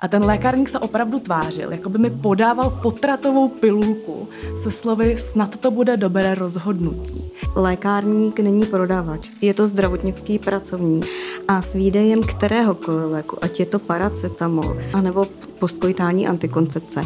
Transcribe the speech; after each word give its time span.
A 0.00 0.08
ten 0.08 0.24
lékárník 0.24 0.68
se 0.68 0.78
opravdu 0.78 1.18
tvářil, 1.18 1.72
jako 1.72 1.88
by 1.88 1.98
mi 1.98 2.10
podával 2.10 2.70
potratovou 2.82 3.48
pilulku 3.48 4.28
se 4.62 4.70
slovy 4.70 5.16
snad 5.18 5.56
to 5.56 5.70
bude 5.70 5.96
dobré 5.96 6.34
rozhodnutí. 6.34 7.30
Lékárník 7.56 8.40
není 8.40 8.66
prodavač, 8.66 9.28
je 9.40 9.54
to 9.54 9.66
zdravotnický 9.66 10.38
pracovník 10.38 11.06
a 11.48 11.62
s 11.62 11.74
výdejem 11.74 12.22
kteréhokoliv 12.22 13.10
léku, 13.10 13.44
ať 13.44 13.60
je 13.60 13.66
to 13.66 13.78
paracetamol, 13.78 14.76
anebo 14.92 15.26
postkojitální 15.60 16.28
antikoncepce, 16.28 17.02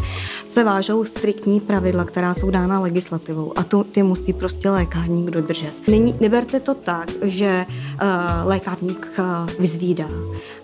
se 0.47 0.65
vážou 0.65 1.05
striktní 1.05 1.61
pravidla, 1.61 2.05
která 2.05 2.35
jsou 2.35 2.51
dána 2.51 2.81
legislativou 2.81 3.59
a 3.59 3.65
to 3.65 3.85
ty 3.85 4.03
musí 4.03 4.33
prostě 4.33 4.71
lékárník 4.71 5.31
dodržet. 5.31 5.73
Není, 5.89 6.15
neberte 6.21 6.61
to 6.61 6.75
tak, 6.75 7.11
že 7.23 7.67
uh, 7.69 8.49
lékárník 8.49 9.09
uh, 9.19 9.51
vyzvídá. 9.61 10.09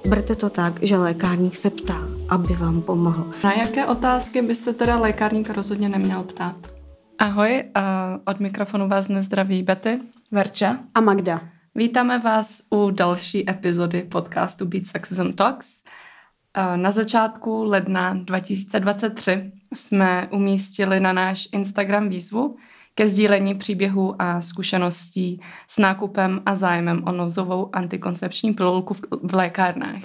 Berte 0.09 0.35
to 0.35 0.51
tak, 0.51 0.83
že 0.83 0.97
lékárník 0.97 1.57
se 1.57 1.71
ptá, 1.71 1.99
aby 2.29 2.55
vám 2.55 2.83
pomohl. 2.83 3.27
Na 3.45 3.53
jaké 3.53 3.87
otázky 3.87 4.43
byste 4.43 4.73
teda 4.73 4.99
lékárník 4.99 5.51
rozhodně 5.51 5.89
neměl 5.89 6.23
ptát? 6.23 6.57
Ahoj, 7.19 7.65
uh, 7.77 7.83
od 8.27 8.41
mikrofonu 8.41 8.89
vás 8.89 9.07
dnes 9.07 9.27
zdraví 9.27 9.63
Betty, 9.63 10.01
Verča 10.31 10.79
a 10.95 11.01
Magda. 11.01 11.41
Vítáme 11.75 12.19
vás 12.19 12.63
u 12.71 12.91
další 12.91 13.51
epizody 13.51 14.03
podcastu 14.03 14.67
Beat 14.67 14.87
Sexism 14.87 15.33
Talks. 15.33 15.83
Na 16.77 16.91
začátku 16.91 17.65
ledna 17.65 18.15
2023 18.15 19.53
jsme 19.75 20.29
umístili 20.31 21.01
na 21.01 21.13
náš 21.13 21.49
Instagram 21.53 22.09
výzvu 22.09 22.57
ke 22.95 23.07
sdílení 23.07 23.55
příběhů 23.55 24.23
a 24.23 24.41
zkušeností 24.41 25.41
s 25.69 25.79
nákupem 25.79 26.43
a 26.47 26.55
zájmem 26.55 27.03
o 27.07 27.13
nouzovou 27.13 27.77
antikoncepční 27.77 28.55
pilulku 28.55 28.95
v 29.23 29.35
lékárnách. 29.35 30.03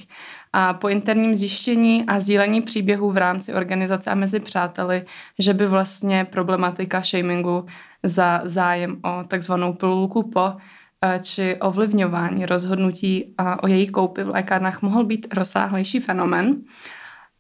A 0.54 0.74
po 0.74 0.90
interním 0.90 1.36
zjištění 1.36 2.06
a 2.08 2.20
sdílení 2.20 2.62
příběhů 2.62 3.12
v 3.12 3.18
rámci 3.18 3.54
organizace 3.54 4.12
a 4.12 4.16
mezi 4.16 4.40
přáteli, 4.40 5.06
že 5.40 5.54
by 5.54 5.68
vlastně 5.68 6.26
problematika 6.26 7.02
shamingu 7.02 7.66
za 8.04 8.42
zájem 8.44 8.98
o 9.04 9.24
takzvanou 9.28 9.74
pilulku 9.74 10.30
po 10.30 10.42
Eh, 10.50 10.85
či 11.22 11.56
ovlivňování 11.56 12.46
rozhodnutí 12.46 13.36
o 13.62 13.68
její 13.68 13.88
koupi 13.88 14.24
v 14.24 14.30
lékárnách 14.30 14.82
mohl 14.82 15.04
být 15.04 15.34
rozsáhlejší 15.34 16.00
fenomen. 16.00 16.62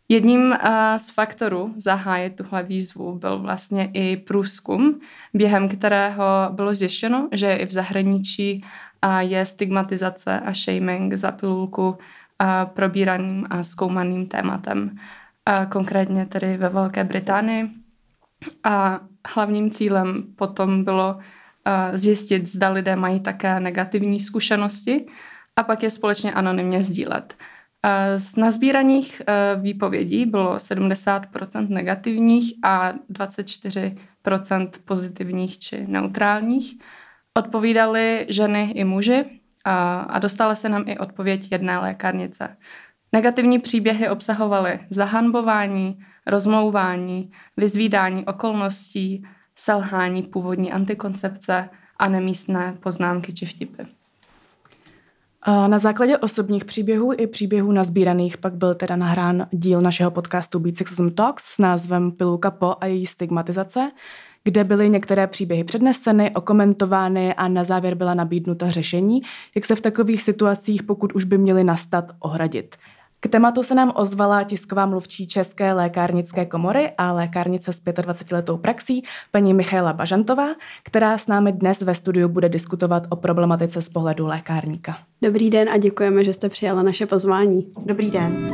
Jedním 0.10 0.54
eh, 0.54 1.00
z 1.00 1.10
faktorů 1.10 1.74
zahájit 1.78 2.36
tuhle 2.36 2.64
výzvu 2.64 3.16
byl 3.20 3.40
vlastně 3.40 3.90
i 3.94 4.18
průzkum, 4.18 5.00
během 5.34 5.70
kterého 5.70 6.24
bylo 6.52 6.74
zjištěno, 6.74 7.30
že 7.32 7.54
i 7.54 7.66
v 7.66 7.72
zahraničí 7.72 8.64
je 9.20 9.46
stigmatizace 9.46 10.40
a 10.40 10.54
shaming 10.54 11.14
za 11.14 11.32
pilulku 11.32 11.98
probíraným 12.74 13.48
a 13.50 13.64
zkoumaným 13.64 14.28
tématem. 14.28 14.98
Konkrétně 15.72 16.26
tedy 16.26 16.58
ve 16.58 16.70
Velké 16.70 17.04
Británii. 17.04 17.70
A 18.64 19.00
hlavním 19.28 19.72
cílem 19.72 20.24
potom 20.36 20.84
bylo 20.84 21.20
zjistit, 21.94 22.48
zda 22.48 22.70
lidé 22.70 22.96
mají 22.96 23.20
také 23.20 23.60
negativní 23.60 24.20
zkušenosti 24.20 25.06
a 25.56 25.64
pak 25.64 25.84
je 25.84 25.90
společně 25.90 26.34
anonymně 26.34 26.84
sdílet. 26.84 27.36
Z 28.18 28.36
nazbíraných 28.36 29.22
e, 29.22 29.56
výpovědí 29.62 30.26
bylo 30.26 30.56
70% 30.56 31.70
negativních 31.70 32.54
a 32.64 32.94
24% 32.94 34.70
pozitivních 34.86 35.60
či 35.60 35.88
neutrálních. 35.88 36.74
Odpovídali 37.38 38.26
ženy 38.30 38.72
i 38.76 38.84
muži 38.84 39.26
a 39.66 40.20
dostala 40.20 40.56
se 40.56 40.70
nám 40.70 40.84
i 40.88 40.98
odpověď 40.98 41.52
jedné 41.52 41.78
lékárnice. 41.78 42.58
Negativní 43.12 43.60
příběhy 43.60 44.10
obsahovaly 44.10 44.80
zahanbování, 44.90 46.00
rozmlouvání, 46.28 47.32
vyzvídání 47.58 48.26
okolností, 48.26 49.24
selhání 49.56 50.23
původní 50.23 50.72
antikoncepce 50.72 51.70
a 51.98 52.09
nemístné 52.09 52.78
poznámky 52.80 53.34
či 53.34 53.46
vtipy. 53.46 53.84
Na 55.47 55.80
základě 55.80 56.18
osobních 56.18 56.66
příběhů 56.66 57.13
i 57.18 57.28
příběhů 57.28 57.72
nazbíraných 57.72 58.38
pak 58.38 58.53
byl 58.53 58.75
teda 58.75 58.96
nahrán 58.96 59.47
díl 59.52 59.81
našeho 59.81 60.12
podcastu 60.12 60.59
Beat 60.59 60.78
Sexism 60.78 61.09
Talks 61.09 61.44
s 61.44 61.59
názvem 61.59 62.12
Pilulka 62.12 62.52
po 62.52 62.75
a 62.81 62.85
její 62.85 63.06
stigmatizace, 63.06 63.91
kde 64.44 64.63
byly 64.63 64.90
některé 64.90 65.28
příběhy 65.28 65.63
předneseny, 65.63 66.31
okomentovány 66.35 67.34
a 67.34 67.47
na 67.47 67.63
závěr 67.63 67.96
byla 67.96 68.13
nabídnuta 68.13 68.69
řešení, 68.69 69.22
jak 69.56 69.66
se 69.66 69.75
v 69.75 69.81
takových 69.81 70.22
situacích, 70.22 70.84
pokud 70.84 71.13
už 71.13 71.24
by 71.24 71.38
měly 71.38 71.63
nastat, 71.63 72.06
ohradit. 72.19 72.75
K 73.20 73.28
tématu 73.28 73.64
se 73.64 73.76
nám 73.76 73.92
ozvala 73.96 74.44
tisková 74.44 74.86
mluvčí 74.86 75.28
České 75.28 75.74
lékárnické 75.74 76.46
komory 76.46 76.92
a 76.98 77.12
lékárnice 77.12 77.74
s 77.74 77.84
25-letou 77.84 78.58
praxí 78.58 79.03
paní 79.31 79.53
Michaela 79.53 79.94
Bažantová, 79.94 80.48
která 80.84 81.18
s 81.18 81.28
námi 81.28 81.52
dnes 81.52 81.81
ve 81.81 81.96
studiu 81.96 82.30
bude 82.30 82.50
diskutovat 82.50 83.04
o 83.09 83.16
problematice 83.16 83.81
z 83.81 83.90
pohledu 83.90 84.28
lékárníka. 84.28 84.98
Dobrý 85.22 85.50
den 85.50 85.70
a 85.70 85.78
děkujeme, 85.78 86.24
že 86.24 86.34
jste 86.34 86.50
přijala 86.50 86.84
naše 86.84 87.06
pozvání. 87.06 87.68
Dobrý 87.86 88.12
den. 88.12 88.50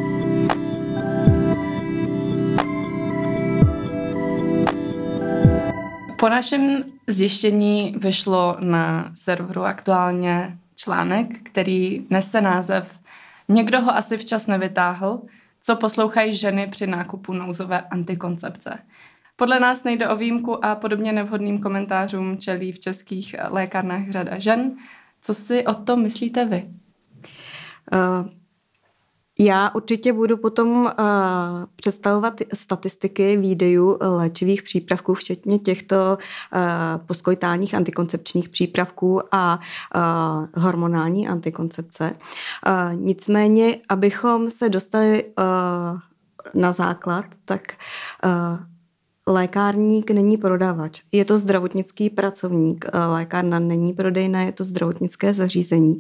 Po 6.20 6.30
našem 6.30 6.84
zjištění 7.08 7.96
vyšlo 8.02 8.58
na 8.60 9.12
serveru 9.14 9.62
aktuálně 9.62 10.58
článek, 10.76 11.28
který 11.44 12.08
nese 12.10 12.42
název 12.42 13.01
Někdo 13.50 13.81
ho 13.81 13.96
asi 13.96 14.18
včas 14.18 14.47
nevytáhl, 14.47 15.22
co 15.62 15.75
poslouchají 15.75 16.35
ženy 16.35 16.68
při 16.68 16.88
nákupu 16.88 17.34
nouzové 17.34 17.81
antikoncepce. 17.81 18.79
Podle 19.35 19.59
nás 19.59 19.84
nejde 19.84 20.09
o 20.09 20.16
výjimku 20.16 20.66
a 20.66 20.75
podobně 20.75 21.13
nevhodným 21.13 21.59
komentářům 21.59 22.38
čelí 22.38 22.72
v 22.72 22.79
českých 22.79 23.35
lékárnách 23.50 24.09
řada 24.09 24.40
žen. 24.40 24.75
Co 25.22 25.34
si 25.34 25.66
o 25.66 25.74
tom 25.74 26.02
myslíte 26.02 26.46
vy? 26.46 26.69
Uh, 27.94 28.29
já 29.46 29.69
určitě 29.74 30.13
budu 30.13 30.38
potom 30.38 30.69
uh, 30.69 30.90
představovat 31.75 32.34
statistiky 32.53 33.38
výdejů 33.38 33.97
léčivých 34.02 34.63
přípravků, 34.63 35.13
včetně 35.13 35.59
těchto 35.59 36.18
uh, 36.18 37.06
postkojitálních 37.06 37.75
antikoncepčních 37.75 38.50
přípravků 38.50 39.22
a 39.31 39.59
uh, 39.96 40.63
hormonální 40.63 41.28
antikoncepce. 41.28 42.12
Uh, 42.12 42.96
nicméně, 42.96 43.78
abychom 43.90 44.50
se 44.50 44.69
dostali 44.69 45.24
uh, 45.24 46.00
na 46.53 46.72
základ, 46.72 47.25
tak 47.46 47.62
uh, 48.25 48.71
Lékárník 49.31 50.12
není 50.12 50.38
prodavač, 50.38 51.02
je 51.12 51.25
to 51.25 51.38
zdravotnický 51.38 52.09
pracovník. 52.09 52.86
Lékárna 53.14 53.59
není 53.59 53.94
prodejná, 53.94 54.42
je 54.42 54.52
to 54.52 54.64
zdravotnické 54.64 55.34
zařízení. 55.34 55.97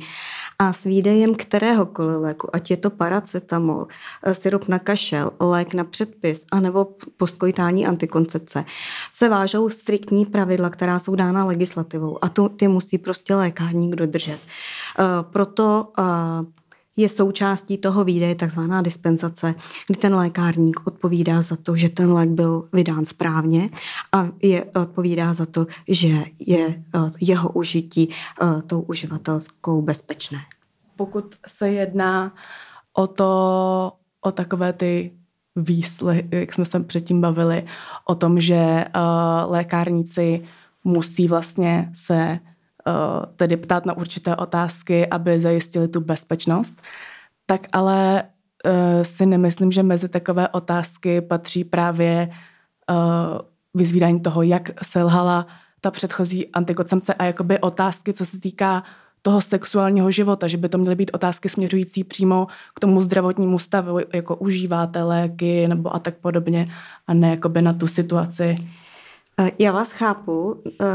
A 0.59 0.73
s 0.73 0.83
výdejem 0.83 1.35
kteréhokoliv 1.35 2.21
léku, 2.21 2.55
ať 2.55 2.71
je 2.71 2.77
to 2.77 2.89
paracetamol, 2.89 3.87
syrup 4.31 4.67
na 4.67 4.79
kašel, 4.79 5.31
lék 5.39 5.73
na 5.73 5.83
předpis, 5.83 6.45
anebo 6.51 6.87
postkojitální 7.17 7.87
antikoncepce, 7.87 8.65
se 9.13 9.29
vážou 9.29 9.69
striktní 9.69 10.25
pravidla, 10.25 10.69
která 10.69 10.99
jsou 10.99 11.15
dána 11.15 11.45
legislativou 11.45 12.23
a 12.23 12.29
to 12.29 12.49
ty 12.49 12.67
musí 12.67 12.97
prostě 12.97 13.35
lékárník 13.35 13.95
dodržet. 13.95 14.39
Proto 15.21 15.87
je 16.97 17.09
součástí 17.09 17.77
toho 17.77 18.03
výdeje 18.03 18.35
takzvaná 18.35 18.81
dispenzace, 18.81 19.55
kdy 19.87 19.99
ten 19.99 20.15
lékárník 20.15 20.87
odpovídá 20.87 21.41
za 21.41 21.55
to, 21.55 21.75
že 21.75 21.89
ten 21.89 22.13
lék 22.13 22.29
byl 22.29 22.69
vydán 22.73 23.05
správně 23.05 23.69
a 24.11 24.27
je, 24.41 24.65
odpovídá 24.65 25.33
za 25.33 25.45
to, 25.45 25.67
že 25.87 26.07
je 26.39 26.67
eh, 26.67 27.11
jeho 27.21 27.49
užití 27.49 28.09
eh, 28.09 28.61
tou 28.61 28.81
uživatelskou 28.81 29.81
bezpečné. 29.81 30.39
Pokud 30.95 31.35
se 31.47 31.69
jedná 31.69 32.35
o 32.93 33.07
to, 33.07 33.91
o 34.21 34.31
takové 34.31 34.73
ty 34.73 35.11
výsly, 35.55 36.29
jak 36.31 36.53
jsme 36.53 36.65
se 36.65 36.79
předtím 36.79 37.21
bavili, 37.21 37.65
o 38.05 38.15
tom, 38.15 38.41
že 38.41 38.85
uh, 38.95 39.51
lékárníci 39.51 40.43
musí 40.83 41.27
vlastně 41.27 41.91
se 41.93 42.39
Eh, 42.50 42.50
tedy 43.35 43.57
ptát 43.57 43.85
na 43.85 43.97
určité 43.97 44.35
otázky, 44.35 45.07
aby 45.07 45.39
zajistili 45.39 45.87
tu 45.87 46.01
bezpečnost, 46.01 46.81
tak 47.45 47.67
ale 47.71 48.23
uh, 48.23 49.03
si 49.03 49.25
nemyslím, 49.25 49.71
že 49.71 49.83
mezi 49.83 50.09
takové 50.09 50.47
otázky 50.47 51.21
patří 51.21 51.63
právě 51.63 52.29
uh, 52.89 52.95
vyzvídání 53.73 54.19
toho, 54.19 54.41
jak 54.41 54.83
selhala 54.83 55.47
ta 55.81 55.91
předchozí 55.91 56.47
antikoncepce 56.47 57.13
a 57.13 57.23
jakoby 57.23 57.59
otázky, 57.59 58.13
co 58.13 58.25
se 58.25 58.39
týká 58.39 58.83
toho 59.21 59.41
sexuálního 59.41 60.11
života, 60.11 60.47
že 60.47 60.57
by 60.57 60.69
to 60.69 60.77
měly 60.77 60.95
být 60.95 61.11
otázky 61.13 61.49
směřující 61.49 62.03
přímo 62.03 62.47
k 62.75 62.79
tomu 62.79 63.01
zdravotnímu 63.01 63.59
stavu, 63.59 63.99
jako 64.13 64.35
užíváte 64.35 65.03
léky 65.03 65.67
nebo 65.67 65.95
a 65.95 65.99
tak 65.99 66.17
podobně, 66.17 66.67
a 67.07 67.13
ne 67.13 67.29
jakoby 67.29 67.61
na 67.61 67.73
tu 67.73 67.87
situaci 67.87 68.57
Eh, 68.57 68.80
já 69.59 69.71
vás 69.71 69.91
chápu, 69.91 70.55
eh, 70.65 70.85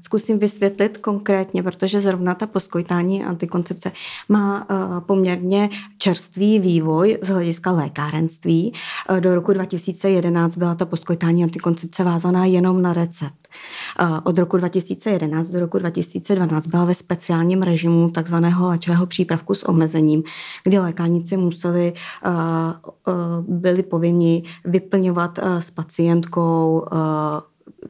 zkusím 0.00 0.38
vysvětlit 0.38 0.98
konkrétně, 0.98 1.62
protože 1.62 2.00
zrovna 2.00 2.34
ta 2.34 2.46
poskojtání 2.46 3.24
antikoncepce 3.24 3.92
má 4.28 4.66
eh, 4.70 4.74
poměrně 5.00 5.70
čerstvý 5.98 6.58
vývoj 6.58 7.18
z 7.22 7.28
hlediska 7.28 7.70
lékárenství. 7.70 8.72
Do 9.20 9.34
roku 9.34 9.52
2011 9.52 10.56
byla 10.56 10.74
ta 10.74 10.84
poskojtání 10.84 11.44
antikoncepce 11.44 12.04
vázaná 12.04 12.44
jenom 12.44 12.82
na 12.82 12.92
recept. 12.92 13.48
Od 14.24 14.38
roku 14.38 14.56
2011 14.56 15.50
do 15.50 15.60
roku 15.60 15.78
2012 15.78 16.66
byla 16.66 16.84
ve 16.84 16.94
speciálním 16.94 17.62
režimu 17.62 18.10
takzvaného 18.10 18.68
léčivého 18.68 19.06
přípravku 19.06 19.54
s 19.54 19.68
omezením, 19.68 20.22
kdy 20.64 20.78
lékárníci 20.78 21.36
museli, 21.36 21.92
byli 23.48 23.82
povinni 23.82 24.42
vyplňovat 24.64 25.38
s 25.58 25.70
pacientkou 25.70 26.84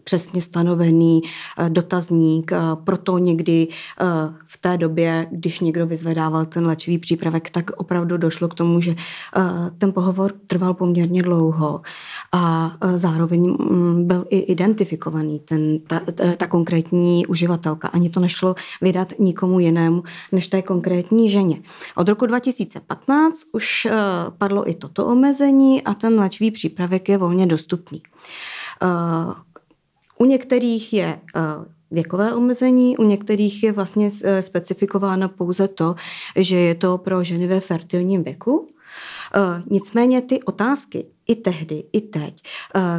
přesně 0.04 0.42
stanovený 0.42 1.22
eh, 1.58 1.70
dotazník. 1.70 2.52
Eh, 2.52 2.58
proto 2.84 3.18
někdy 3.18 3.68
eh, 3.70 4.04
v 4.46 4.56
té 4.56 4.76
době, 4.76 5.26
když 5.30 5.60
někdo 5.60 5.86
vyzvedával 5.86 6.46
ten 6.46 6.66
léčivý 6.66 6.98
přípravek, 6.98 7.50
tak 7.50 7.70
opravdu 7.70 8.16
došlo 8.16 8.48
k 8.48 8.54
tomu, 8.54 8.80
že 8.80 8.94
ten 9.78 9.92
pohovor 9.92 10.32
trval 10.46 10.74
poměrně 10.74 11.22
dlouho 11.22 11.82
a 12.32 12.72
zároveň 12.96 13.50
mm, 13.50 14.06
byl 14.06 14.26
i 14.30 14.38
identifikovaný 14.38 15.38
ten, 15.40 15.78
ta, 15.78 16.00
ta 16.36 16.46
konkrétní 16.46 17.26
uživatelka. 17.26 17.88
Ani 17.88 18.10
to 18.10 18.20
nešlo 18.20 18.54
vydat 18.80 19.12
nikomu 19.18 19.60
jinému 19.60 20.02
než 20.32 20.48
té 20.48 20.62
konkrétní 20.62 21.30
ženě. 21.30 21.62
Od 21.96 22.08
roku 22.08 22.26
2015 22.26 23.42
už 23.52 23.88
padlo 24.38 24.70
i 24.70 24.74
toto 24.74 25.06
omezení 25.06 25.82
a 25.82 25.94
ten 25.94 26.20
léčivý 26.20 26.50
přípravek 26.50 27.08
je 27.08 27.18
volně 27.18 27.46
dostupný. 27.46 28.02
U 30.18 30.24
některých 30.24 30.92
je 30.92 31.20
eh, 31.36 31.40
věkové 31.90 32.34
omezení, 32.34 32.96
u 32.96 33.02
některých 33.02 33.62
je 33.62 33.72
vlastně 33.72 34.08
eh, 34.24 34.42
specifikováno 34.42 35.28
pouze 35.28 35.68
to, 35.68 35.94
že 36.36 36.56
je 36.56 36.74
to 36.74 36.98
pro 36.98 37.24
ženy 37.24 37.46
ve 37.46 37.60
fertilním 37.60 38.22
věku. 38.22 38.68
Eh, 39.34 39.62
nicméně 39.70 40.22
ty 40.22 40.42
otázky 40.42 41.06
i 41.28 41.34
tehdy, 41.34 41.84
i 41.92 42.00
teď, 42.00 42.42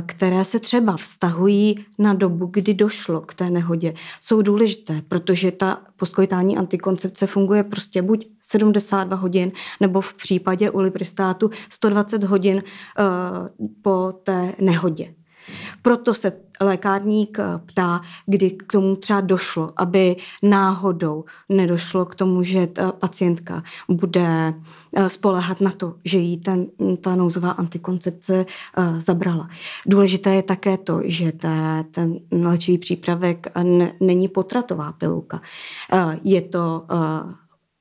které 0.06 0.46
se 0.46 0.60
třeba 0.60 0.98
vztahují 0.98 1.86
na 2.00 2.14
dobu, 2.14 2.46
kdy 2.52 2.74
došlo 2.74 3.22
k 3.22 3.34
té 3.34 3.50
nehodě, 3.50 3.94
jsou 4.22 4.42
důležité, 4.42 5.02
protože 5.08 5.52
ta 5.52 5.82
poskojitání 5.96 6.58
antikoncepce 6.58 7.28
funguje 7.28 7.64
prostě 7.64 8.02
buď 8.02 8.28
72 8.42 9.18
hodin, 9.18 9.52
nebo 9.80 10.02
v 10.02 10.14
případě 10.14 10.72
u 10.72 10.80
libristátu 10.80 11.50
120 11.70 12.24
hodin 12.24 12.64
po 13.82 14.14
té 14.24 14.54
nehodě. 14.60 15.14
Proto 15.82 16.14
se 16.14 16.32
lékárník 16.62 17.40
eh, 17.40 17.44
ptá, 17.66 18.02
kdy 18.26 18.52
k 18.52 18.72
tomu 18.72 18.96
třeba 18.96 19.22
došlo, 19.22 19.74
aby 19.78 20.16
náhodou 20.44 21.26
nedošlo 21.50 22.06
k 22.06 22.16
tomu, 22.16 22.44
že 22.44 22.68
ta 22.68 22.92
pacientka 22.92 23.64
bude 23.90 24.54
eh, 24.96 25.10
spolehat 25.10 25.62
na 25.62 25.72
to, 25.72 25.96
že 26.06 26.18
jí 26.18 26.38
ten, 26.38 26.68
ta 27.02 27.16
nouzová 27.16 27.52
antikoncepce 27.52 28.46
eh, 28.78 29.02
zabrala. 29.02 29.50
Důležité 29.86 30.36
je 30.36 30.44
také 30.44 30.78
to, 30.78 31.02
že 31.04 31.32
ta, 31.32 31.84
ten 31.92 32.20
léčivý 32.32 32.78
přípravek 32.78 33.48
není 34.00 34.28
potratová 34.28 34.92
pilulka. 34.92 35.42
Je 36.24 36.42
to 36.42 36.86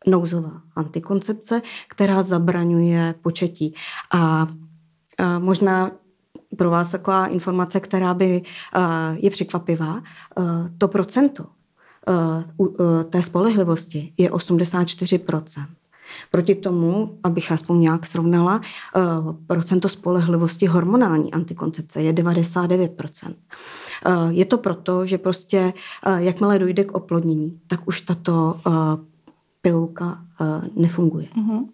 nouzová 0.06 0.60
antikoncepce, 0.76 1.62
která 1.88 2.22
zabraňuje 2.22 3.14
početí. 3.22 3.74
A 4.12 4.46
možná 5.38 5.90
pro 6.56 6.70
vás 6.70 6.90
taková 6.90 7.26
informace, 7.26 7.80
která 7.80 8.14
by 8.14 8.42
uh, 8.76 8.82
je 9.16 9.30
překvapivá. 9.30 9.94
Uh, 9.94 10.02
to 10.78 10.88
procento 10.88 11.44
uh, 12.58 13.02
té 13.02 13.22
spolehlivosti 13.22 14.12
je 14.16 14.30
84%. 14.30 15.66
Proti 16.30 16.54
tomu, 16.54 17.18
abych 17.22 17.52
aspoň 17.52 17.80
nějak 17.80 18.06
srovnala, 18.06 18.60
procento 19.46 19.88
spolehlivosti 19.88 20.66
hormonální 20.66 21.32
antikoncepce 21.32 22.02
je 22.02 22.12
99%. 22.12 23.34
Je 24.28 24.44
to 24.44 24.58
proto, 24.58 25.06
že 25.06 25.18
prostě 25.18 25.72
jakmile 26.16 26.58
dojde 26.58 26.84
k 26.84 26.92
oplodnění, 26.92 27.60
tak 27.66 27.88
už 27.88 28.00
tato 28.00 28.60
pilulka 29.62 30.18
nefunguje. 30.76 31.26
Mm-hmm. 31.36 31.66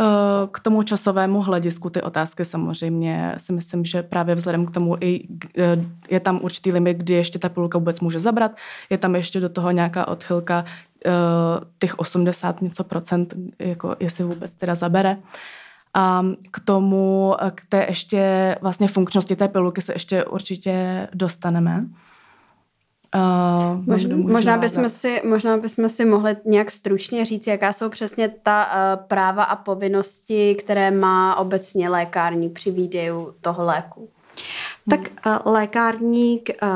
Eh, 0.00 0.48
k 0.52 0.60
tomu 0.60 0.82
časovému 0.82 1.42
hledisku 1.42 1.90
ty 1.90 2.02
otázky 2.02 2.44
samozřejmě 2.44 3.34
si 3.36 3.52
myslím, 3.52 3.84
že 3.84 4.02
právě 4.02 4.34
vzhledem 4.34 4.66
k 4.66 4.70
tomu 4.70 4.96
i 5.00 5.28
eh, 5.58 5.84
je 6.10 6.20
tam 6.20 6.40
určitý 6.42 6.72
limit, 6.72 6.96
kdy 6.96 7.14
ještě 7.14 7.38
ta 7.38 7.48
pilulka 7.48 7.78
vůbec 7.78 8.00
může 8.00 8.18
zabrat, 8.18 8.52
je 8.90 8.98
tam 8.98 9.14
ještě 9.14 9.40
do 9.40 9.48
toho 9.48 9.70
nějaká 9.70 10.08
odchylka 10.08 10.64
eh, 11.06 11.10
těch 11.78 11.98
80 11.98 12.62
něco 12.62 12.84
procent, 12.84 13.34
jako 13.58 13.96
jestli 14.00 14.24
vůbec 14.24 14.54
teda 14.54 14.74
zabere. 14.74 15.16
A 15.94 16.22
k 16.50 16.60
tomu, 16.60 17.34
k 17.54 17.62
té 17.68 17.86
ještě 17.88 18.56
vlastně 18.60 18.88
funkčnosti 18.88 19.36
té 19.36 19.48
pilulky 19.48 19.82
se 19.82 19.92
ještě 19.92 20.24
určitě 20.24 21.08
dostaneme. 21.14 21.84
Uh, 23.14 23.84
možná, 23.86 24.16
možná, 24.16 24.56
bychom 24.56 24.88
si, 24.88 25.22
možná 25.24 25.56
bychom 25.56 25.88
si 25.88 26.04
mohli 26.04 26.36
nějak 26.44 26.70
stručně 26.70 27.24
říct, 27.24 27.46
jaká 27.46 27.72
jsou 27.72 27.88
přesně 27.88 28.28
ta 28.28 28.66
uh, 28.66 29.06
práva 29.06 29.44
a 29.44 29.56
povinnosti, 29.56 30.54
které 30.54 30.90
má 30.90 31.36
obecně 31.36 31.88
lékárník 31.88 32.52
při 32.52 32.70
výdeju 32.70 33.34
toho 33.40 33.64
léku. 33.64 34.08
Tak 34.90 35.00
uh, 35.00 35.52
lékárník 35.52 36.50
uh, 36.62 36.68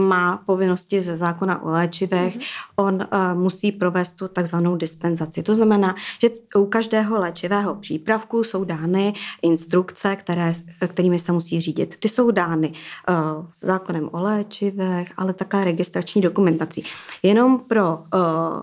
má 0.00 0.42
povinnosti 0.46 1.02
ze 1.02 1.16
zákona 1.16 1.62
o 1.62 1.70
léčivech. 1.70 2.38
Mm-hmm. 2.38 2.72
On 2.76 2.94
uh, 2.94 3.40
musí 3.40 3.72
provést 3.72 4.12
tu 4.12 4.28
takzvanou 4.28 4.76
dispenzaci. 4.76 5.42
To 5.42 5.54
znamená, 5.54 5.94
že 6.20 6.30
u 6.56 6.66
každého 6.66 7.20
léčivého 7.20 7.74
přípravku 7.74 8.44
jsou 8.44 8.64
dány 8.64 9.14
instrukce, 9.42 10.16
které, 10.16 10.52
kterými 10.86 11.18
se 11.18 11.32
musí 11.32 11.60
řídit. 11.60 11.96
Ty 12.00 12.08
jsou 12.08 12.30
dány 12.30 12.72
uh, 13.08 13.46
zákonem 13.60 14.08
o 14.12 14.22
léčivech, 14.22 15.12
ale 15.16 15.32
také 15.32 15.64
registrační 15.64 16.22
dokumentací. 16.22 16.84
Jenom 17.22 17.58
pro 17.58 17.94
uh, 17.94 18.62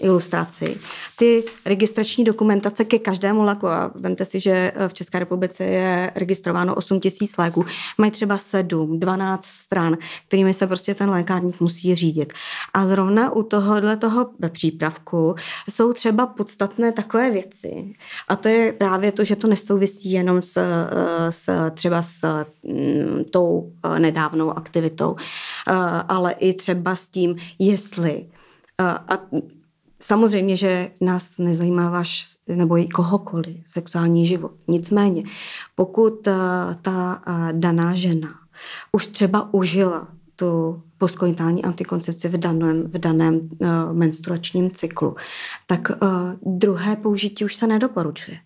ilustraci. 0.00 0.80
Ty 1.18 1.44
registrační 1.64 2.24
dokumentace 2.24 2.84
ke 2.84 2.98
každému 2.98 3.42
léku, 3.42 3.66
a 3.66 3.90
vemte 3.94 4.24
si, 4.24 4.40
že 4.40 4.72
v 4.88 4.94
České 4.94 5.18
republice 5.18 5.64
je 5.64 6.12
registrováno 6.14 6.74
8 6.74 7.00
tisíc 7.00 7.36
léků, 7.36 7.64
mají 7.98 8.10
třeba 8.10 8.38
7, 8.38 9.00
12 9.00 9.44
stran, 9.44 9.96
kterými 10.28 10.54
se 10.54 10.66
prostě 10.66 10.94
ten 10.94 11.10
lékárník 11.10 11.60
musí 11.60 11.94
řídit. 11.94 12.32
A 12.74 12.86
zrovna 12.86 13.32
u 13.32 13.42
tohohle 13.42 13.96
toho 13.96 14.30
přípravku 14.48 15.34
jsou 15.70 15.92
třeba 15.92 16.26
podstatné 16.26 16.92
takové 16.92 17.30
věci. 17.30 17.94
A 18.28 18.36
to 18.36 18.48
je 18.48 18.72
právě 18.72 19.12
to, 19.12 19.24
že 19.24 19.36
to 19.36 19.46
nesouvisí 19.46 20.12
jenom 20.12 20.42
s, 20.42 20.62
s 21.30 21.70
třeba 21.70 22.02
s 22.02 22.44
mm, 22.62 23.24
tou 23.30 23.72
nedávnou 23.98 24.50
aktivitou, 24.50 25.16
ale 26.08 26.32
i 26.32 26.52
třeba 26.52 26.96
s 26.96 27.08
tím, 27.08 27.36
jestli 27.58 28.26
a 28.78 29.18
Samozřejmě, 30.00 30.56
že 30.56 30.90
nás 31.00 31.38
nezajímá 31.38 31.90
váš 31.90 32.36
nebo 32.48 32.76
kohokoliv 32.94 33.56
sexuální 33.66 34.26
život. 34.26 34.52
Nicméně, 34.68 35.22
pokud 35.74 36.26
uh, 36.26 36.34
ta 36.82 37.22
uh, 37.28 37.52
daná 37.52 37.94
žena 37.94 38.28
už 38.92 39.06
třeba 39.06 39.54
užila 39.54 40.08
tu 40.36 40.82
poskoitální 40.98 41.64
antikoncepci 41.64 42.28
v 42.28 42.36
daném, 42.36 42.82
v 42.82 42.98
daném 42.98 43.34
uh, 43.34 43.68
menstruačním 43.92 44.70
cyklu, 44.70 45.16
tak 45.66 45.90
uh, 45.90 46.56
druhé 46.58 46.96
použití 46.96 47.44
už 47.44 47.54
se 47.54 47.66
nedoporučuje. 47.66 48.38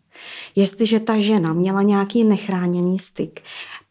Jestliže 0.56 1.00
ta 1.00 1.18
žena 1.18 1.52
měla 1.52 1.82
nějaký 1.82 2.24
nechráněný 2.24 2.98
styk 2.98 3.40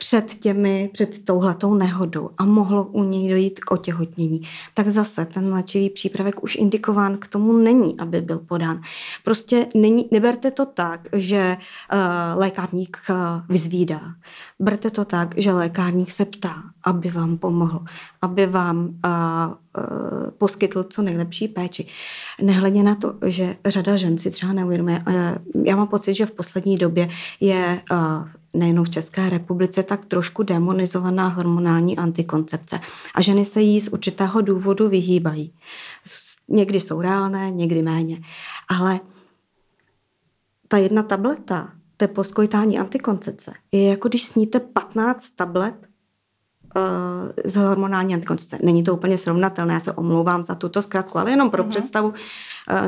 před 0.01 0.35
těmi, 0.35 0.89
před 0.93 1.25
touhletou 1.25 1.73
nehodou 1.73 2.29
a 2.37 2.45
mohlo 2.45 2.83
u 2.83 3.03
něj 3.03 3.29
dojít 3.29 3.59
k 3.59 3.71
otěhotnění, 3.71 4.41
tak 4.73 4.89
zase 4.89 5.25
ten 5.25 5.53
léčivý 5.53 5.89
přípravek 5.89 6.43
už 6.43 6.55
indikován 6.55 7.17
k 7.17 7.27
tomu 7.27 7.53
není, 7.53 7.99
aby 7.99 8.21
byl 8.21 8.39
podán. 8.39 8.81
Prostě 9.23 9.67
není, 9.75 10.07
neberte 10.11 10.51
to 10.51 10.65
tak, 10.65 11.07
že 11.13 11.57
uh, 11.57 12.39
lékárník 12.39 12.97
uh, 13.09 13.15
vyzvídá. 13.49 14.01
Berte 14.59 14.89
to 14.89 15.05
tak, 15.05 15.33
že 15.37 15.51
lékárník 15.51 16.11
se 16.11 16.25
ptá, 16.25 16.63
aby 16.83 17.09
vám 17.09 17.37
pomohl, 17.37 17.79
aby 18.21 18.45
vám 18.45 18.77
uh, 18.77 18.91
poskytl 20.37 20.83
co 20.83 21.01
nejlepší 21.01 21.47
péči. 21.47 21.87
Nehledě 22.41 22.83
na 22.83 22.95
to, 22.95 23.13
že 23.25 23.55
řada 23.65 23.95
žen 23.95 24.17
si 24.17 24.31
třeba 24.31 24.53
neuvědomuje. 24.53 25.03
Já 25.63 25.75
mám 25.75 25.87
pocit, 25.87 26.13
že 26.13 26.25
v 26.25 26.31
poslední 26.31 26.77
době 26.77 27.09
je 27.39 27.81
nejenom 28.53 28.85
v 28.85 28.89
České 28.89 29.29
republice, 29.29 29.83
tak 29.83 30.05
trošku 30.05 30.43
demonizovaná 30.43 31.27
hormonální 31.27 31.97
antikoncepce. 31.97 32.79
A 33.15 33.21
ženy 33.21 33.45
se 33.45 33.61
jí 33.61 33.81
z 33.81 33.87
určitého 33.87 34.41
důvodu 34.41 34.89
vyhýbají. 34.89 35.53
Někdy 36.47 36.79
jsou 36.79 37.01
reálné, 37.01 37.51
někdy 37.51 37.81
méně. 37.81 38.21
Ale 38.69 38.99
ta 40.67 40.77
jedna 40.77 41.03
tableta 41.03 41.71
té 41.97 42.07
poskojitání 42.07 42.79
antikoncepce 42.79 43.53
je 43.71 43.89
jako 43.89 44.07
když 44.07 44.25
sníte 44.25 44.59
15 44.59 45.29
tablet 45.29 45.88
z 47.45 47.55
hormonální 47.55 48.13
antikoncepce. 48.13 48.57
Není 48.63 48.83
to 48.83 48.93
úplně 48.93 49.17
srovnatelné, 49.17 49.73
já 49.73 49.79
se 49.79 49.91
omlouvám 49.91 50.45
za 50.45 50.55
tuto 50.55 50.81
zkratku, 50.81 51.17
ale 51.17 51.31
jenom 51.31 51.49
pro 51.49 51.63
uh-huh. 51.63 51.67
představu. 51.67 52.13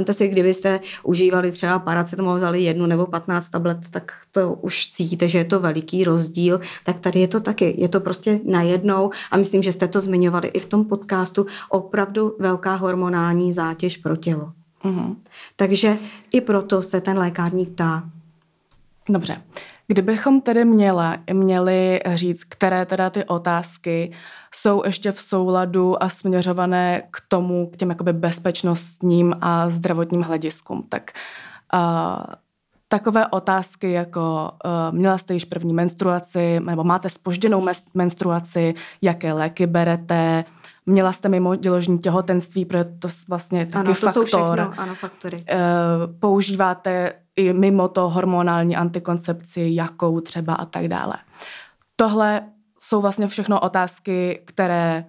To 0.06 0.14
si, 0.14 0.28
kdybyste 0.28 0.80
užívali 1.04 1.52
třeba 1.52 1.80
paracetamol, 1.80 2.36
vzali 2.36 2.64
jednu 2.64 2.86
nebo 2.86 3.06
15 3.06 3.50
tablet, 3.50 3.78
tak 3.92 4.14
to 4.32 4.54
už 4.54 4.92
cítíte, 4.92 5.28
že 5.28 5.38
je 5.38 5.46
to 5.46 5.60
veliký 5.60 6.04
rozdíl. 6.04 6.60
Tak 6.84 7.00
tady 7.00 7.20
je 7.20 7.28
to 7.28 7.40
taky. 7.40 7.76
Je 7.78 7.90
to 7.90 8.00
prostě 8.00 8.40
najednou 8.46 9.12
a 9.32 9.38
myslím, 9.38 9.64
že 9.64 9.72
jste 9.72 9.88
to 9.88 10.02
zmiňovali 10.02 10.48
i 10.48 10.60
v 10.60 10.66
tom 10.66 10.86
podcastu, 10.86 11.46
opravdu 11.70 12.36
velká 12.40 12.76
hormonální 12.76 13.54
zátěž 13.54 13.98
pro 13.98 14.16
tělo. 14.16 14.52
Uh-huh. 14.84 15.16
Takže 15.56 15.98
i 16.32 16.42
proto 16.42 16.82
se 16.82 17.02
ten 17.02 17.18
lékárník 17.18 17.70
ptá. 17.70 18.04
Dobře. 19.10 19.42
Kdybychom 19.88 20.42
tedy 20.42 20.66
měla, 20.66 21.18
měli 21.34 22.02
říct, 22.14 22.44
které 22.44 22.86
teda 22.86 23.10
ty 23.10 23.24
otázky 23.24 24.12
jsou 24.56 24.86
ještě 24.86 25.12
v 25.12 25.22
souladu 25.22 26.04
a 26.04 26.10
směřované 26.10 27.04
k 27.12 27.22
tomu, 27.28 27.68
k 27.68 27.78
těm 27.78 27.90
jakoby 27.90 28.14
bezpečnostním 28.14 29.36
a 29.42 29.70
zdravotním 29.70 30.22
hlediskům, 30.22 30.86
tak 30.90 31.12
uh, 31.74 32.34
takové 32.88 33.28
otázky 33.28 33.92
jako 33.92 34.52
uh, 34.66 34.98
měla 34.98 35.18
jste 35.18 35.34
již 35.34 35.46
první 35.46 35.74
menstruaci, 35.74 36.60
nebo 36.60 36.84
máte 36.84 37.10
spožděnou 37.10 37.68
menstruaci, 37.94 38.74
jaké 39.02 39.34
léky 39.34 39.68
berete, 39.68 40.46
měla 40.86 41.12
jste 41.12 41.30
mimo 41.30 41.56
děložní 41.56 42.00
těhotenství, 42.00 42.66
protože 42.66 42.84
to 42.84 43.08
vlastně 43.30 43.66
taky 43.66 43.78
ano, 43.78 43.96
to 43.96 44.06
faktor. 44.06 44.14
Jsou 44.14 44.26
všechno, 44.26 44.74
ano, 44.78 44.96
faktory. 44.96 45.38
Uh, 45.38 46.20
používáte 46.20 47.14
i 47.36 47.54
mimo 47.54 47.88
to 47.88 48.10
hormonální 48.10 48.76
antikoncepci, 48.76 49.70
jakou 49.74 50.20
třeba 50.20 50.54
a 50.54 50.66
tak 50.66 50.88
dále. 50.88 51.14
Tohle 51.96 52.42
jsou 52.80 53.02
vlastně 53.02 53.28
všechno 53.28 53.60
otázky, 53.60 54.42
které 54.46 55.06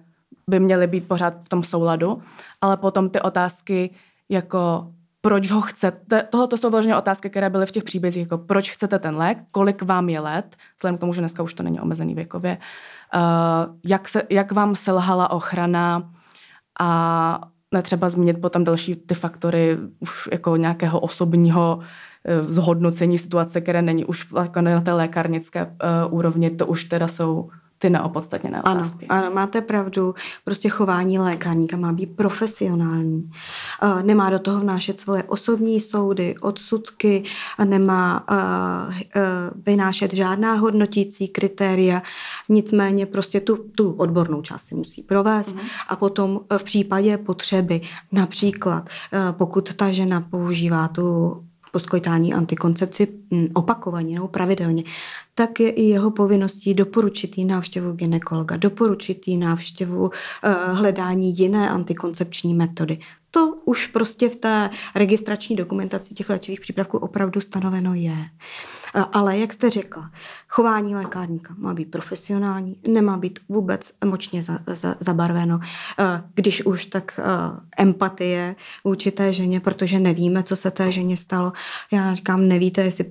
by 0.49 0.59
měly 0.59 0.87
být 0.87 1.07
pořád 1.07 1.33
v 1.41 1.49
tom 1.49 1.63
souladu, 1.63 2.21
ale 2.61 2.77
potom 2.77 3.09
ty 3.09 3.21
otázky 3.21 3.89
jako 4.29 4.91
proč 5.25 5.51
ho 5.51 5.61
chcete, 5.61 6.23
tohle 6.29 6.47
jsou 6.55 6.69
vlastně 6.69 6.95
otázky, 6.95 7.29
které 7.29 7.49
byly 7.49 7.65
v 7.65 7.71
těch 7.71 7.83
příbězích, 7.83 8.21
jako 8.21 8.37
proč 8.37 8.71
chcete 8.71 8.99
ten 8.99 9.17
lék, 9.17 9.37
kolik 9.51 9.81
vám 9.81 10.09
je 10.09 10.19
let, 10.19 10.55
vzhledem 10.77 10.97
k 10.97 10.99
tomu, 10.99 11.13
že 11.13 11.21
dneska 11.21 11.43
už 11.43 11.53
to 11.53 11.63
není 11.63 11.79
omezený 11.79 12.15
věkově, 12.15 12.57
uh, 13.15 13.21
jak, 13.85 14.09
se, 14.09 14.23
jak 14.29 14.51
vám 14.51 14.75
selhala 14.75 15.31
ochrana 15.31 16.11
a 16.79 17.41
netřeba 17.73 18.09
zmínit 18.09 18.41
potom 18.41 18.63
další 18.63 18.95
ty 18.95 19.15
faktory 19.15 19.77
už 19.99 20.29
jako 20.31 20.55
nějakého 20.55 20.99
osobního 20.99 21.77
uh, 21.77 22.51
zhodnocení 22.51 23.17
situace, 23.17 23.61
které 23.61 23.81
není 23.81 24.05
už 24.05 24.27
jako 24.43 24.61
na 24.61 24.81
té 24.81 24.93
lékárnické 24.93 25.65
uh, 25.65 26.13
úrovni, 26.13 26.49
to 26.51 26.67
už 26.67 26.83
teda 26.83 27.07
jsou 27.07 27.49
ty 27.83 27.89
neopodstatněné 27.89 28.59
otázky. 28.61 29.05
Ano, 29.07 29.25
ano, 29.25 29.35
máte 29.35 29.61
pravdu. 29.61 30.15
Prostě 30.43 30.69
chování 30.69 31.19
lékárníka 31.19 31.77
má 31.77 31.91
být 31.91 32.15
profesionální. 32.15 33.31
Nemá 34.01 34.29
do 34.29 34.39
toho 34.39 34.59
vnášet 34.59 34.99
svoje 34.99 35.23
osobní 35.23 35.81
soudy, 35.81 36.35
odsudky, 36.41 37.23
nemá 37.65 38.25
vynášet 39.65 40.13
žádná 40.13 40.53
hodnotící 40.53 41.27
kritéria. 41.27 42.01
Nicméně 42.49 43.05
prostě 43.05 43.39
tu, 43.39 43.57
tu 43.75 43.91
odbornou 43.91 44.41
část 44.41 44.63
si 44.63 44.75
musí 44.75 45.03
provést 45.03 45.53
mm. 45.53 45.59
a 45.89 45.95
potom 45.95 46.39
v 46.57 46.63
případě 46.63 47.17
potřeby, 47.17 47.81
například 48.11 48.89
pokud 49.31 49.73
ta 49.73 49.91
žena 49.91 50.21
používá 50.21 50.87
tu 50.87 51.37
poskojitální 51.73 52.33
antikoncepci 52.33 53.07
mm, 53.31 53.47
opakovaně 53.53 54.15
nebo 54.15 54.27
pravidelně, 54.27 54.83
tak 55.35 55.59
je 55.59 55.69
i 55.69 55.81
jeho 55.81 56.11
povinností 56.11 56.73
doporučit 56.73 57.37
jí 57.37 57.45
návštěvu 57.45 57.91
ginekologa, 57.91 58.57
doporučit 58.57 59.27
jí 59.27 59.37
návštěvu 59.37 60.01
uh, 60.01 60.11
hledání 60.77 61.37
jiné 61.37 61.69
antikoncepční 61.69 62.53
metody. 62.53 62.99
To 63.31 63.55
už 63.65 63.87
prostě 63.87 64.29
v 64.29 64.35
té 64.35 64.69
registrační 64.95 65.55
dokumentaci 65.55 66.13
těch 66.13 66.29
léčivých 66.29 66.61
přípravků 66.61 66.97
opravdu 66.97 67.41
stanoveno 67.41 67.93
je. 67.93 68.17
Ale 69.11 69.37
jak 69.37 69.53
jste 69.53 69.69
řekla, 69.69 70.11
chování 70.47 70.95
lékárníka 70.95 71.55
má 71.57 71.73
být 71.73 71.91
profesionální, 71.91 72.75
nemá 72.87 73.17
být 73.17 73.39
vůbec 73.49 73.93
emočně 74.01 74.41
za, 74.41 74.59
za, 74.67 74.95
zabarveno. 74.99 75.59
Když 76.33 76.65
už, 76.65 76.85
tak 76.85 77.19
empatie 77.77 78.55
vůči 78.83 79.11
té 79.11 79.33
ženě, 79.33 79.59
protože 79.59 79.99
nevíme, 79.99 80.43
co 80.43 80.55
se 80.55 80.71
té 80.71 80.91
ženě 80.91 81.17
stalo. 81.17 81.53
Já 81.91 82.15
říkám, 82.15 82.47
nevíte, 82.47 82.81
jestli 82.81 83.05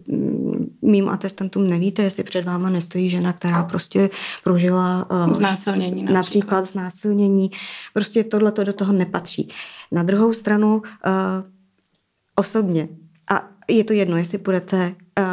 mým 0.82 1.08
atestantům 1.08 1.66
nevíte, 1.66 2.02
jestli 2.12 2.24
před 2.24 2.44
váma 2.44 2.70
nestojí 2.70 3.10
žena, 3.10 3.32
která 3.32 3.64
prostě 3.64 4.10
prožila 4.44 5.08
znásilnění. 5.32 6.02
Například, 6.02 6.14
například 6.14 6.64
znásilnění. 6.64 7.50
Prostě 7.94 8.24
tohle 8.24 8.52
to 8.52 8.64
do 8.64 8.72
toho 8.72 8.92
nepatří. 8.92 9.48
Na 9.92 10.02
druhou 10.02 10.32
stranu 10.32 10.76
uh, 10.76 10.82
osobně, 12.36 12.88
a 13.30 13.48
je 13.68 13.84
to 13.84 13.92
jedno, 13.92 14.16
jestli 14.16 14.38
budete 14.38 14.94
uh, 15.18 15.24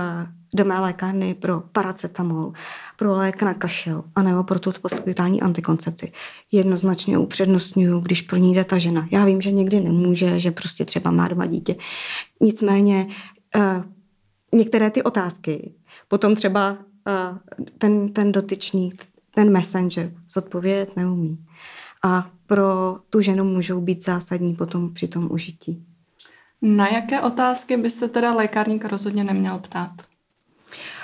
do 0.55 0.65
mé 0.65 0.79
lékárny 0.79 1.33
pro 1.33 1.63
paracetamol, 1.71 2.53
pro 2.97 3.15
lék 3.15 3.41
na 3.41 3.53
kašel, 3.53 4.03
anebo 4.15 4.43
pro 4.43 4.59
tu 4.59 4.71
poskytání 4.81 5.41
antikoncepci. 5.41 6.11
Jednoznačně 6.51 7.17
upřednostňuju, 7.17 7.99
když 7.99 8.21
pro 8.21 8.37
ní 8.37 8.55
jde 8.55 8.63
ta 8.63 8.77
žena. 8.77 9.07
Já 9.11 9.25
vím, 9.25 9.41
že 9.41 9.51
někdy 9.51 9.79
nemůže, 9.79 10.39
že 10.39 10.51
prostě 10.51 10.85
třeba 10.85 11.11
má 11.11 11.27
doma 11.27 11.45
dítě. 11.45 11.75
Nicméně 12.41 13.07
uh, 13.55 13.83
některé 14.53 14.89
ty 14.89 15.03
otázky 15.03 15.73
potom 16.09 16.35
třeba 16.35 16.71
uh, 16.71 17.37
ten, 17.77 18.13
ten 18.13 18.31
dotyčný, 18.31 18.93
ten 19.35 19.51
messenger 19.51 20.11
zodpovědět 20.29 20.95
neumí. 20.95 21.45
A 22.03 22.29
pro 22.45 22.95
tu 23.09 23.21
ženu 23.21 23.43
můžou 23.43 23.81
být 23.81 24.03
zásadní 24.03 24.55
potom 24.55 24.93
při 24.93 25.07
tom 25.07 25.31
užití. 25.31 25.85
Na 26.61 26.87
jaké 26.87 27.21
otázky 27.21 27.77
by 27.77 27.89
se 27.89 28.09
teda 28.09 28.33
lékárník 28.33 28.85
rozhodně 28.85 29.23
neměl 29.23 29.59
ptát? 29.59 29.91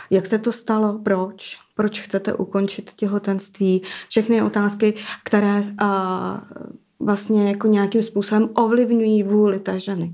Jak 0.10 0.26
se 0.26 0.40
to 0.40 0.52
stalo? 0.52 1.00
Proč? 1.00 1.58
Proč 1.76 2.02
chcete 2.02 2.34
ukončit 2.34 2.94
těhotenství? 2.94 3.82
Všechny 4.10 4.42
otázky, 4.42 4.94
které 5.24 5.64
a, 5.78 6.42
vlastně 7.00 7.48
jako 7.48 7.68
nějakým 7.68 8.04
způsobem 8.04 8.50
ovlivňují 8.54 9.24
vůli 9.24 9.60
té 9.60 9.80
ženy. 9.80 10.14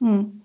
Hmm. 0.00 0.39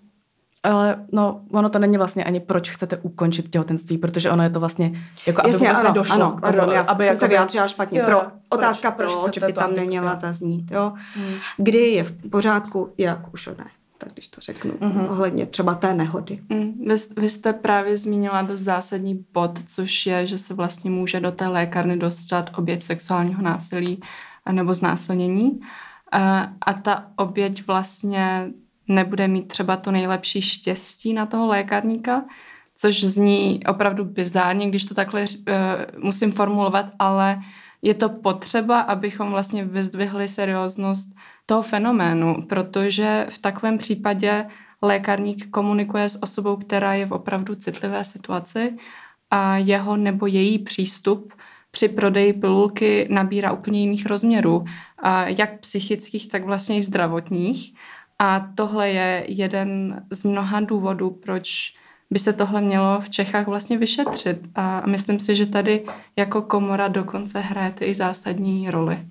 Ale 0.66 0.96
no, 1.12 1.40
ono 1.50 1.68
to 1.68 1.78
není 1.78 1.96
vlastně 1.96 2.24
ani 2.24 2.40
proč 2.40 2.70
chcete 2.70 2.96
ukončit 2.96 3.50
těhotenství, 3.50 3.98
protože 3.98 4.30
ono 4.30 4.42
je 4.42 4.50
to 4.50 4.60
vlastně, 4.60 5.02
jako 5.26 5.40
aby 5.40 5.50
Jasně, 5.50 5.70
ano, 5.70 5.92
došlo. 5.92 6.14
Ano, 6.14 6.38
pardon, 6.40 6.70
já 6.70 6.80
aby 6.80 7.04
jsem 7.04 7.12
jako 7.14 7.20
se 7.20 7.28
vyjádřila 7.28 7.68
špatně. 7.68 7.98
Jo, 7.98 8.06
pro, 8.06 8.22
otázka 8.48 8.90
proč, 8.90 9.16
proč 9.16 9.38
by 9.38 9.52
tam 9.52 9.74
neměla 9.74 10.10
jo. 10.10 10.16
zaznít. 10.16 10.70
Jo? 10.70 10.92
Hmm. 11.14 11.34
Kdy 11.56 11.78
je 11.78 12.04
v 12.04 12.30
pořádku, 12.30 12.92
jak 12.98 13.34
už 13.34 13.46
ne 13.58 13.66
tak 13.98 14.12
když 14.12 14.28
to 14.28 14.40
řeknu, 14.40 14.72
mm-hmm. 14.72 15.10
ohledně 15.10 15.46
třeba 15.46 15.74
té 15.74 15.94
nehody. 15.94 16.40
Mm. 16.48 16.88
Vy, 16.88 16.94
vy 17.16 17.28
jste 17.28 17.52
právě 17.52 17.96
zmínila 17.96 18.42
dost 18.42 18.60
zásadní 18.60 19.24
bod, 19.32 19.58
což 19.64 20.06
je, 20.06 20.26
že 20.26 20.38
se 20.38 20.54
vlastně 20.54 20.90
může 20.90 21.20
do 21.20 21.32
té 21.32 21.48
lékárny 21.48 21.96
dostat 21.96 22.50
oběť 22.58 22.82
sexuálního 22.82 23.42
násilí 23.42 24.00
nebo 24.52 24.74
znásilnění. 24.74 25.60
A, 26.12 26.48
a 26.60 26.72
ta 26.72 27.06
oběť 27.16 27.66
vlastně 27.66 28.50
nebude 28.88 29.28
mít 29.28 29.48
třeba 29.48 29.76
to 29.76 29.90
nejlepší 29.90 30.42
štěstí 30.42 31.12
na 31.12 31.26
toho 31.26 31.46
lékárníka, 31.46 32.24
což 32.76 33.04
zní 33.04 33.60
opravdu 33.68 34.04
bizárně, 34.04 34.68
když 34.68 34.84
to 34.84 34.94
takhle 34.94 35.22
uh, 35.22 36.04
musím 36.04 36.32
formulovat, 36.32 36.86
ale 36.98 37.40
je 37.82 37.94
to 37.94 38.08
potřeba, 38.08 38.80
abychom 38.80 39.30
vlastně 39.30 39.64
vyzdvihli 39.64 40.28
serióznost 40.28 41.08
toho 41.46 41.62
fenoménu, 41.62 42.46
protože 42.48 43.26
v 43.28 43.38
takovém 43.38 43.78
případě 43.78 44.46
lékárník 44.82 45.50
komunikuje 45.50 46.08
s 46.08 46.22
osobou, 46.22 46.56
která 46.56 46.94
je 46.94 47.06
v 47.06 47.12
opravdu 47.12 47.54
citlivé 47.54 48.04
situaci 48.04 48.76
a 49.30 49.56
jeho 49.56 49.96
nebo 49.96 50.26
její 50.26 50.58
přístup 50.58 51.32
při 51.70 51.88
prodeji 51.88 52.32
pilulky 52.32 53.06
nabírá 53.10 53.52
úplně 53.52 53.80
jiných 53.80 54.06
rozměrů, 54.06 54.64
jak 55.26 55.60
psychických, 55.60 56.28
tak 56.28 56.44
vlastně 56.44 56.76
i 56.76 56.82
zdravotních. 56.82 57.74
A 58.18 58.48
tohle 58.54 58.90
je 58.90 59.24
jeden 59.28 60.00
z 60.12 60.24
mnoha 60.24 60.60
důvodů, 60.60 61.10
proč 61.10 61.74
by 62.10 62.18
se 62.18 62.32
tohle 62.32 62.60
mělo 62.60 63.00
v 63.00 63.10
Čechách 63.10 63.46
vlastně 63.46 63.78
vyšetřit. 63.78 64.38
A 64.54 64.86
myslím 64.86 65.18
si, 65.18 65.36
že 65.36 65.46
tady 65.46 65.84
jako 66.16 66.42
komora 66.42 66.88
dokonce 66.88 67.40
hrajete 67.40 67.84
i 67.84 67.94
zásadní 67.94 68.70
roli. 68.70 69.06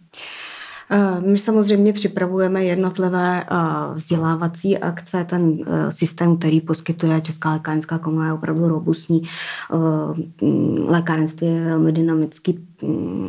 Eh, 0.89 1.21
my 1.21 1.37
samozřejmě 1.37 1.93
připravujeme 1.93 2.63
jednotlivé 2.65 3.43
eh, 3.43 3.55
vzdělávací 3.93 4.77
akce. 4.77 5.23
Ten 5.23 5.57
eh, 5.67 5.91
systém, 5.91 6.37
který 6.37 6.61
poskytuje 6.61 7.21
Česká 7.21 7.51
lékárenská 7.51 7.97
komora, 7.97 8.27
je 8.27 8.33
opravdu 8.33 8.67
robustní. 8.67 9.21
Lékárenství 10.87 11.47
je 11.47 11.61
velmi 11.61 11.91
dynamický 11.91 12.53
mm, 12.53 12.74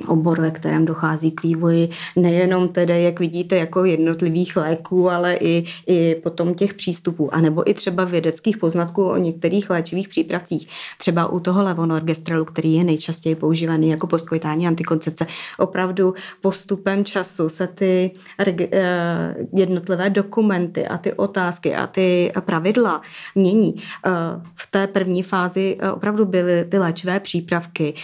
obor, 0.07 0.41
ve 0.41 0.51
kterém 0.51 0.85
dochází 0.85 1.31
k 1.31 1.43
vývoji 1.43 1.89
nejenom 2.17 2.69
tedy, 2.69 3.03
jak 3.03 3.21
vidíte, 3.21 3.57
jako 3.57 3.85
jednotlivých 3.85 4.57
léků, 4.57 5.11
ale 5.11 5.35
i, 5.35 5.65
i 5.87 6.15
potom 6.15 6.55
těch 6.55 6.75
přístupů, 6.75 7.35
anebo 7.35 7.71
i 7.71 7.75
třeba 7.75 8.05
vědeckých 8.05 8.59
poznatků 8.59 9.05
o 9.05 9.17
některých 9.17 9.71
léčivých 9.71 10.09
přípravcích. 10.09 10.69
Třeba 10.99 11.27
u 11.27 11.41
toho 11.41 11.63
levonorgestrelu, 11.63 12.45
který 12.45 12.75
je 12.75 12.85
nejčastěji 12.85 13.35
používaný 13.35 13.91
jako 13.91 14.07
postkoitální 14.07 14.67
antikoncepce. 14.67 15.27
Opravdu 15.59 16.15
postupem 16.41 17.05
času 17.05 17.49
se 17.49 17.67
ty 17.67 18.11
eh, 18.39 19.35
jednotlivé 19.53 20.11
dokumenty 20.11 20.87
a 20.87 20.99
ty 20.99 21.13
otázky 21.13 21.75
a 21.75 21.87
ty 21.87 22.33
pravidla 22.41 23.03
mění. 23.35 23.75
Eh, 23.77 24.11
v 24.55 24.71
té 24.71 24.87
první 24.87 25.23
fázi 25.23 25.77
eh, 25.81 25.91
opravdu 25.91 26.25
byly 26.25 26.65
ty 26.65 26.79
léčivé 26.79 27.21
přípravky 27.21 27.95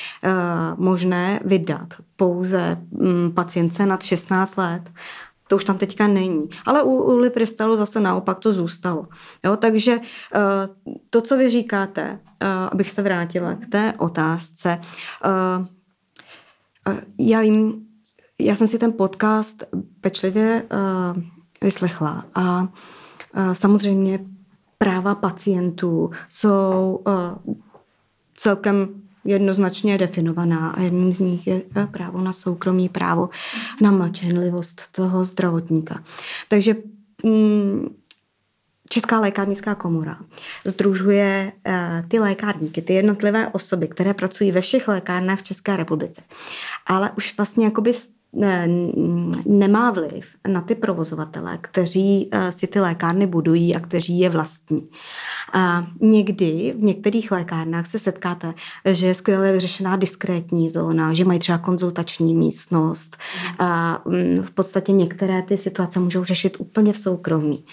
možné 0.77 1.32
vydat 1.45 1.95
pouze 2.17 2.79
mm, 2.91 3.33
pacientce 3.33 3.87
nad 3.87 4.03
16 4.03 4.57
let. 4.57 4.91
To 5.49 5.57
už 5.57 5.65
tam 5.65 5.79
teďka 5.79 6.07
není. 6.07 6.49
Ale 6.67 6.83
u, 6.83 6.91
u 6.91 7.17
Lipristalu 7.17 7.77
zase 7.77 8.01
naopak 8.01 8.39
to 8.39 8.53
zůstalo. 8.53 9.07
Jo, 9.45 9.57
takže 9.57 9.99
to, 11.11 11.21
co 11.21 11.37
vy 11.37 11.51
říkáte, 11.51 12.19
abych 12.71 12.91
se 12.91 13.03
vrátila 13.03 13.55
k 13.55 13.67
té 13.67 13.95
otázce, 13.99 14.81
já 17.19 17.41
vím, 17.41 17.87
já 18.39 18.57
jsem 18.57 18.67
si 18.67 18.79
ten 18.79 18.93
podcast 18.93 19.65
pečlivě 20.01 20.67
vyslechla 21.61 22.25
a 22.35 22.69
samozřejmě 23.53 24.19
práva 24.79 25.15
pacientů 25.15 26.11
jsou 26.29 27.05
celkem 28.35 29.03
jednoznačně 29.25 29.99
definovaná 29.99 30.71
a 30.71 30.81
jedním 30.81 31.13
z 31.13 31.19
nich 31.19 31.47
je 31.47 31.63
právo 31.91 32.21
na 32.21 32.33
soukromí, 32.33 32.89
právo 32.89 33.29
na 33.81 33.91
mlčenlivost 33.91 34.83
toho 34.93 35.25
zdravotníka. 35.25 36.03
Takže 36.49 36.77
mm, 37.25 37.95
Česká 38.93 39.21
lékárnická 39.21 39.75
komora 39.75 40.19
združuje 40.65 41.53
uh, 41.67 42.09
ty 42.09 42.19
lékárníky, 42.19 42.83
ty 42.83 42.93
jednotlivé 42.93 43.49
osoby, 43.49 43.89
které 43.89 44.15
pracují 44.15 44.53
ve 44.53 44.61
všech 44.61 44.89
lékárnách 44.89 45.39
v 45.39 45.43
České 45.43 45.77
republice. 45.77 46.23
Ale 46.87 47.11
už 47.17 47.37
vlastně 47.37 47.65
jakoby 47.65 47.93
nemá 49.47 49.91
vliv 49.91 50.27
na 50.49 50.61
ty 50.61 50.75
provozovatele, 50.75 51.59
kteří 51.61 52.29
eh, 52.33 52.53
si 52.53 52.67
ty 52.67 52.81
lékárny 52.81 53.27
budují 53.27 53.77
a 53.77 53.81
kteří 53.81 54.19
je 54.19 54.29
vlastní. 54.29 54.89
A 55.53 55.87
někdy 56.01 56.75
v 56.79 56.83
některých 56.83 57.31
lékárnách 57.31 57.87
se 57.87 57.99
setkáte, 57.99 58.55
že 58.85 59.07
je 59.07 59.15
skvěle 59.15 59.53
vyřešená 59.53 59.97
diskrétní 59.97 60.71
zóna, 60.71 61.13
že 61.13 61.25
mají 61.25 61.39
třeba 61.39 61.59
konzultační 61.59 62.35
místnost. 62.35 63.17
A 63.59 64.01
mm, 64.05 64.43
v 64.43 64.51
podstatě 64.51 64.93
některé 64.93 65.43
ty 65.43 65.59
situace 65.59 66.01
můžou 66.01 66.25
řešit 66.25 66.57
úplně 66.61 66.93
v 66.93 66.99
soukromí. 66.99 67.65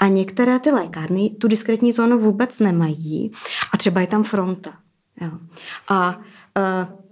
A 0.00 0.08
některé 0.08 0.58
ty 0.58 0.70
lékárny 0.70 1.30
tu 1.30 1.48
diskrétní 1.48 1.92
zónu 1.92 2.18
vůbec 2.18 2.58
nemají 2.58 3.32
a 3.74 3.76
třeba 3.76 4.00
je 4.00 4.06
tam 4.06 4.24
fronta. 4.24 4.70
Jo. 5.20 5.30
A 5.88 6.18
uh, 6.18 7.07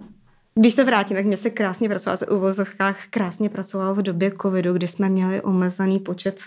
když 0.58 0.74
se 0.74 0.84
vrátím, 0.84 1.16
jak 1.16 1.26
mě 1.26 1.36
se 1.36 1.50
krásně 1.50 1.88
pracovalo, 1.88 2.16
se 2.16 2.26
uvozovkách 2.26 2.96
krásně 3.10 3.48
pracovalo 3.48 3.94
v 3.94 4.02
době 4.02 4.32
covidu, 4.42 4.72
kdy 4.72 4.88
jsme 4.88 5.08
měli 5.08 5.40
omezený 5.40 5.98
počet 5.98 6.38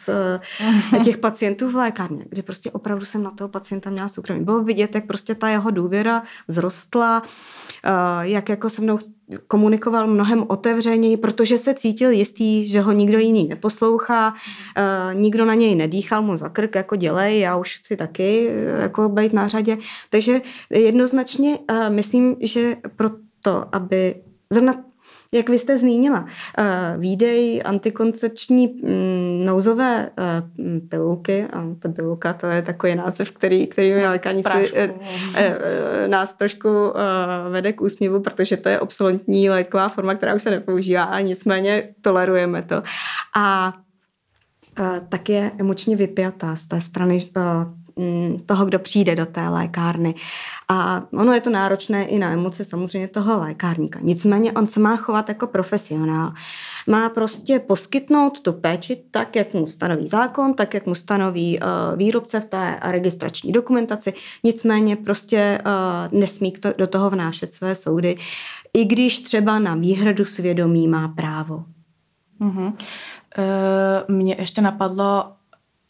uh, 0.93 1.03
těch 1.03 1.17
pacientů 1.17 1.69
v 1.69 1.75
lékárně, 1.75 2.25
kdy 2.29 2.41
prostě 2.41 2.71
opravdu 2.71 3.05
jsem 3.05 3.23
na 3.23 3.31
toho 3.31 3.47
pacienta 3.47 3.89
měla 3.89 4.07
soukromí. 4.07 4.43
Bylo 4.43 4.63
vidět, 4.63 4.95
jak 4.95 5.05
prostě 5.05 5.35
ta 5.35 5.49
jeho 5.49 5.71
důvěra 5.71 6.23
vzrostla, 6.47 7.21
uh, 7.21 7.29
jak 8.21 8.49
jako 8.49 8.69
se 8.69 8.81
mnou 8.81 8.99
komunikoval 9.47 10.07
mnohem 10.07 10.45
otevřeněji, 10.47 11.17
protože 11.17 11.57
se 11.57 11.73
cítil 11.73 12.11
jistý, 12.11 12.65
že 12.65 12.81
ho 12.81 12.91
nikdo 12.91 13.19
jiný 13.19 13.47
neposlouchá, 13.47 14.29
uh, 14.29 15.19
nikdo 15.19 15.45
na 15.45 15.53
něj 15.53 15.75
nedýchal 15.75 16.21
mu 16.21 16.37
za 16.37 16.49
krk, 16.49 16.75
jako 16.75 16.95
dělej, 16.95 17.39
já 17.39 17.57
už 17.57 17.77
chci 17.77 17.97
taky 17.97 18.51
jako 18.79 19.09
být 19.09 19.33
na 19.33 19.47
řadě. 19.47 19.77
Takže 20.09 20.41
jednoznačně 20.69 21.59
uh, 21.71 21.89
myslím, 21.89 22.35
že 22.41 22.75
pro 22.95 23.09
to, 23.41 23.75
aby 23.75 24.15
zrovna 24.49 24.73
jak 25.31 25.49
vy 25.49 25.59
jste 25.59 25.77
zmínila, 25.77 26.19
uh, 26.19 27.01
výdej 27.01 27.61
antikoncepční 27.65 28.67
um, 28.67 29.45
nouzové 29.45 30.09
uh, 30.09 30.89
pilulky, 30.89 31.45
a 31.53 31.63
ta 31.79 31.89
pilulka 31.89 32.33
to 32.33 32.47
je 32.47 32.61
takový 32.61 32.95
název, 32.95 33.31
který, 33.31 33.67
který 33.67 33.93
lékárníci 33.93 34.49
uh, 34.49 34.89
uh, 34.89 36.07
nás 36.07 36.33
trošku 36.33 36.69
vede 37.49 37.73
k 37.73 37.81
úsměvu, 37.81 38.19
protože 38.19 38.57
to 38.57 38.69
je 38.69 38.79
obsolentní 38.79 39.49
léková 39.49 39.89
forma, 39.89 40.15
která 40.15 40.35
už 40.35 40.43
se 40.43 40.51
nepoužívá 40.51 41.03
a 41.03 41.19
nicméně 41.19 41.89
tolerujeme 42.01 42.61
to. 42.61 42.83
A 43.35 43.73
tak 45.09 45.29
je 45.29 45.51
emočně 45.59 45.95
vypjatá 45.95 46.55
z 46.55 46.65
té 46.65 46.81
strany 46.81 47.19
Mm, 47.19 47.78
toho, 48.45 48.65
kdo 48.65 48.79
přijde 48.79 49.15
do 49.15 49.25
té 49.25 49.49
lékárny. 49.49 50.15
A 50.69 51.03
ono 51.13 51.33
je 51.33 51.41
to 51.41 51.49
náročné 51.49 52.05
i 52.05 52.19
na 52.19 52.31
emoce 52.31 52.63
samozřejmě 52.63 53.07
toho 53.07 53.39
lékárníka. 53.39 53.99
Nicméně 54.01 54.51
on 54.51 54.67
se 54.67 54.79
má 54.79 54.95
chovat 54.95 55.29
jako 55.29 55.47
profesionál. 55.47 56.33
Má 56.87 57.09
prostě 57.09 57.59
poskytnout 57.59 58.39
tu 58.39 58.53
péči 58.53 59.03
tak, 59.11 59.35
jak 59.35 59.53
mu 59.53 59.67
stanoví 59.67 60.07
zákon, 60.07 60.53
tak, 60.53 60.73
jak 60.73 60.85
mu 60.85 60.95
stanoví 60.95 61.59
uh, 61.59 61.97
výrobce 61.97 62.39
v 62.39 62.45
té 62.45 62.79
registrační 62.81 63.51
dokumentaci. 63.51 64.13
Nicméně 64.43 64.95
prostě 64.95 65.61
uh, 65.65 66.19
nesmí 66.19 66.53
do 66.77 66.87
toho 66.87 67.09
vnášet 67.09 67.53
své 67.53 67.75
soudy, 67.75 68.17
i 68.73 68.85
když 68.85 69.19
třeba 69.19 69.59
na 69.59 69.75
výhradu 69.75 70.25
svědomí 70.25 70.87
má 70.87 71.07
právo. 71.07 71.63
Mm-hmm. 72.41 72.73
Uh, 73.37 74.15
mě 74.15 74.35
ještě 74.39 74.61
napadlo, 74.61 75.31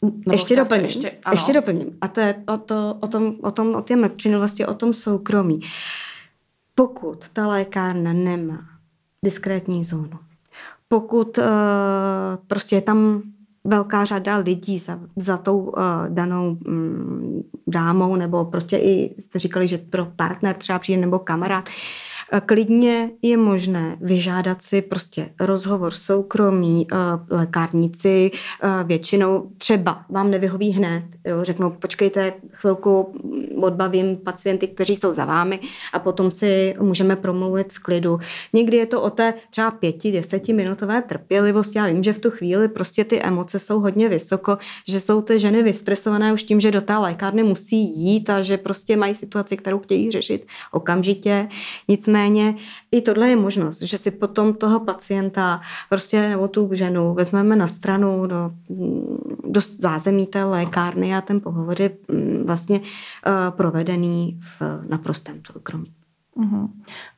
nebo 0.02 0.32
ještě 0.32 0.56
doplním, 0.56 0.84
ještě, 0.84 1.12
ještě 1.30 1.52
doplním. 1.52 1.98
A 2.00 2.08
to 2.08 2.20
je 2.20 2.34
o, 2.46 2.56
to, 2.56 2.96
o 3.00 3.06
tom, 3.06 3.34
o 3.42 3.50
tom, 3.50 3.74
o 3.74 3.82
té 3.82 3.96
mlčenlivosti, 3.96 4.66
o 4.66 4.74
tom 4.74 4.92
soukromí. 4.92 5.60
Pokud 6.74 7.28
ta 7.28 7.46
lékárna 7.46 8.12
nemá 8.12 8.64
diskrétní 9.24 9.84
zónu, 9.84 10.18
pokud 10.88 11.38
uh, 11.38 11.44
prostě 12.46 12.76
je 12.76 12.82
tam 12.82 13.22
velká 13.64 14.04
řada 14.04 14.36
lidí 14.36 14.78
za, 14.78 15.00
za 15.16 15.36
tou 15.36 15.58
uh, 15.58 15.82
danou 16.08 16.56
um, 16.66 17.44
dámou, 17.66 18.16
nebo 18.16 18.44
prostě 18.44 18.76
i 18.76 19.22
jste 19.22 19.38
říkali, 19.38 19.68
že 19.68 19.78
pro 19.78 20.04
partner 20.04 20.54
třeba 20.56 20.78
přijde 20.78 21.00
nebo 21.00 21.18
kamarád, 21.18 21.68
uh, 21.68 21.74
Klidně 22.46 23.10
je 23.22 23.36
možné 23.36 23.96
vyžádat 24.00 24.62
si 24.62 24.82
prostě 24.82 25.30
rozhovor 25.40 25.94
soukromí, 25.94 26.86
eh, 26.92 26.96
lékárníci 27.30 28.30
eh, 28.62 28.84
většinou 28.84 29.50
třeba 29.58 30.04
vám 30.08 30.30
nevyhoví 30.30 30.70
hned, 30.70 31.02
jo, 31.26 31.44
řeknou 31.44 31.70
počkejte 31.70 32.32
chvilku, 32.52 33.14
odbavím 33.62 34.16
pacienty, 34.16 34.68
kteří 34.68 34.96
jsou 34.96 35.12
za 35.12 35.24
vámi 35.24 35.60
a 35.92 35.98
potom 35.98 36.30
si 36.30 36.74
můžeme 36.80 37.16
promluvit 37.16 37.72
v 37.72 37.78
klidu. 37.78 38.18
Někdy 38.52 38.76
je 38.76 38.86
to 38.86 39.02
o 39.02 39.10
té 39.10 39.34
třeba 39.50 39.70
pěti, 39.70 40.12
desetiminutové 40.12 41.02
trpělivosti. 41.02 41.78
Já 41.78 41.86
vím, 41.86 42.02
že 42.02 42.12
v 42.12 42.18
tu 42.18 42.30
chvíli 42.30 42.68
prostě 42.68 43.04
ty 43.04 43.22
emoce 43.22 43.58
jsou 43.58 43.80
hodně 43.80 44.08
vysoko, 44.08 44.58
že 44.88 45.00
jsou 45.00 45.22
ty 45.22 45.38
ženy 45.38 45.62
vystresované 45.62 46.32
už 46.32 46.42
tím, 46.42 46.60
že 46.60 46.70
do 46.70 46.80
té 46.80 46.96
lékárny 46.96 47.42
musí 47.42 48.00
jít 48.00 48.30
a 48.30 48.42
že 48.42 48.56
prostě 48.56 48.96
mají 48.96 49.14
situaci, 49.14 49.56
kterou 49.56 49.78
chtějí 49.78 50.10
řešit 50.10 50.46
okamžitě. 50.72 51.48
Nicméně 51.88 52.19
Nicméně 52.28 52.54
i 52.92 53.00
tohle 53.00 53.28
je 53.28 53.36
možnost, 53.36 53.82
že 53.82 53.98
si 53.98 54.10
potom 54.10 54.54
toho 54.54 54.80
pacienta 54.80 55.60
prostě 55.88 56.28
nebo 56.28 56.48
tu 56.48 56.68
ženu 56.72 57.14
vezmeme 57.14 57.56
na 57.56 57.68
stranu 57.68 58.26
do, 58.26 58.50
do 59.44 59.60
zázemí 59.60 60.26
té 60.26 60.44
lékárny 60.44 61.16
a 61.16 61.20
ten 61.20 61.40
pohovor 61.40 61.82
je 61.82 61.90
mm, 62.08 62.42
vlastně 62.46 62.80
uh, 62.80 62.84
provedený 63.50 64.40
v 64.40 64.62
naprostém 64.88 65.40
soukromí. 65.52 65.92
Uh-huh. 66.36 66.68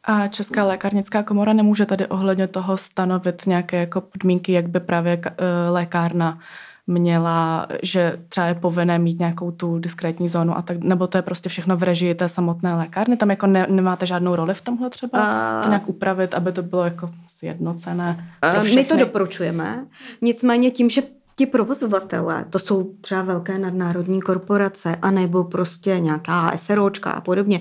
A 0.04 0.28
Česká 0.28 0.64
lékárnická 0.64 1.22
komora 1.22 1.52
nemůže 1.52 1.86
tady 1.86 2.06
ohledně 2.06 2.46
toho 2.48 2.76
stanovit 2.76 3.46
nějaké 3.46 3.76
jako 3.76 4.00
podmínky, 4.00 4.52
jak 4.52 4.68
by 4.68 4.80
právě 4.80 5.16
uh, 5.16 5.22
lékárna 5.70 6.38
měla, 6.86 7.66
že 7.82 8.18
třeba 8.28 8.46
je 8.46 8.54
povinné 8.54 8.98
mít 8.98 9.18
nějakou 9.18 9.50
tu 9.50 9.78
diskrétní 9.78 10.28
zónu 10.28 10.56
a 10.56 10.62
tak, 10.62 10.84
nebo 10.84 11.06
to 11.06 11.18
je 11.18 11.22
prostě 11.22 11.48
všechno 11.48 11.76
v 11.76 11.82
režii 11.82 12.14
té 12.14 12.28
samotné 12.28 12.74
lékárny, 12.74 13.16
tam 13.16 13.30
jako 13.30 13.46
ne, 13.46 13.66
nemáte 13.70 14.06
žádnou 14.06 14.36
roli 14.36 14.54
v 14.54 14.62
tomhle 14.62 14.90
třeba, 14.90 15.22
a... 15.22 15.62
to 15.62 15.68
nějak 15.68 15.88
upravit, 15.88 16.34
aby 16.34 16.52
to 16.52 16.62
bylo 16.62 16.84
jako 16.84 17.10
sjednocené 17.28 18.28
My 18.74 18.84
to 18.84 18.96
doporučujeme, 18.96 19.86
nicméně 20.20 20.70
tím, 20.70 20.90
že 20.90 21.02
ti 21.36 21.46
provozovatelé, 21.46 22.44
to 22.50 22.58
jsou 22.58 22.94
třeba 23.00 23.22
velké 23.22 23.58
nadnárodní 23.58 24.22
korporace, 24.22 24.96
anebo 25.02 25.44
prostě 25.44 26.00
nějaká 26.00 26.52
SROčka 26.56 27.10
a 27.10 27.20
podobně, 27.20 27.60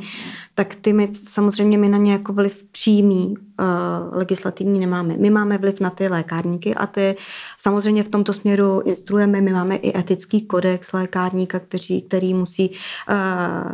tak 0.55 0.75
ty 0.75 0.93
my 0.93 1.09
samozřejmě 1.13 1.77
my 1.77 1.89
na 1.89 1.97
ně 1.97 2.11
jako 2.11 2.33
vliv 2.33 2.63
přímý 2.71 3.35
legislativní 4.11 4.79
nemáme. 4.79 5.15
My 5.17 5.29
máme 5.29 5.57
vliv 5.57 5.79
na 5.79 5.89
ty 5.89 6.07
lékárníky 6.07 6.75
a 6.75 6.87
ty 6.87 7.15
samozřejmě 7.57 8.03
v 8.03 8.09
tomto 8.09 8.33
směru 8.33 8.81
instruujeme. 8.81 9.41
My 9.41 9.51
máme 9.51 9.75
i 9.75 9.99
etický 9.99 10.41
kodex 10.41 10.93
lékárníka, 10.93 11.59
který, 11.59 12.01
který 12.01 12.33
musí, 12.33 12.71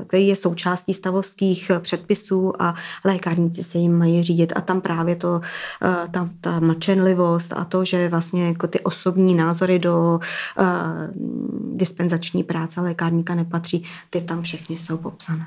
který 0.08 0.28
je 0.28 0.36
součástí 0.36 0.94
stavovských 0.94 1.72
předpisů 1.80 2.62
a 2.62 2.76
lékárníci 3.06 3.64
se 3.64 3.78
jim 3.78 3.98
mají 3.98 4.24
řídit 4.24 4.54
a 4.56 4.62
tam 4.62 4.82
právě 4.82 5.16
to, 5.16 5.42
ta, 6.12 6.30
ta 6.42 6.60
mlčenlivost 6.60 7.54
a 7.54 7.66
to, 7.66 7.86
že 7.86 8.10
vlastně 8.10 8.48
jako 8.48 8.68
ty 8.68 8.80
osobní 8.80 9.36
názory 9.36 9.80
do 9.80 10.20
dispenzační 11.74 12.44
práce 12.44 12.82
lékárníka 12.82 13.36
nepatří, 13.36 13.86
ty 14.10 14.22
tam 14.22 14.42
všechny 14.42 14.78
jsou 14.78 14.98
popsané. 14.98 15.46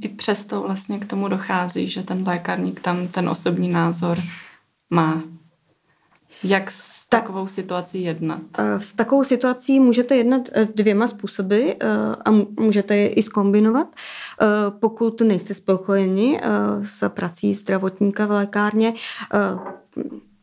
I 0.00 0.08
přesto 0.08 0.62
vlastně 0.62 0.98
k 0.98 1.06
tomu 1.06 1.28
dochází, 1.28 1.88
že 1.88 2.02
ten 2.02 2.24
lékárník 2.26 2.80
tam 2.80 3.08
ten 3.08 3.28
osobní 3.28 3.68
názor 3.68 4.18
má. 4.90 5.22
Jak 6.44 6.70
s 6.70 7.08
takovou 7.08 7.46
situací 7.46 8.02
jednat? 8.02 8.40
Eh, 8.58 8.80
s 8.80 8.92
takovou 8.92 9.24
situací 9.24 9.80
můžete 9.80 10.16
jednat 10.16 10.48
eh, 10.52 10.68
dvěma 10.74 11.06
způsoby 11.06 11.70
eh, 11.70 11.86
a 12.24 12.30
můžete 12.60 12.96
je 12.96 13.08
i 13.08 13.22
skombinovat. 13.22 13.86
Pokud 14.80 15.20
nejste 15.20 15.54
spokojeni 15.54 16.40
s 16.82 17.08
prací 17.08 17.54
zdravotníka 17.54 18.26
v 18.26 18.30
lékárně, 18.30 18.94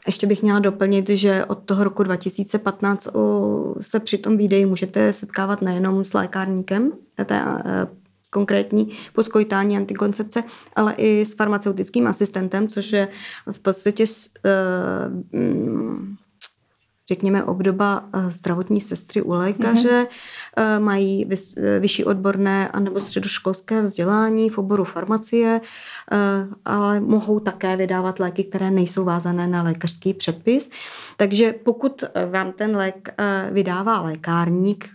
ještě 0.07 0.27
bych 0.27 0.43
měla 0.43 0.59
doplnit, 0.59 1.09
že 1.09 1.45
od 1.45 1.59
toho 1.59 1.83
roku 1.83 2.03
2015 2.03 3.07
se 3.79 3.99
při 3.99 4.17
tom 4.17 4.37
výdeji 4.37 4.65
můžete 4.65 5.13
setkávat 5.13 5.61
nejenom 5.61 6.05
s 6.05 6.13
lékárníkem 6.13 6.91
té 7.25 7.43
konkrétní 8.29 8.97
poskojitání 9.13 9.77
antikoncepce, 9.77 10.43
ale 10.75 10.93
i 10.97 11.25
s 11.25 11.35
farmaceutickým 11.35 12.07
asistentem, 12.07 12.67
což 12.67 12.91
je 12.91 13.07
v 13.51 13.59
podstatě 13.59 14.03
uh, 14.03 15.29
řekněme, 17.09 17.43
obdoba 17.43 18.09
eh, 18.13 18.31
zdravotní 18.31 18.81
sestry 18.81 19.21
u 19.21 19.31
lékaře, 19.31 19.89
mm-hmm. 20.03 20.07
Mají 20.79 21.29
eh, 21.31 21.79
vyšší 21.79 22.05
odborné 22.05 22.67
anebo 22.67 22.99
středoškolské 22.99 23.81
vzdělání 23.81 24.49
v 24.49 24.57
oboru 24.57 24.83
farmacie, 24.83 25.61
ale 26.65 26.99
mohou 26.99 27.39
také 27.39 27.77
vydávat 27.77 28.19
léky, 28.19 28.43
které 28.43 28.71
nejsou 28.71 29.05
vázané 29.05 29.47
na 29.47 29.63
lékařský 29.63 30.13
předpis. 30.13 30.69
Takže 31.17 31.53
pokud 31.63 32.03
vám 32.31 32.51
ten 32.51 32.75
lék 32.75 33.09
vydává 33.51 34.01
lékárník, 34.01 34.89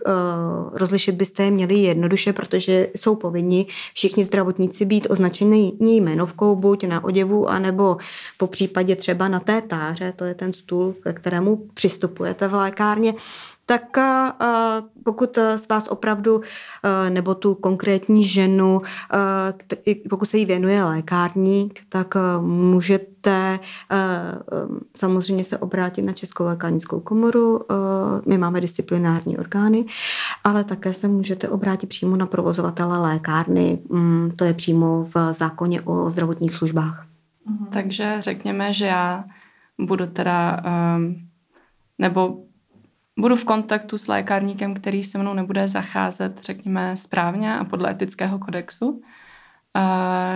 rozlišit 0.72 1.14
byste 1.14 1.42
je 1.42 1.50
měli 1.50 1.74
jednoduše, 1.74 2.32
protože 2.32 2.88
jsou 2.96 3.16
povinni 3.16 3.66
všichni 3.94 4.24
zdravotníci 4.24 4.84
být 4.84 5.06
označeni 5.10 5.72
jmenovkou 5.80 6.56
buď 6.56 6.84
na 6.84 7.04
oděvu, 7.04 7.48
anebo 7.48 7.96
po 8.38 8.46
případě 8.46 8.96
třeba 8.96 9.28
na 9.28 9.40
té 9.40 9.62
táře, 9.62 10.12
to 10.16 10.24
je 10.24 10.34
ten 10.34 10.52
stůl, 10.52 10.94
ke 11.02 11.12
kterému 11.12 11.56
přistupujete 11.74 12.48
v 12.48 12.54
lékárně, 12.54 13.14
tak 13.66 13.98
eh, 13.98 14.32
pokud 15.04 15.38
z 15.56 15.68
vás 15.68 15.88
opravdu, 15.88 16.40
eh, 16.40 17.10
nebo 17.10 17.34
tu 17.34 17.54
konkrétní 17.54 18.24
ženu, 18.24 18.82
eh, 19.86 19.94
pokud 20.10 20.28
se 20.28 20.38
jí 20.38 20.44
věnuje 20.44 20.84
lékárník, 20.84 21.80
tak 21.88 22.14
můžete 22.40 23.58
samozřejmě 24.96 25.44
se 25.44 25.58
obrátit 25.58 26.02
na 26.02 26.12
Českou 26.12 26.44
lékárnickou 26.44 27.00
komoru. 27.00 27.60
My 28.26 28.38
máme 28.38 28.60
disciplinární 28.60 29.38
orgány, 29.38 29.84
ale 30.44 30.64
také 30.64 30.94
se 30.94 31.08
můžete 31.08 31.48
obrátit 31.48 31.86
přímo 31.86 32.16
na 32.16 32.26
provozovatele 32.26 32.98
lékárny. 32.98 33.78
Mm, 33.88 34.30
to 34.36 34.44
je 34.44 34.54
přímo 34.54 35.04
v 35.14 35.32
zákoně 35.32 35.80
o 35.80 36.10
zdravotních 36.10 36.54
službách. 36.54 37.06
Takže 37.72 38.16
řekněme, 38.20 38.72
že 38.72 38.86
já 38.86 39.24
budu 39.78 40.06
teda 40.06 40.62
nebo 41.98 42.44
budu 43.18 43.36
v 43.36 43.44
kontaktu 43.44 43.98
s 43.98 44.06
lékárníkem, 44.06 44.74
který 44.74 45.04
se 45.04 45.18
mnou 45.18 45.34
nebude 45.34 45.68
zacházet, 45.68 46.44
řekněme, 46.44 46.96
správně 46.96 47.58
a 47.58 47.64
podle 47.64 47.90
etického 47.90 48.38
kodexu. 48.38 49.02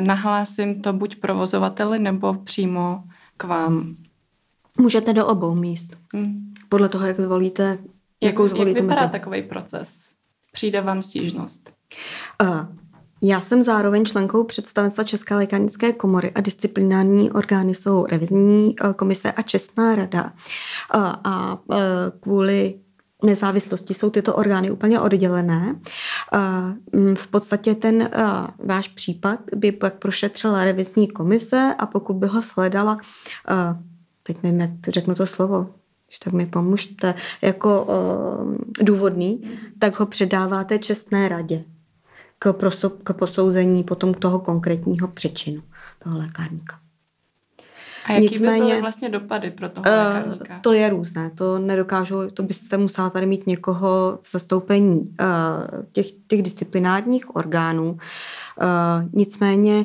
Nahlásím 0.00 0.82
to 0.82 0.92
buď 0.92 1.16
provozovateli, 1.16 1.98
nebo 1.98 2.34
přímo 2.34 3.04
k 3.36 3.44
vám. 3.44 3.96
Můžete 4.78 5.12
do 5.12 5.26
obou 5.26 5.54
míst. 5.54 5.96
Hmm. 6.14 6.52
Podle 6.68 6.88
toho, 6.88 7.06
jak 7.06 7.20
zvolíte, 7.20 7.78
jakou 8.22 8.42
jak, 8.42 8.50
zvolíte 8.50 8.78
Jak 8.78 8.88
vypadá 8.88 9.08
takový 9.08 9.42
proces? 9.42 10.14
Přijde 10.52 10.80
vám 10.80 11.02
stížnost? 11.02 11.70
Uh, 12.42 12.66
já 13.22 13.40
jsem 13.40 13.62
zároveň 13.62 14.04
členkou 14.04 14.44
představenstva 14.44 15.04
České 15.04 15.34
lékárnické 15.34 15.92
komory 15.92 16.30
a 16.34 16.40
disciplinární 16.40 17.32
orgány 17.32 17.74
jsou 17.74 18.06
revizní 18.06 18.76
eh, 18.80 18.92
komise 18.94 19.32
a 19.32 19.42
čestná 19.42 19.94
rada. 19.94 20.32
Eh, 20.94 20.98
a 21.24 21.58
eh, 21.72 21.76
kvůli 22.20 22.74
nezávislosti 23.24 23.94
jsou 23.94 24.10
tyto 24.10 24.34
orgány 24.34 24.70
úplně 24.70 25.00
oddělené. 25.00 25.76
V 27.14 27.26
podstatě 27.26 27.74
ten 27.74 28.10
váš 28.64 28.88
případ 28.88 29.40
by 29.56 29.72
pak 29.72 29.94
prošetřila 29.94 30.64
revizní 30.64 31.08
komise 31.08 31.74
a 31.78 31.86
pokud 31.86 32.14
by 32.14 32.26
ho 32.26 32.42
sledala, 32.42 32.98
teď 34.22 34.42
nevím, 34.42 34.60
jak 34.60 34.70
řeknu 34.88 35.14
to 35.14 35.26
slovo, 35.26 35.70
když 36.06 36.18
tak 36.18 36.32
mi 36.32 36.46
pomůžte, 36.46 37.14
jako 37.42 37.86
důvodný, 38.82 39.50
tak 39.78 40.00
ho 40.00 40.06
předáváte 40.06 40.78
čestné 40.78 41.28
radě 41.28 41.64
k, 42.38 42.52
proso, 42.52 42.90
k 42.90 43.12
posouzení 43.12 43.84
potom 43.84 44.14
toho 44.14 44.38
konkrétního 44.38 45.08
příčinu 45.08 45.62
toho 45.98 46.18
lékárníka. 46.18 46.78
A 48.04 48.12
jaký 48.12 48.24
Nicméně, 48.24 48.60
by 48.60 48.68
byly 48.68 48.80
vlastně 48.80 49.08
dopady 49.08 49.50
pro 49.50 49.68
toho 49.68 49.86
eh, 49.86 49.90
lékárníka? 49.90 50.58
To 50.60 50.72
je 50.72 50.90
různé, 50.90 51.30
to 51.30 51.58
nedokážu, 51.58 52.30
to 52.30 52.42
byste 52.42 52.76
musela 52.76 53.10
tady 53.10 53.26
mít 53.26 53.46
někoho 53.46 54.18
v 54.22 54.30
zastoupení 54.30 55.00
uh, 55.00 55.06
těch, 55.92 56.06
těch 56.26 56.42
disciplinárních 56.42 57.36
orgánů. 57.36 57.90
Uh, 57.90 57.98
nicméně 59.12 59.84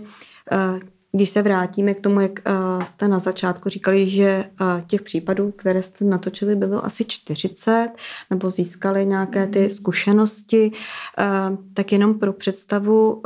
když 1.16 1.30
se 1.30 1.42
vrátíme 1.42 1.94
k 1.94 2.02
tomu, 2.02 2.20
jak 2.20 2.32
uh, 2.32 2.84
jste 2.84 3.08
na 3.08 3.20
začátku 3.20 3.70
říkali, 3.70 4.10
že 4.10 4.50
uh, 4.62 4.82
těch 4.82 5.02
případů, 5.02 5.52
které 5.52 5.84
jste 5.84 6.06
natočili, 6.06 6.56
bylo 6.56 6.86
asi 6.86 7.06
40, 7.06 7.90
nebo 8.30 8.50
získali 8.50 9.06
nějaké 9.06 9.48
ty 9.48 9.70
zkušenosti, 9.70 10.72
uh, 10.72 11.58
tak 11.74 11.92
jenom 11.92 12.20
pro 12.20 12.34
představu 12.34 13.22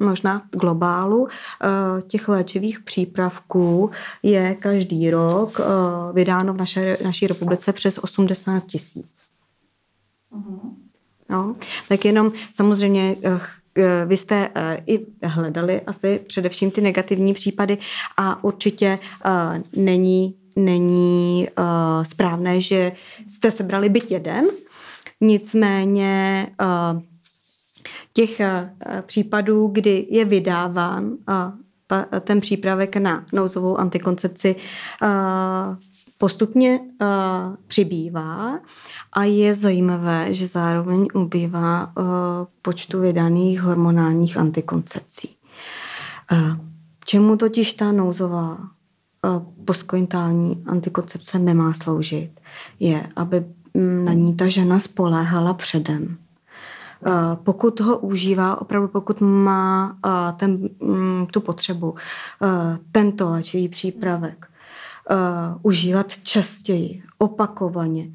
možná 0.00 0.42
v 0.52 0.56
globálu 0.56 1.28
těch 2.06 2.28
léčivých 2.28 2.80
přípravků 2.80 3.90
je 4.22 4.54
každý 4.54 5.10
rok 5.10 5.60
vydáno 6.12 6.54
v 6.54 6.56
naše, 6.56 6.96
naší 7.04 7.26
republice 7.26 7.72
přes 7.72 7.98
80 7.98 8.66
tisíc. 8.66 9.26
Uh-huh. 10.32 10.60
No, 11.30 11.56
tak 11.88 12.04
jenom 12.04 12.32
samozřejmě 12.50 13.16
Eh, 13.24 13.40
vy 14.06 14.16
jste 14.16 14.48
eh, 14.54 14.82
i 14.86 15.06
hledali 15.22 15.80
asi 15.80 16.20
především 16.26 16.70
ty 16.70 16.80
negativní 16.80 17.34
případy 17.34 17.78
a 18.16 18.44
určitě 18.44 18.98
eh, 19.24 19.30
není, 19.76 20.34
není 20.56 21.48
správné, 22.02 22.60
že 22.60 22.92
jste 23.26 23.50
sebrali 23.50 23.88
byt 23.88 24.10
jeden, 24.10 24.46
nicméně 25.20 26.46
těch 28.12 28.40
případů, 29.06 29.66
kdy 29.66 30.06
je 30.10 30.24
vydáván 30.24 31.16
ten 32.20 32.40
přípravek 32.40 32.96
na 32.96 33.26
nouzovou 33.32 33.76
antikoncepci, 33.76 34.56
postupně 36.18 36.80
uh, 36.80 37.06
přibývá 37.66 38.58
a 39.12 39.24
je 39.24 39.54
zajímavé, 39.54 40.34
že 40.34 40.46
zároveň 40.46 41.06
ubývá 41.14 41.86
uh, 41.86 42.04
počtu 42.62 43.00
vydaných 43.00 43.62
hormonálních 43.62 44.36
antikoncepcí. 44.36 45.36
Uh, 46.32 46.38
čemu 47.04 47.36
totiž 47.36 47.72
ta 47.72 47.92
nouzová 47.92 48.58
uh, 48.58 49.42
postkointální 49.64 50.64
antikoncepce 50.66 51.38
nemá 51.38 51.74
sloužit, 51.74 52.40
je, 52.80 53.06
aby 53.16 53.44
mm, 53.74 54.04
na 54.04 54.12
ní 54.12 54.36
ta 54.36 54.48
žena 54.48 54.78
spoléhala 54.78 55.54
předem. 55.54 56.16
Pokud 57.34 57.80
ho 57.80 57.98
užívá, 57.98 58.60
opravdu 58.60 58.88
pokud 58.88 59.20
má 59.20 59.96
ten, 60.36 60.68
um, 60.78 61.26
tu 61.30 61.40
potřebu, 61.40 61.94
tento 62.92 63.28
léčivý 63.28 63.68
přípravek, 63.68 64.47
uh, 65.10 65.60
užívat 65.62 66.18
častěji, 66.18 67.02
opakovaně. 67.18 68.10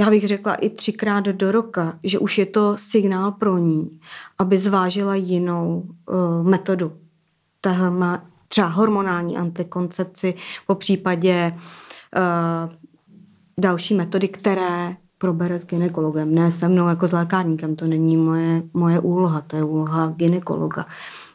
Já 0.00 0.10
bych 0.10 0.28
řekla 0.28 0.54
i 0.54 0.70
třikrát 0.70 1.24
do 1.24 1.52
roka, 1.52 1.98
že 2.04 2.18
už 2.18 2.38
je 2.38 2.46
to 2.46 2.74
signál 2.78 3.32
pro 3.32 3.58
ní, 3.58 4.00
aby 4.38 4.58
zvážila 4.58 5.14
jinou 5.14 5.84
uh, 6.10 6.48
metodu. 6.48 6.92
Tahle 7.60 8.20
třeba 8.48 8.66
hormonální 8.66 9.36
antikoncepci, 9.36 10.34
po 10.66 10.74
případě 10.74 11.52
uh, 11.56 12.72
další 13.58 13.94
metody, 13.94 14.28
které 14.28 14.96
probere 15.18 15.58
s 15.58 15.66
ginekologem. 15.66 16.34
Ne 16.34 16.52
se 16.52 16.68
mnou 16.68 16.88
jako 16.88 17.08
s 17.08 17.12
lékárníkem, 17.12 17.76
to 17.76 17.86
není 17.86 18.16
moje, 18.16 18.62
moje 18.74 19.00
úloha, 19.00 19.40
to 19.40 19.56
je 19.56 19.64
úloha 19.64 20.12
ginekologa. 20.16 20.86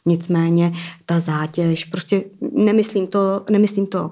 Nicméně 0.05 0.73
ta 1.05 1.19
zátěž, 1.19 1.85
prostě 1.85 2.23
nemyslím 2.51 3.07
to, 3.07 3.45
nemyslím 3.49 3.87
to 3.87 4.11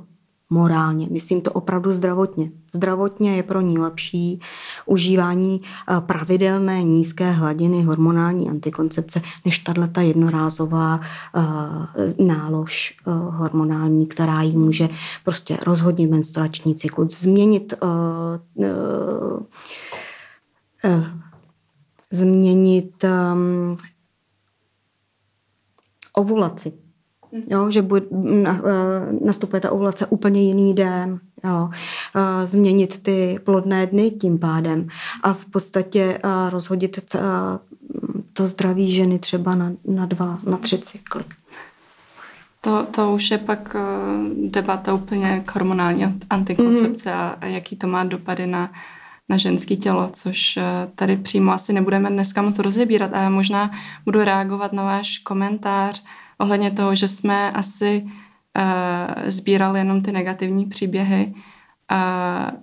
morálně, 0.53 1.07
myslím 1.11 1.41
to 1.41 1.51
opravdu 1.51 1.91
zdravotně. 1.91 2.51
Zdravotně 2.73 3.35
je 3.35 3.43
pro 3.43 3.61
ní 3.61 3.77
lepší 3.77 4.39
užívání 4.85 5.61
eh, 5.61 6.01
pravidelné 6.01 6.83
nízké 6.83 7.31
hladiny 7.31 7.83
hormonální 7.83 8.49
antikoncepce, 8.49 9.21
než 9.45 9.59
tato 9.59 9.99
jednorázová 9.99 10.99
uh, 10.99 12.27
nálož 12.27 12.97
uh, 13.07 13.35
hormonální, 13.35 14.05
která 14.05 14.41
jí 14.41 14.57
může 14.57 14.89
prostě 15.23 15.57
rozhodnit 15.65 16.11
menstruační 16.11 16.75
cyklus, 16.75 17.21
změnit 17.21 17.73
změnit 22.11 23.03
um, 23.03 23.77
ovulaci 26.13 26.82
jo, 27.47 27.71
že 27.71 27.81
bude, 27.81 28.05
na, 28.11 28.61
eh, 28.65 29.25
nastupuje 29.25 29.59
ta 29.59 29.71
ovulace 29.71 30.05
úplně 30.05 30.41
jiný 30.41 30.73
den, 30.73 31.19
jo, 31.43 31.69
eh, 32.15 32.45
změnit 32.45 33.03
ty 33.03 33.39
plodné 33.43 33.87
dny 33.87 34.11
tím 34.11 34.39
pádem 34.39 34.87
a 35.23 35.33
v 35.33 35.45
podstatě 35.45 36.19
eh, 36.23 36.49
rozhodit 36.49 37.15
to 38.33 38.47
zdraví 38.47 38.91
ženy 38.91 39.19
třeba 39.19 39.55
na, 39.55 39.71
na 39.85 40.05
dva, 40.05 40.37
na 40.49 40.57
tři 40.57 40.77
cykly. 40.77 41.23
To, 42.61 42.85
to 42.91 43.13
už 43.13 43.31
je 43.31 43.37
pak 43.37 43.75
debata 44.49 44.93
úplně 44.93 45.43
k 45.45 45.55
hormonální 45.55 46.19
antikoncepce 46.29 47.09
mm-hmm. 47.09 47.35
a 47.41 47.45
jaký 47.45 47.75
to 47.75 47.87
má 47.87 48.03
dopady 48.03 48.47
na, 48.47 48.71
na 49.29 49.37
ženské 49.37 49.75
tělo, 49.75 50.09
což 50.13 50.59
tady 50.95 51.17
přímo 51.17 51.51
asi 51.51 51.73
nebudeme 51.73 52.09
dneska 52.09 52.41
moc 52.41 52.59
rozebírat, 52.59 53.13
ale 53.13 53.29
možná 53.29 53.71
budu 54.05 54.23
reagovat 54.23 54.73
na 54.73 54.83
váš 54.83 55.17
komentář, 55.17 56.03
ohledně 56.37 56.71
toho, 56.71 56.95
že 56.95 57.07
jsme 57.07 57.51
asi 57.51 58.03
uh, 58.03 59.29
sbírali 59.29 59.79
jenom 59.79 60.01
ty 60.01 60.11
negativní 60.11 60.65
příběhy. 60.65 61.33
Uh, 61.91 62.59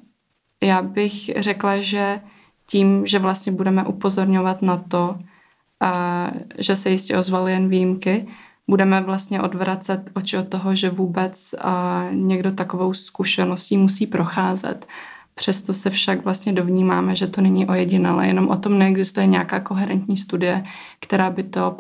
já 0.63 0.83
bych 0.83 1.31
řekla, 1.37 1.81
že 1.81 2.21
tím, 2.67 3.07
že 3.07 3.19
vlastně 3.19 3.53
budeme 3.53 3.85
upozorňovat 3.85 4.63
na 4.63 4.77
to, 4.77 5.19
uh, 5.19 6.41
že 6.59 6.77
se 6.77 6.91
jistě 6.91 7.19
ozvaly 7.19 7.53
jen 7.53 7.69
výjimky, 7.69 8.29
budeme 8.69 9.01
vlastně 9.01 9.43
odvracet 9.43 10.11
oči 10.15 10.39
od 10.39 10.49
toho, 10.49 10.75
že 10.75 10.91
vůbec 10.91 11.55
uh, 11.65 12.15
někdo 12.15 12.53
takovou 12.53 12.95
zkušeností 12.95 13.77
musí 13.77 14.07
procházet. 14.07 14.87
Přesto 15.41 15.75
se 15.75 15.91
však 15.91 16.25
vlastně 16.25 16.53
dovnímáme, 16.53 17.17
že 17.17 17.27
to 17.27 17.41
není 17.41 17.67
ojedinělé, 17.67 18.27
jenom 18.27 18.49
o 18.49 18.57
tom 18.57 18.79
neexistuje 18.79 19.27
nějaká 19.27 19.61
koherentní 19.61 20.17
studie, 20.17 20.65
která 21.01 21.31
by 21.31 21.43
to 21.43 21.77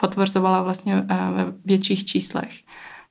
potvrzovala 0.00 0.62
vlastně 0.62 0.94
eh, 0.94 1.16
ve 1.34 1.52
větších 1.64 2.04
číslech. 2.04 2.50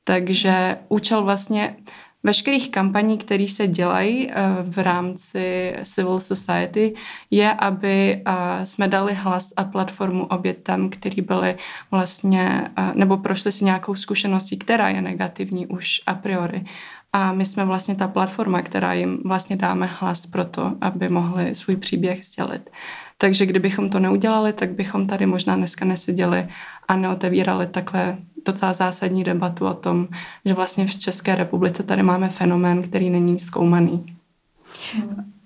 Takže 0.03 0.77
účel 0.89 1.23
vlastně 1.23 1.75
veškerých 2.23 2.71
kampaní, 2.71 3.17
které 3.17 3.47
se 3.47 3.67
dělají 3.67 4.31
eh, 4.31 4.33
v 4.63 4.77
rámci 4.77 5.75
civil 5.83 6.19
society, 6.19 6.93
je, 7.31 7.53
aby 7.53 8.21
eh, 8.25 8.65
jsme 8.65 8.87
dali 8.87 9.13
hlas 9.13 9.53
a 9.57 9.63
platformu 9.63 10.25
obětem, 10.25 10.89
který 10.89 11.21
byly 11.21 11.57
vlastně, 11.91 12.69
nebo 12.93 13.17
prošli 13.17 13.51
si 13.51 13.65
nějakou 13.65 13.95
zkušeností, 13.95 14.57
která 14.57 14.89
je 14.89 15.01
negativní 15.01 15.67
už 15.67 16.01
a 16.05 16.13
priori 16.13 16.65
a 17.13 17.33
my 17.33 17.45
jsme 17.45 17.65
vlastně 17.65 17.95
ta 17.95 18.07
platforma, 18.07 18.61
která 18.61 18.93
jim 18.93 19.21
vlastně 19.25 19.55
dáme 19.55 19.85
hlas 19.85 20.25
pro 20.25 20.45
to, 20.45 20.75
aby 20.81 21.09
mohli 21.09 21.55
svůj 21.55 21.75
příběh 21.75 22.25
sdělit. 22.25 22.69
Takže 23.17 23.45
kdybychom 23.45 23.89
to 23.89 23.99
neudělali, 23.99 24.53
tak 24.53 24.69
bychom 24.71 25.07
tady 25.07 25.25
možná 25.25 25.55
dneska 25.55 25.85
neseděli 25.85 26.47
a 26.87 26.95
neotevírali 26.95 27.67
takhle 27.67 28.17
docela 28.45 28.73
zásadní 28.73 29.23
debatu 29.23 29.65
o 29.65 29.73
tom, 29.73 30.07
že 30.45 30.53
vlastně 30.53 30.87
v 30.87 30.95
České 30.95 31.35
republice 31.35 31.83
tady 31.83 32.03
máme 32.03 32.29
fenomén, 32.29 32.83
který 32.83 33.09
není 33.09 33.39
zkoumaný. 33.39 34.15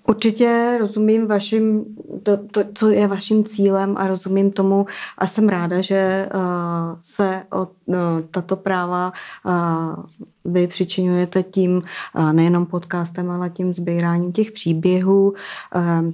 Určitě 0.08 0.76
rozumím 0.80 1.26
vašim, 1.26 1.84
to, 2.22 2.36
to, 2.36 2.60
co 2.74 2.90
je 2.90 3.06
vaším 3.06 3.44
cílem 3.44 3.94
a 3.96 4.06
rozumím 4.06 4.52
tomu 4.52 4.86
a 5.18 5.26
jsem 5.26 5.48
ráda, 5.48 5.80
že 5.80 6.28
uh, 6.34 6.40
se 7.00 7.42
o 7.52 7.66
uh, 7.84 7.96
tato 8.30 8.56
práva 8.56 9.12
uh, 9.44 10.04
vy 10.44 10.66
přičinujete 10.66 11.42
tím 11.42 11.82
uh, 12.14 12.32
nejenom 12.32 12.66
podcastem, 12.66 13.30
ale 13.30 13.50
tím 13.50 13.74
sbíráním 13.74 14.32
těch 14.32 14.52
příběhů. 14.52 15.34
Uh, 15.74 16.12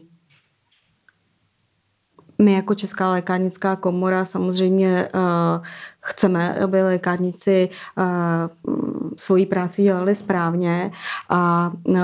my 2.38 2.52
jako 2.52 2.74
Česká 2.74 3.10
lékárnická 3.10 3.76
komora 3.76 4.24
samozřejmě 4.24 5.08
uh, 5.14 5.64
chceme, 6.00 6.54
aby 6.54 6.82
lékárníci 6.82 7.68
uh, 7.96 8.04
svoji 9.16 9.46
práci 9.46 9.82
dělali 9.82 10.14
správně 10.14 10.92
a 11.28 11.72
uh, 11.84 11.96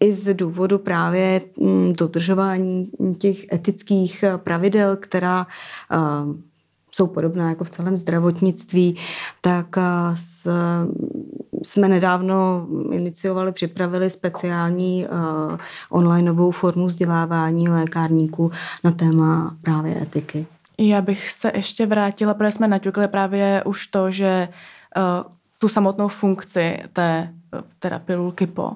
i 0.00 0.12
z 0.12 0.34
důvodu 0.34 0.78
právě 0.78 1.40
mm, 1.60 1.92
dodržování 1.92 2.90
těch 3.18 3.52
etických 3.52 4.22
eh, 4.22 4.38
pravidel, 4.38 4.96
která 4.96 5.46
eh, 5.92 5.96
jsou 6.92 7.06
podobná 7.06 7.48
jako 7.48 7.64
v 7.64 7.70
celém 7.70 7.96
zdravotnictví, 7.96 8.96
tak 9.40 9.66
eh, 9.78 9.82
jsme 11.62 11.88
nedávno 11.88 12.66
iniciovali, 12.92 13.52
připravili 13.52 14.10
speciální 14.10 15.06
onlineovou 15.90 16.50
formu 16.50 16.86
vzdělávání 16.86 17.68
lékárníků 17.68 18.50
na 18.84 18.90
téma 18.90 19.56
právě 19.62 20.02
etiky. 20.02 20.46
Já 20.78 21.00
bych 21.00 21.30
se 21.30 21.52
ještě 21.54 21.86
vrátila, 21.86 22.34
protože 22.34 22.50
jsme 22.50 22.68
naťukli 22.68 23.08
právě 23.08 23.62
už 23.64 23.86
to, 23.86 24.10
že 24.10 24.48
tu 25.58 25.68
samotnou 25.68 26.08
funkci 26.08 26.78
té 26.92 27.34
pilulky 28.04 28.46
po 28.46 28.72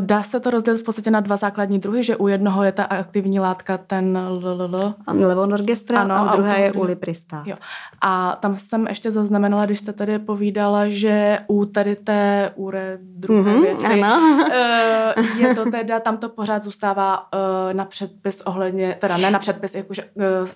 dá 0.00 0.22
se 0.22 0.40
to 0.40 0.50
rozdělit 0.50 0.78
v 0.78 0.82
podstatě 0.82 1.10
na 1.10 1.20
dva 1.20 1.36
základní 1.36 1.78
druhy, 1.78 2.04
že 2.04 2.16
u 2.16 2.28
jednoho 2.28 2.62
je 2.62 2.72
ta 2.72 2.84
aktivní 2.84 3.40
látka 3.40 3.78
ten 3.78 4.18
LLL. 4.28 4.94
Levonorgestra 5.12 6.00
ano, 6.00 6.14
a 6.14 6.34
u 6.34 6.36
druhé 6.36 6.60
je 6.60 6.72
uliprista. 6.72 7.42
Jo. 7.46 7.56
A 8.00 8.38
tam 8.40 8.56
jsem 8.56 8.86
ještě 8.86 9.10
zaznamenala, 9.10 9.66
když 9.66 9.78
jste 9.78 9.92
tady 9.92 10.18
povídala, 10.18 10.88
že 10.88 11.38
u 11.46 11.64
tady 11.64 11.96
té 11.96 12.52
úre 12.54 12.98
druhé 13.02 13.54
mm-hmm, 13.54 13.62
věci 13.62 14.02
ano. 14.02 14.46
Eh, 14.52 15.14
je 15.38 15.54
to 15.54 15.70
teda, 15.70 16.00
tam 16.00 16.16
to 16.16 16.28
pořád 16.28 16.64
zůstává 16.64 17.28
eh, 17.34 17.74
na 17.74 17.84
předpis 17.84 18.40
ohledně, 18.40 18.96
teda 19.00 19.16
ne 19.16 19.30
na 19.30 19.38
předpis, 19.38 19.74
jakože 19.74 20.04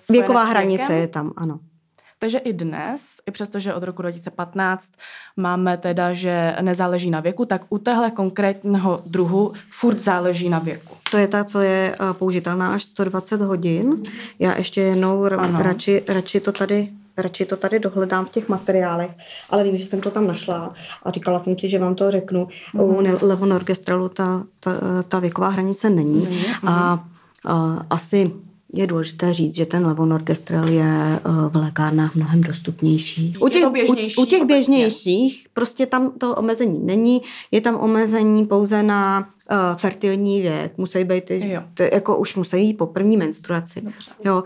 Věková 0.09 0.43
hranice 0.43 0.93
je 0.93 1.07
tam, 1.07 1.31
ano. 1.37 1.59
Takže 2.23 2.37
i 2.37 2.53
dnes, 2.53 3.01
i 3.27 3.31
přestože 3.31 3.73
od 3.73 3.83
roku 3.83 4.01
2015 4.01 4.83
máme 5.37 5.77
teda, 5.77 6.13
že 6.13 6.55
nezáleží 6.61 7.11
na 7.11 7.19
věku, 7.19 7.45
tak 7.45 7.61
u 7.69 7.77
téhle 7.77 8.11
konkrétního 8.11 9.01
druhu 9.05 9.53
furt 9.71 9.99
záleží 9.99 10.49
na 10.49 10.59
věku. 10.59 10.95
To 11.11 11.17
je 11.17 11.27
ta, 11.27 11.43
co 11.43 11.59
je 11.59 11.95
eh, 11.95 12.13
použitelná 12.13 12.73
až 12.73 12.83
120 12.83 13.41
hodin. 13.41 14.03
Já 14.39 14.57
ještě 14.57 14.81
jednou 14.81 15.27
radši, 15.57 16.03
radši 16.07 16.39
to 16.39 16.51
tady 16.51 16.89
radši 17.17 17.45
to 17.45 17.57
tady 17.57 17.79
dohledám 17.79 18.25
v 18.25 18.29
těch 18.29 18.49
materiálech, 18.49 19.11
ale 19.49 19.63
vím, 19.63 19.77
že 19.77 19.85
jsem 19.85 20.01
to 20.01 20.11
tam 20.11 20.27
našla 20.27 20.73
a 21.03 21.11
říkala 21.11 21.39
jsem 21.39 21.55
ti, 21.55 21.69
že 21.69 21.79
vám 21.79 21.95
to 21.95 22.11
řeknu. 22.11 22.47
Mm. 22.73 22.81
U 22.81 23.01
levonorgestrelu 23.21 24.09
ta, 24.09 24.43
ta, 24.59 24.71
ta 25.07 25.19
věková 25.19 25.49
hranice 25.49 25.89
není. 25.89 26.27
Mm. 26.27 26.69
A, 26.69 27.05
a 27.45 27.85
asi 27.89 28.31
je 28.73 28.87
důležité 28.87 29.33
říct, 29.33 29.55
že 29.55 29.65
ten 29.65 29.85
levonorgestrel 29.85 30.67
je 30.67 30.83
eh, 30.83 31.19
v 31.49 31.55
lékárnách 31.55 32.15
mnohem 32.15 32.41
dostupnější. 32.41 33.35
U 33.39 33.49
těch, 33.49 33.65
u, 33.89 34.21
u 34.21 34.25
těch 34.25 34.43
běžnějších 34.45 35.47
prostě 35.53 35.85
tam 35.85 36.11
to 36.17 36.35
omezení 36.35 36.79
není. 36.83 37.21
Je 37.51 37.61
tam 37.61 37.75
omezení 37.75 38.45
pouze 38.45 38.83
na 38.83 39.29
uh, 39.51 39.77
fertilní 39.77 40.41
věk. 40.41 40.77
Musí 40.77 41.03
být, 41.03 41.31
to, 41.73 41.83
jako 41.83 42.17
už 42.17 42.35
musí 42.35 42.57
být 42.57 42.77
po 42.77 42.85
první 42.85 43.17
menstruaci. 43.17 43.81
Dobře. 43.81 44.11
Jo, 44.25 44.43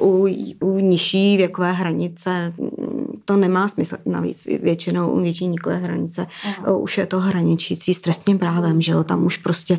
uh, 0.00 0.08
u, 0.08 0.28
u 0.60 0.78
nižší 0.78 1.36
věkové 1.36 1.72
hranice 1.72 2.52
mm, 2.58 3.20
to 3.24 3.36
nemá 3.36 3.68
smysl. 3.68 3.96
Navíc 4.06 4.48
většinou 4.62 5.10
u 5.10 5.20
větší 5.20 5.46
nikové 5.46 5.76
hranice 5.76 6.26
uh, 6.68 6.82
už 6.82 6.98
je 6.98 7.06
to 7.06 7.20
hraničící 7.20 7.94
s 7.94 8.00
trestním 8.00 8.38
právem, 8.38 8.80
že 8.80 8.92
jo? 8.92 9.04
Tam 9.04 9.26
už 9.26 9.36
prostě 9.36 9.78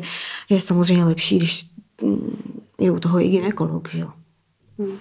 je 0.50 0.60
samozřejmě 0.60 1.04
lepší, 1.04 1.36
když 1.38 1.66
mm, 2.02 2.62
je 2.82 2.90
u 2.90 3.00
toho 3.00 3.20
i 3.20 3.28
ginekolog, 3.28 3.88
že 3.88 4.00
jo. 4.00 4.08
Hmm. 4.78 4.98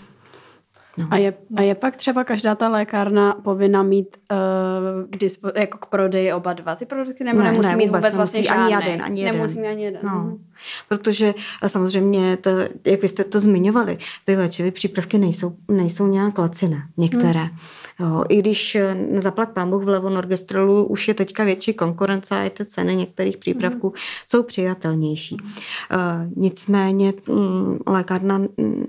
No. 0.98 1.08
A, 1.12 1.18
je, 1.18 1.34
a 1.56 1.62
je 1.62 1.76
pak 1.76 1.96
třeba 1.96 2.24
každá 2.24 2.56
ta 2.56 2.70
lékárna 2.70 3.34
povinna 3.34 3.84
mít 3.84 4.18
uh, 4.32 5.10
k 5.10 5.18
dispo, 5.18 5.52
jako 5.56 5.78
k 5.78 5.86
prodeji 5.86 6.34
oba 6.34 6.54
dva 6.54 6.76
ty 6.76 6.86
produkty, 6.86 7.24
nebo 7.24 7.40
ne, 7.40 7.52
nemusí 7.52 7.70
ne, 7.70 7.76
mít 7.76 7.86
vůbec, 7.86 8.02
vůbec 8.02 8.16
vlastně 8.16 8.44
žádný? 8.44 8.76
Ani 8.76 8.86
jeden, 8.86 9.06
ani 9.06 9.22
jeden. 9.22 9.36
Nemusí 9.36 9.60
ani 9.60 9.84
jeden. 9.84 10.02
No. 10.04 10.12
Mhm. 10.12 10.46
Protože 10.88 11.34
samozřejmě, 11.68 12.38
to, 12.38 12.50
jak 12.86 13.02
vy 13.02 13.08
jste 13.08 13.24
to 13.24 13.40
zmiňovali, 13.40 13.98
ty 14.26 14.36
léčivé 14.36 14.72
přípravky 14.72 15.18
nejsou, 15.18 15.56
nejsou 15.68 16.08
nějak 16.08 16.38
laciné, 16.38 16.84
některé. 16.98 17.42
Hmm. 17.42 17.58
Jo, 18.02 18.24
I 18.30 18.38
když 18.38 18.76
eh, 18.76 18.96
zaplat 19.18 19.50
pán 19.50 19.70
Bůh 19.70 19.84
v 19.84 19.88
levonorgestrolu 19.88 20.86
už 20.86 21.08
je 21.08 21.14
teďka 21.14 21.44
větší 21.44 21.74
konkurence 21.74 22.36
a 22.36 22.44
i 22.44 22.50
ty 22.50 22.66
ceny 22.66 22.96
některých 22.96 23.38
přípravků 23.38 23.88
hmm. 23.88 23.98
jsou 24.26 24.44
přijatelnější. 24.44 25.38
Uh, 25.38 26.32
nicméně 26.36 27.14
um, 27.28 27.80
lékárna 27.88 28.38
um, 28.38 28.86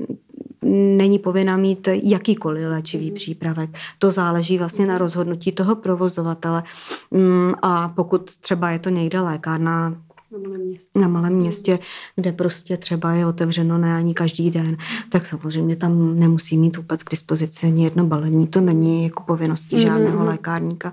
není 0.97 1.19
povinna 1.19 1.57
mít 1.57 1.89
jakýkoliv 1.93 2.67
léčivý 2.67 3.09
mm. 3.11 3.15
přípravek. 3.15 3.71
To 3.99 4.11
záleží 4.11 4.59
vlastně 4.59 4.87
na 4.87 4.99
rozhodnutí 4.99 5.53
toho 5.53 5.77
provozovatele. 5.77 6.63
Um, 7.11 7.55
a 7.63 7.89
pokud 7.89 8.37
třeba 8.37 8.71
je 8.71 8.79
to 8.79 8.91
někde 8.91 9.21
lékárna 9.21 9.95
na 10.33 10.39
malém 10.39 10.61
městě. 10.61 10.99
Na 10.99 11.09
malém 11.09 11.33
městě, 11.33 11.79
kde 12.17 12.33
prostě 12.33 12.77
třeba 12.77 13.13
je 13.13 13.27
otevřeno 13.27 13.79
ne 13.79 13.97
ani 13.97 14.15
každý 14.15 14.51
den, 14.51 14.77
tak 15.09 15.27
samozřejmě 15.27 15.77
tam 15.77 16.19
nemusí 16.19 16.59
mít 16.59 16.77
vůbec 16.77 17.03
k 17.03 17.11
dispozici 17.11 17.67
ani 17.67 17.85
jedno 17.85 18.07
balení. 18.07 18.47
To 18.47 18.61
není 18.61 19.05
jako 19.05 19.23
povinností 19.23 19.77
mm-hmm. 19.77 19.83
žádného 19.83 20.25
lékárníka, 20.25 20.93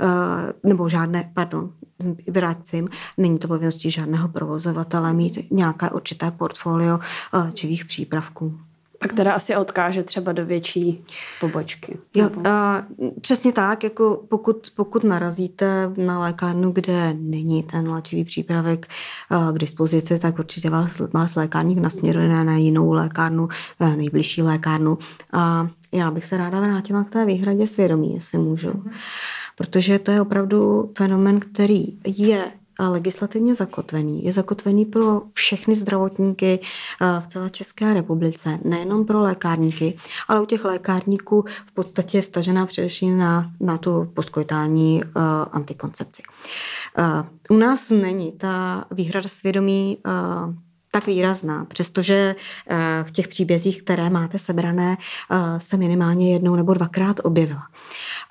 eh, 0.00 0.68
nebo 0.68 0.88
žádné, 0.88 1.30
pardon, 1.34 1.72
vrátím, 2.30 2.88
není 3.18 3.38
to 3.38 3.48
povinností 3.48 3.90
žádného 3.90 4.28
provozovatele 4.28 5.12
mít 5.12 5.50
nějaké 5.50 5.90
určité 5.90 6.30
portfolio 6.30 6.98
léčivých 7.32 7.84
přípravků. 7.84 8.69
Pak 9.00 9.12
teda 9.12 9.32
asi 9.32 9.56
odkáže 9.56 10.02
třeba 10.02 10.32
do 10.32 10.46
větší 10.46 11.04
pobočky. 11.40 11.98
Jo, 12.14 12.30
a, 12.44 12.82
přesně 13.20 13.52
tak, 13.52 13.84
jako 13.84 14.22
pokud, 14.28 14.72
pokud 14.76 15.04
narazíte 15.04 15.92
na 15.96 16.20
lékárnu, 16.20 16.70
kde 16.72 17.14
není 17.18 17.62
ten 17.62 17.90
léčivý 17.90 18.24
přípravek 18.24 18.86
a, 19.30 19.52
k 19.52 19.58
dispozici, 19.58 20.18
tak 20.18 20.38
určitě 20.38 20.70
vás, 20.70 20.98
vás 20.98 21.34
lékárník 21.34 21.78
nasměruje 21.78 22.28
na 22.28 22.56
jinou 22.56 22.92
lékárnu, 22.92 23.48
nejbližší 23.96 24.42
lékárnu. 24.42 24.98
A 25.32 25.68
já 25.92 26.10
bych 26.10 26.24
se 26.24 26.36
ráda 26.36 26.60
vrátila 26.60 27.04
k 27.04 27.10
té 27.10 27.26
výhradě 27.26 27.66
svědomí, 27.66 28.14
jestli 28.14 28.38
můžu. 28.38 28.68
Mhm. 28.68 28.90
Protože 29.56 29.98
to 29.98 30.10
je 30.10 30.20
opravdu 30.20 30.90
fenomen, 30.98 31.40
který 31.40 31.84
je 32.04 32.44
legislativně 32.88 33.54
zakotvený. 33.54 34.24
Je 34.24 34.32
zakotvený 34.32 34.84
pro 34.84 35.22
všechny 35.32 35.74
zdravotníky 35.74 36.60
v 37.20 37.26
celé 37.26 37.50
České 37.50 37.94
republice, 37.94 38.58
nejenom 38.64 39.06
pro 39.06 39.20
lékárníky, 39.20 39.98
ale 40.28 40.40
u 40.40 40.46
těch 40.46 40.64
lékárníků 40.64 41.44
v 41.66 41.72
podstatě 41.72 42.18
je 42.18 42.22
stažená 42.22 42.66
především 42.66 43.18
na, 43.18 43.50
na 43.60 43.78
tu 43.78 44.10
postkojitální 44.14 45.02
uh, 45.04 45.22
antikoncepci. 45.52 46.22
Uh, 46.98 47.56
u 47.56 47.60
nás 47.60 47.90
není 47.90 48.32
ta 48.32 48.84
výhrada 48.90 49.28
svědomí 49.28 49.98
uh, 50.06 50.54
tak 50.92 51.06
výrazná, 51.06 51.64
přestože 51.64 52.34
v 53.02 53.10
těch 53.10 53.28
příbězích, 53.28 53.82
které 53.82 54.10
máte 54.10 54.38
sebrané, 54.38 54.96
se 55.58 55.76
minimálně 55.76 56.32
jednou 56.32 56.56
nebo 56.56 56.74
dvakrát 56.74 57.16
objevila. 57.24 57.62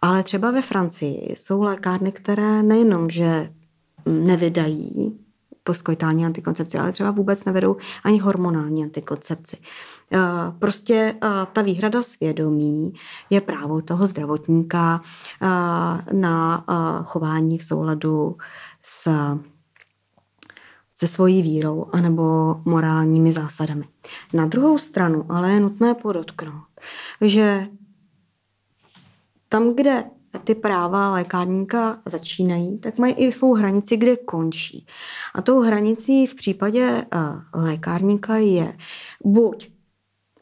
Ale 0.02 0.24
třeba 0.24 0.52
ve 0.52 0.62
Francii 0.62 1.34
jsou 1.38 1.62
lékárny, 1.62 2.12
které 2.12 2.64
nejenom, 2.64 3.10
že 3.10 3.50
nevydají 4.10 5.20
postkoitální 5.64 6.26
antikoncepci, 6.26 6.78
ale 6.78 6.92
třeba 6.92 7.12
vůbec 7.12 7.46
nevedou 7.46 7.78
ani 8.04 8.20
hormonální 8.20 8.84
antikoncepci. 8.84 9.58
Eh, 10.14 10.20
prostě 10.60 11.16
eh, 11.24 11.28
ta 11.54 11.62
výhrada 11.62 12.04
svědomí 12.04 12.94
je 13.30 13.42
právo 13.42 13.82
toho 13.82 14.08
zdravotníka 14.08 15.02
eh, 15.42 15.48
na 16.14 16.66
chování 17.06 17.58
v 17.58 17.64
souladu 17.64 18.38
s 18.82 19.10
se 21.00 21.08
svojí 21.08 21.42
vírou 21.42 21.86
anebo 21.92 22.56
morálními 22.66 23.34
zásadami. 23.34 23.88
Na 24.34 24.46
druhou 24.46 24.78
stranu 24.78 25.26
ale 25.30 25.52
je 25.52 25.60
nutné 25.60 25.94
podotknout, 25.94 26.68
že 27.22 27.68
tam, 29.50 29.76
kde 29.76 30.04
ty 30.44 30.56
práva 30.56 31.12
lékárníka 31.12 32.02
začínají, 32.06 32.80
tak 32.80 32.98
mají 32.98 33.14
i 33.14 33.32
svou 33.32 33.54
hranici, 33.54 33.98
kde 33.98 34.18
končí. 34.18 34.86
A 35.36 35.42
tou 35.42 35.62
hranicí 35.62 36.28
v 36.28 36.36
případě 36.36 37.06
uh, 37.16 37.64
lékárníka 37.64 38.36
je 38.36 38.78
buď, 39.24 39.72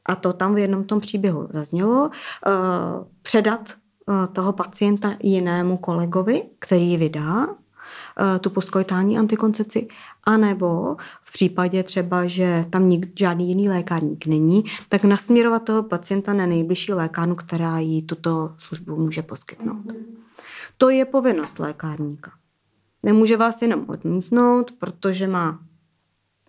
a 0.05 0.15
to 0.15 0.33
tam 0.33 0.55
v 0.55 0.57
jednom 0.57 0.83
tom 0.83 0.99
příběhu 0.99 1.47
zaznělo, 1.49 2.03
uh, 2.03 3.07
předat 3.21 3.69
uh, 4.05 4.33
toho 4.33 4.53
pacienta 4.53 5.15
jinému 5.19 5.77
kolegovi, 5.77 6.43
který 6.59 6.97
vydá 6.97 7.47
Eh, 7.47 7.66
tu 8.41 8.49
postkoitální 8.49 9.17
antikoncepci, 9.17 9.87
anebo 10.23 10.95
v 11.21 11.33
případě 11.33 11.83
třeba, 11.83 12.27
že 12.27 12.65
tam 12.69 12.89
nik, 12.89 13.19
žádný 13.19 13.47
jiný 13.49 13.69
lékárník 13.69 14.25
není, 14.25 14.63
tak 14.89 15.03
nasměrovat 15.03 15.63
toho 15.63 15.83
pacienta 15.83 16.33
na 16.33 16.45
nejbližší 16.45 16.93
lékárnu, 16.93 17.35
která 17.35 17.79
jí 17.79 18.01
tuto 18.01 18.55
službu 18.57 18.95
může 18.95 19.21
poskytnout. 19.21 19.85
To 20.77 20.89
je 20.89 21.05
povinnost 21.05 21.59
lékárníka. 21.59 22.31
Nemůže 23.03 23.37
vás 23.37 23.61
jenom 23.61 23.85
odmítnout, 23.87 24.71
protože 24.71 25.27
má 25.27 25.59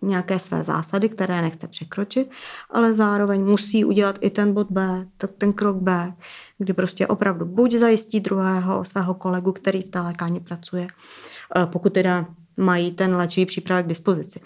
nějaké 0.01 0.39
své 0.39 0.63
zásady, 0.63 1.09
které 1.09 1.41
nechce 1.41 1.67
překročit, 1.67 2.31
ale 2.69 2.93
zároveň 2.93 3.45
musí 3.45 3.85
udělat 3.85 4.17
i 4.21 4.29
ten 4.29 4.53
bod 4.53 4.67
B, 4.69 5.07
ten 5.37 5.53
krok 5.53 5.77
B, 5.77 6.13
kdy 6.57 6.73
prostě 6.73 7.07
opravdu 7.07 7.45
buď 7.45 7.73
zajistí 7.73 8.19
druhého 8.19 8.85
svého 8.85 9.13
kolegu, 9.13 9.51
který 9.51 9.81
v 9.81 9.89
té 9.89 9.99
lékárně 9.99 10.39
pracuje, 10.39 10.87
Eh, 10.87 11.38
pokud 11.65 11.93
teda 11.93 12.25
mají 12.57 12.91
ten 12.91 13.15
léčivý 13.15 13.45
přípravek 13.45 13.85
k 13.85 13.89
dispozici. 13.89 14.41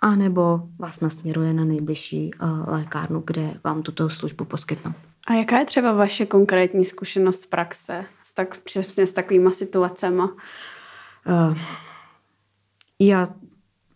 A 0.00 0.14
nebo 0.14 0.60
vás 0.78 1.00
nasměruje 1.00 1.54
na 1.54 1.64
nejbližší 1.64 2.30
eh, 2.34 2.46
lékárnu, 2.70 3.22
kde 3.26 3.54
vám 3.64 3.82
tuto 3.82 4.10
službu 4.10 4.44
poskytnou. 4.44 4.92
A 5.26 5.32
jaká 5.32 5.58
je 5.58 5.64
třeba 5.64 5.92
vaše 5.92 6.26
konkrétní 6.26 6.84
zkušenost 6.84 7.40
z 7.40 7.46
praxe 7.46 8.04
s, 8.22 8.34
tak, 8.34 8.58
přesně 8.58 9.06
s 9.06 9.12
takovýma 9.12 9.50
situacemi? 9.50 10.22
Uh, 10.22 11.58
já 12.98 13.26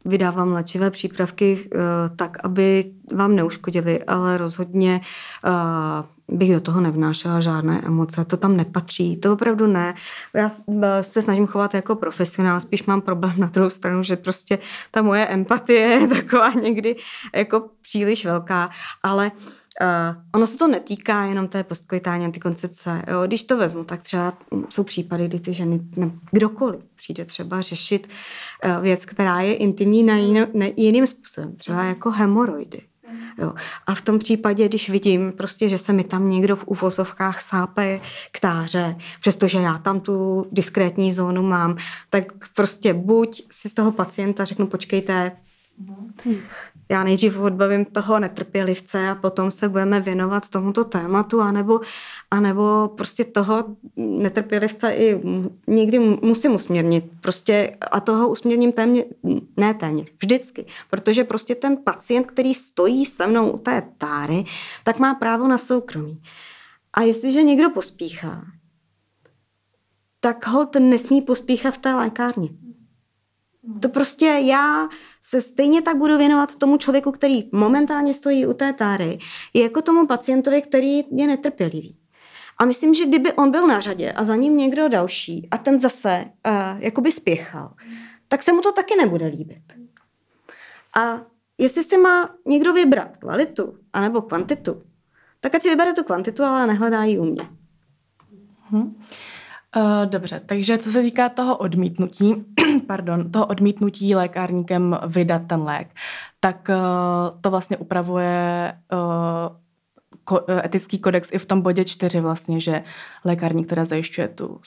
vydávám 0.04 0.52
léčivé 0.52 0.90
přípravky 0.90 1.70
uh, 1.74 1.80
tak, 2.16 2.44
aby 2.44 2.92
vám 3.14 3.36
neuškodili, 3.36 4.04
ale 4.04 4.38
rozhodně 4.38 5.00
uh, 5.46 6.06
bych 6.28 6.52
do 6.52 6.60
toho 6.60 6.80
nevnášela 6.80 7.40
žádné 7.40 7.80
emoce. 7.84 8.24
To 8.24 8.36
tam 8.36 8.56
nepatří, 8.56 9.16
to 9.16 9.32
opravdu 9.32 9.66
ne. 9.66 9.94
Já 10.34 10.50
se 11.00 11.22
snažím 11.22 11.46
chovat 11.46 11.74
jako 11.74 11.94
profesionál, 11.94 12.60
spíš 12.60 12.86
mám 12.86 13.00
problém 13.00 13.34
na 13.38 13.46
druhou 13.46 13.70
stranu, 13.70 14.02
že 14.02 14.16
prostě 14.16 14.58
ta 14.90 15.02
moje 15.02 15.26
empatie 15.26 15.80
je 15.80 16.08
taková 16.22 16.50
někdy 16.50 16.96
jako 17.34 17.68
příliš 17.82 18.24
velká, 18.24 18.70
ale 19.02 19.32
Uh, 19.80 20.22
ono 20.34 20.46
se 20.46 20.58
to 20.58 20.68
netýká 20.68 21.24
jenom 21.24 21.48
té 21.48 21.64
postkoitální 21.64 22.24
antikoncepce. 22.24 23.02
Jo. 23.08 23.26
Když 23.26 23.42
to 23.42 23.56
vezmu, 23.56 23.84
tak 23.84 24.02
třeba 24.02 24.32
jsou 24.68 24.82
případy, 24.82 25.28
kdy 25.28 25.40
ty 25.40 25.52
ženy, 25.52 25.80
ne, 25.96 26.10
kdokoliv 26.30 26.80
přijde 26.96 27.24
třeba 27.24 27.60
řešit 27.60 28.08
uh, 28.64 28.82
věc, 28.82 29.04
která 29.04 29.40
je 29.40 29.54
intimní 29.54 30.02
na 30.02 30.16
jiný, 30.16 30.40
ne, 30.54 30.70
jiným 30.76 31.06
způsobem, 31.06 31.56
třeba 31.56 31.84
jako 31.84 32.10
hemoroidy. 32.10 32.87
Jo. 33.38 33.54
A 33.86 33.94
v 33.94 34.02
tom 34.02 34.18
případě, 34.18 34.68
když 34.68 34.90
vidím 34.90 35.32
prostě, 35.32 35.68
že 35.68 35.78
se 35.78 35.92
mi 35.92 36.04
tam 36.04 36.30
někdo 36.30 36.56
v 36.56 36.64
uvozovkách 36.66 37.42
sápe 37.42 38.00
k 38.32 38.40
táře, 38.40 38.96
přestože 39.20 39.58
já 39.58 39.78
tam 39.78 40.00
tu 40.00 40.46
diskrétní 40.52 41.12
zónu 41.12 41.42
mám, 41.42 41.76
tak 42.10 42.32
prostě 42.54 42.94
buď 42.94 43.42
si 43.50 43.68
z 43.68 43.74
toho 43.74 43.92
pacienta 43.92 44.44
řeknu, 44.44 44.66
počkejte, 44.66 45.32
Hmm. 46.24 46.40
Já 46.90 47.04
nejdřív 47.04 47.38
odbavím 47.38 47.84
toho 47.84 48.18
netrpělivce 48.20 49.08
a 49.08 49.14
potom 49.14 49.50
se 49.50 49.68
budeme 49.68 50.00
věnovat 50.00 50.48
tomuto 50.48 50.84
tématu, 50.84 51.40
anebo, 51.40 51.80
anebo 52.30 52.90
prostě 52.96 53.24
toho 53.24 53.64
netrpělivce 53.96 54.94
i 54.94 55.22
někdy 55.66 55.98
musím 55.98 56.54
usměrnit. 56.54 57.04
Prostě 57.20 57.76
a 57.90 58.00
toho 58.00 58.28
usměrním 58.28 58.72
téměř, 58.72 59.04
ne 59.56 59.74
téměř, 59.74 60.12
vždycky. 60.22 60.66
Protože 60.90 61.24
prostě 61.24 61.54
ten 61.54 61.76
pacient, 61.76 62.24
který 62.24 62.54
stojí 62.54 63.06
se 63.06 63.26
mnou 63.26 63.50
u 63.50 63.58
té 63.58 63.82
táry, 63.98 64.44
tak 64.84 64.98
má 64.98 65.14
právo 65.14 65.48
na 65.48 65.58
soukromí. 65.58 66.22
A 66.92 67.02
jestliže 67.02 67.42
někdo 67.42 67.70
pospíchá, 67.70 68.44
tak 70.20 70.46
ho 70.46 70.66
ten 70.66 70.90
nesmí 70.90 71.22
pospíchat 71.22 71.74
v 71.74 71.78
té 71.78 71.94
lékárně. 71.94 72.48
To 73.80 73.88
prostě 73.88 74.26
já 74.26 74.88
se 75.22 75.40
stejně 75.40 75.82
tak 75.82 75.96
budu 75.96 76.18
věnovat 76.18 76.56
tomu 76.56 76.76
člověku, 76.76 77.12
který 77.12 77.48
momentálně 77.52 78.14
stojí 78.14 78.46
u 78.46 78.52
té 78.52 78.72
táry, 78.72 79.18
jako 79.54 79.82
tomu 79.82 80.06
pacientovi, 80.06 80.62
který 80.62 81.04
je 81.10 81.26
netrpělivý. 81.26 81.96
A 82.58 82.64
myslím, 82.64 82.94
že 82.94 83.06
kdyby 83.06 83.32
on 83.32 83.50
byl 83.50 83.66
na 83.66 83.80
řadě 83.80 84.12
a 84.12 84.24
za 84.24 84.36
ním 84.36 84.56
někdo 84.56 84.88
další 84.88 85.48
a 85.50 85.58
ten 85.58 85.80
zase 85.80 86.24
uh, 86.24 86.52
jakoby 86.78 87.12
spěchal, 87.12 87.74
tak 88.28 88.42
se 88.42 88.52
mu 88.52 88.60
to 88.60 88.72
taky 88.72 88.96
nebude 88.96 89.26
líbit. 89.26 89.62
A 90.96 91.20
jestli 91.58 91.82
si 91.82 91.98
má 91.98 92.30
někdo 92.46 92.72
vybrat 92.72 93.16
kvalitu 93.16 93.78
anebo 93.92 94.22
kvantitu, 94.22 94.82
tak 95.40 95.54
ať 95.54 95.62
si 95.62 95.68
vybere 95.68 95.92
tu 95.92 96.04
kvantitu, 96.04 96.44
ale 96.44 96.66
nehledá 96.66 97.04
ji 97.04 97.18
u 97.18 97.24
mě. 97.24 97.48
Hmm. 98.70 99.02
Uh, 99.76 100.06
dobře, 100.06 100.40
takže 100.46 100.78
co 100.78 100.90
se 100.92 101.02
týká 101.02 101.28
toho 101.28 101.56
odmítnutí, 101.56 102.44
pardon, 102.88 103.30
toho 103.30 103.46
odmítnutí 103.46 104.14
lékárníkem 104.14 104.98
vydat 105.06 105.42
ten 105.46 105.62
lék, 105.62 105.88
tak 106.40 106.68
uh, 106.68 107.40
to 107.40 107.50
vlastně 107.50 107.76
upravuje 107.76 108.72
uh, 108.92 109.56
ko, 110.24 110.40
etický 110.64 110.98
kodex 110.98 111.28
i 111.32 111.38
v 111.38 111.46
tom 111.46 111.62
bodě 111.62 111.84
čtyři 111.84 112.20
vlastně, 112.20 112.60
že 112.60 112.82
lékárník, 113.24 113.66
která 113.66 113.84
zajišťuje 113.84 114.28
tu, 114.28 114.60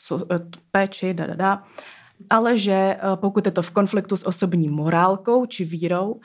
tu 0.49 0.59
péči, 0.71 1.13
da, 1.13 1.27
da, 1.27 1.35
da, 1.35 1.63
ale 2.29 2.57
že 2.57 2.97
pokud 3.15 3.45
je 3.45 3.51
to 3.51 3.61
v 3.61 3.71
konfliktu 3.71 4.17
s 4.17 4.27
osobní 4.27 4.69
morálkou 4.69 5.45
či 5.45 5.65
vírou, 5.65 6.19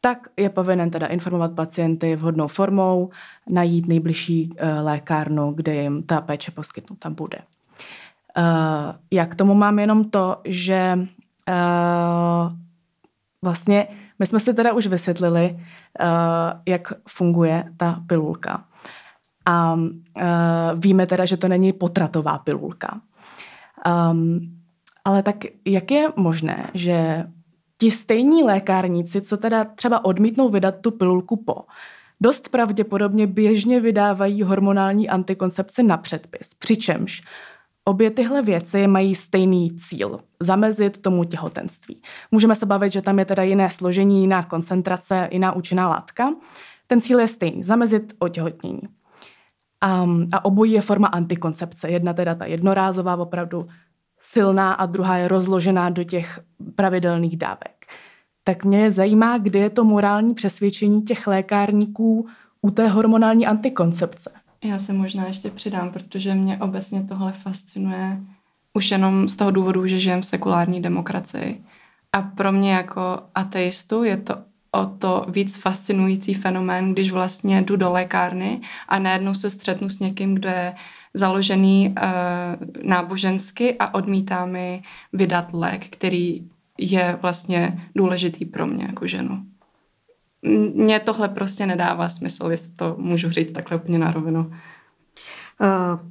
tak 0.00 0.28
je 0.36 0.50
povinen 0.50 0.90
teda 0.90 1.06
informovat 1.06 1.52
pacienty 1.52 2.16
vhodnou 2.16 2.48
formou, 2.48 3.10
najít 3.48 3.88
nejbližší 3.88 4.54
lékárnu, 4.82 5.52
kde 5.52 5.74
jim 5.74 6.02
ta 6.02 6.20
péče 6.20 6.50
poskytnuta 6.50 7.10
bude. 7.10 7.38
Já 9.10 9.26
k 9.26 9.34
tomu 9.34 9.54
mám 9.54 9.78
jenom 9.78 10.10
to, 10.10 10.36
že 10.44 10.98
uh, 11.50 12.52
vlastně 13.42 13.88
my 14.18 14.26
jsme 14.26 14.40
si 14.40 14.54
teda 14.54 14.72
už 14.72 14.86
vysvětlili, 14.86 15.50
uh, 15.52 16.06
jak 16.68 16.92
funguje 17.08 17.64
ta 17.76 18.02
pilulka. 18.06 18.64
A 19.46 19.74
uh, 19.74 19.82
víme 20.74 21.06
teda, 21.06 21.24
že 21.24 21.36
to 21.36 21.48
není 21.48 21.72
potratová 21.72 22.38
pilulka. 22.38 23.00
Um, 24.10 24.40
ale 25.04 25.22
tak 25.22 25.36
jak 25.64 25.90
je 25.90 26.08
možné, 26.16 26.70
že 26.74 27.26
ti 27.78 27.90
stejní 27.90 28.42
lékárníci, 28.42 29.20
co 29.20 29.36
teda 29.36 29.64
třeba 29.64 30.04
odmítnou 30.04 30.48
vydat 30.48 30.74
tu 30.80 30.90
pilulku 30.90 31.44
po, 31.44 31.64
dost 32.20 32.48
pravděpodobně 32.48 33.26
běžně 33.26 33.80
vydávají 33.80 34.42
hormonální 34.42 35.08
antikoncepci 35.08 35.82
na 35.82 35.96
předpis, 35.96 36.54
přičemž 36.54 37.22
Obě 37.90 38.10
tyhle 38.10 38.42
věci 38.42 38.86
mají 38.86 39.14
stejný 39.14 39.76
cíl, 39.76 40.20
zamezit 40.40 41.02
tomu 41.02 41.24
těhotenství. 41.24 42.02
Můžeme 42.30 42.56
se 42.56 42.66
bavit, 42.66 42.92
že 42.92 43.02
tam 43.02 43.18
je 43.18 43.24
teda 43.24 43.42
jiné 43.42 43.70
složení, 43.70 44.20
jiná 44.20 44.42
koncentrace, 44.42 45.28
jiná 45.32 45.52
účinná 45.52 45.88
látka. 45.88 46.34
Ten 46.86 47.00
cíl 47.00 47.20
je 47.20 47.28
stejný, 47.28 47.62
zamezit 47.62 48.12
otěhotnění. 48.18 48.80
Um, 50.02 50.28
a 50.32 50.44
obojí 50.44 50.72
je 50.72 50.80
forma 50.80 51.08
antikoncepce. 51.08 51.90
Jedna 51.90 52.12
teda 52.12 52.34
ta 52.34 52.46
jednorázová, 52.46 53.16
opravdu 53.16 53.66
silná 54.20 54.72
a 54.72 54.86
druhá 54.86 55.16
je 55.16 55.28
rozložená 55.28 55.90
do 55.90 56.04
těch 56.04 56.40
pravidelných 56.74 57.36
dávek. 57.36 57.86
Tak 58.44 58.64
mě 58.64 58.92
zajímá, 58.92 59.38
kde 59.38 59.58
je 59.58 59.70
to 59.70 59.84
morální 59.84 60.34
přesvědčení 60.34 61.02
těch 61.02 61.26
lékárníků 61.26 62.28
u 62.62 62.70
té 62.70 62.88
hormonální 62.88 63.46
antikoncepce. 63.46 64.30
Já 64.64 64.78
se 64.78 64.92
možná 64.92 65.26
ještě 65.26 65.50
přidám, 65.50 65.90
protože 65.90 66.34
mě 66.34 66.58
obecně 66.58 67.02
tohle 67.02 67.32
fascinuje 67.32 68.20
už 68.74 68.90
jenom 68.90 69.28
z 69.28 69.36
toho 69.36 69.50
důvodu, 69.50 69.86
že 69.86 69.98
žijem 69.98 70.20
v 70.20 70.26
sekulární 70.26 70.82
demokracii. 70.82 71.64
A 72.12 72.22
pro 72.22 72.52
mě 72.52 72.72
jako 72.72 73.22
ateistu 73.34 74.04
je 74.04 74.16
to 74.16 74.34
o 74.72 74.86
to 74.86 75.26
víc 75.28 75.56
fascinující 75.56 76.34
fenomén, 76.34 76.92
když 76.92 77.10
vlastně 77.10 77.62
jdu 77.62 77.76
do 77.76 77.92
lékárny 77.92 78.60
a 78.88 78.98
najednou 78.98 79.34
se 79.34 79.50
střetnu 79.50 79.88
s 79.88 79.98
někým, 79.98 80.34
kdo 80.34 80.48
je 80.48 80.74
založený 81.14 81.88
uh, 81.88 82.84
nábožensky 82.88 83.76
a 83.78 83.94
odmítá 83.94 84.46
mi 84.46 84.82
vydat 85.12 85.52
lék, 85.52 85.88
který 85.88 86.48
je 86.78 87.18
vlastně 87.22 87.88
důležitý 87.94 88.44
pro 88.44 88.66
mě 88.66 88.84
jako 88.84 89.06
ženu 89.06 89.49
mně 90.42 91.00
tohle 91.00 91.28
prostě 91.28 91.66
nedává 91.66 92.08
smysl, 92.08 92.50
jestli 92.50 92.74
to 92.74 92.94
můžu 92.98 93.30
říct 93.30 93.52
takhle 93.52 93.76
úplně 93.76 93.98
na 93.98 94.12
rovinu. 94.12 94.40
Uh, 94.40 96.08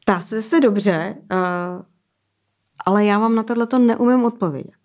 ptá 0.00 0.20
se 0.20 0.42
se 0.42 0.60
dobře, 0.60 1.16
uh, 1.32 1.82
ale 2.86 3.04
já 3.04 3.18
vám 3.18 3.34
na 3.34 3.42
tohle 3.42 3.66
to 3.66 3.78
neumím 3.78 4.24
odpovědět. 4.24 4.82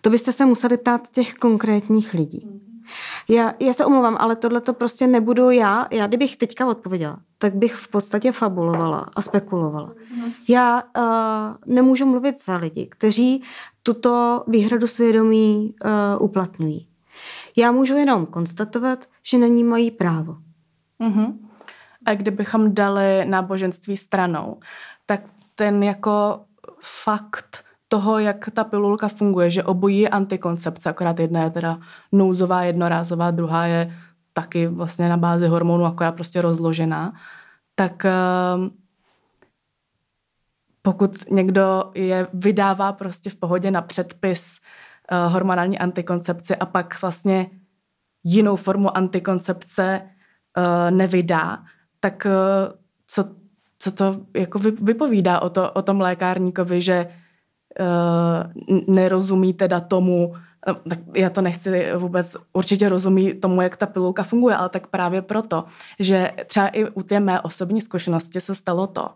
To 0.00 0.10
byste 0.10 0.32
se 0.32 0.46
museli 0.46 0.76
ptát 0.76 1.08
těch 1.08 1.34
konkrétních 1.34 2.14
lidí. 2.14 2.48
Já, 3.28 3.54
já 3.60 3.72
se 3.72 3.84
omlouvám, 3.84 4.16
ale 4.20 4.36
tohle 4.36 4.60
to 4.60 4.72
prostě 4.72 5.06
nebudu 5.06 5.50
já. 5.50 5.86
Já 5.90 6.06
kdybych 6.06 6.36
teďka 6.36 6.66
odpověděla, 6.66 7.18
tak 7.38 7.54
bych 7.54 7.74
v 7.74 7.88
podstatě 7.88 8.32
fabulovala 8.32 9.06
a 9.16 9.22
spekulovala. 9.22 9.92
Já 10.48 10.82
uh, 10.82 11.74
nemůžu 11.74 12.06
mluvit 12.06 12.44
za 12.44 12.56
lidi, 12.56 12.86
kteří 12.90 13.42
tuto 13.82 14.44
výhradu 14.46 14.86
svědomí 14.86 15.74
uh, 15.84 16.24
uplatňují. 16.24 16.87
Já 17.58 17.72
můžu 17.72 17.96
jenom 17.96 18.26
konstatovat, 18.26 19.06
že 19.22 19.38
na 19.38 19.46
ní 19.46 19.64
mají 19.64 19.90
právo. 19.90 20.36
Uh-huh. 21.00 21.34
A 22.06 22.14
kdybychom 22.14 22.74
dali 22.74 23.24
náboženství 23.24 23.96
stranou, 23.96 24.60
tak 25.06 25.20
ten 25.54 25.82
jako 25.82 26.40
fakt 26.82 27.64
toho, 27.88 28.18
jak 28.18 28.50
ta 28.50 28.64
pilulka 28.64 29.08
funguje, 29.08 29.50
že 29.50 29.64
obojí 29.64 29.98
je 29.98 30.08
antikoncepce, 30.08 30.90
akorát 30.90 31.20
jedna 31.20 31.42
je 31.42 31.50
teda 31.50 31.78
nouzová, 32.12 32.62
jednorázová, 32.62 33.30
druhá 33.30 33.66
je 33.66 33.96
taky 34.32 34.66
vlastně 34.66 35.08
na 35.08 35.16
bázi 35.16 35.46
hormonů, 35.46 35.84
akorát 35.84 36.12
prostě 36.12 36.42
rozložená, 36.42 37.12
tak 37.74 38.04
ehm, 38.04 38.70
pokud 40.82 41.30
někdo 41.30 41.90
je 41.94 42.26
vydává 42.34 42.92
prostě 42.92 43.30
v 43.30 43.36
pohodě 43.36 43.70
na 43.70 43.82
předpis 43.82 44.58
hormonální 45.28 45.78
antikoncepci 45.78 46.56
a 46.56 46.66
pak 46.66 47.02
vlastně 47.02 47.50
jinou 48.24 48.56
formu 48.56 48.96
antikoncepce 48.96 50.00
uh, 50.02 50.90
nevydá, 50.90 51.64
tak 52.00 52.26
uh, 52.26 52.72
co, 53.08 53.24
co 53.78 53.92
to 53.92 54.20
jako 54.36 54.58
vypovídá 54.58 55.40
o, 55.40 55.50
to, 55.50 55.72
o 55.72 55.82
tom 55.82 56.00
lékárníkovi, 56.00 56.82
že 56.82 57.08
nerozumí 58.86 59.54
teda 59.54 59.80
tomu, 59.80 60.34
tak 60.88 60.98
já 61.16 61.30
to 61.30 61.40
nechci 61.40 61.92
vůbec, 61.96 62.36
určitě 62.52 62.88
rozumí 62.88 63.34
tomu, 63.34 63.62
jak 63.62 63.76
ta 63.76 63.86
pilulka 63.86 64.22
funguje, 64.22 64.56
ale 64.56 64.68
tak 64.68 64.86
právě 64.86 65.22
proto, 65.22 65.64
že 66.00 66.32
třeba 66.46 66.68
i 66.68 66.84
u 66.84 67.02
té 67.02 67.20
mé 67.20 67.40
osobní 67.40 67.80
zkušenosti 67.80 68.40
se 68.40 68.54
stalo 68.54 68.86
to, 68.86 69.08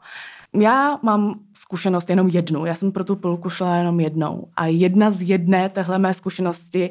já 0.54 0.98
mám 1.02 1.40
zkušenost 1.52 2.10
jenom 2.10 2.28
jednu. 2.28 2.66
Já 2.66 2.74
jsem 2.74 2.92
pro 2.92 3.04
tu 3.04 3.16
pilku 3.16 3.50
šla 3.50 3.76
jenom 3.76 4.00
jednou. 4.00 4.48
A 4.56 4.66
jedna 4.66 5.10
z 5.10 5.22
jedné 5.22 5.68
téhle 5.68 5.98
mé 5.98 6.14
zkušenosti 6.14 6.90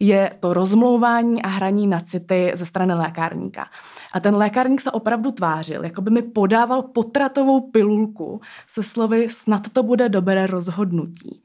je 0.00 0.30
to 0.40 0.54
rozmlouvání 0.54 1.42
a 1.42 1.48
hraní 1.48 1.86
na 1.86 2.00
city 2.00 2.52
ze 2.54 2.66
strany 2.66 2.94
lékárníka. 2.94 3.66
A 4.12 4.20
ten 4.20 4.36
lékárník 4.36 4.80
se 4.80 4.90
opravdu 4.90 5.30
tvářil, 5.32 5.84
jako 5.84 6.02
by 6.02 6.10
mi 6.10 6.22
podával 6.22 6.82
potratovou 6.82 7.60
pilulku 7.60 8.40
se 8.66 8.82
slovy 8.82 9.28
snad 9.30 9.68
to 9.68 9.82
bude 9.82 10.08
dobré 10.08 10.46
rozhodnutí. 10.46 11.42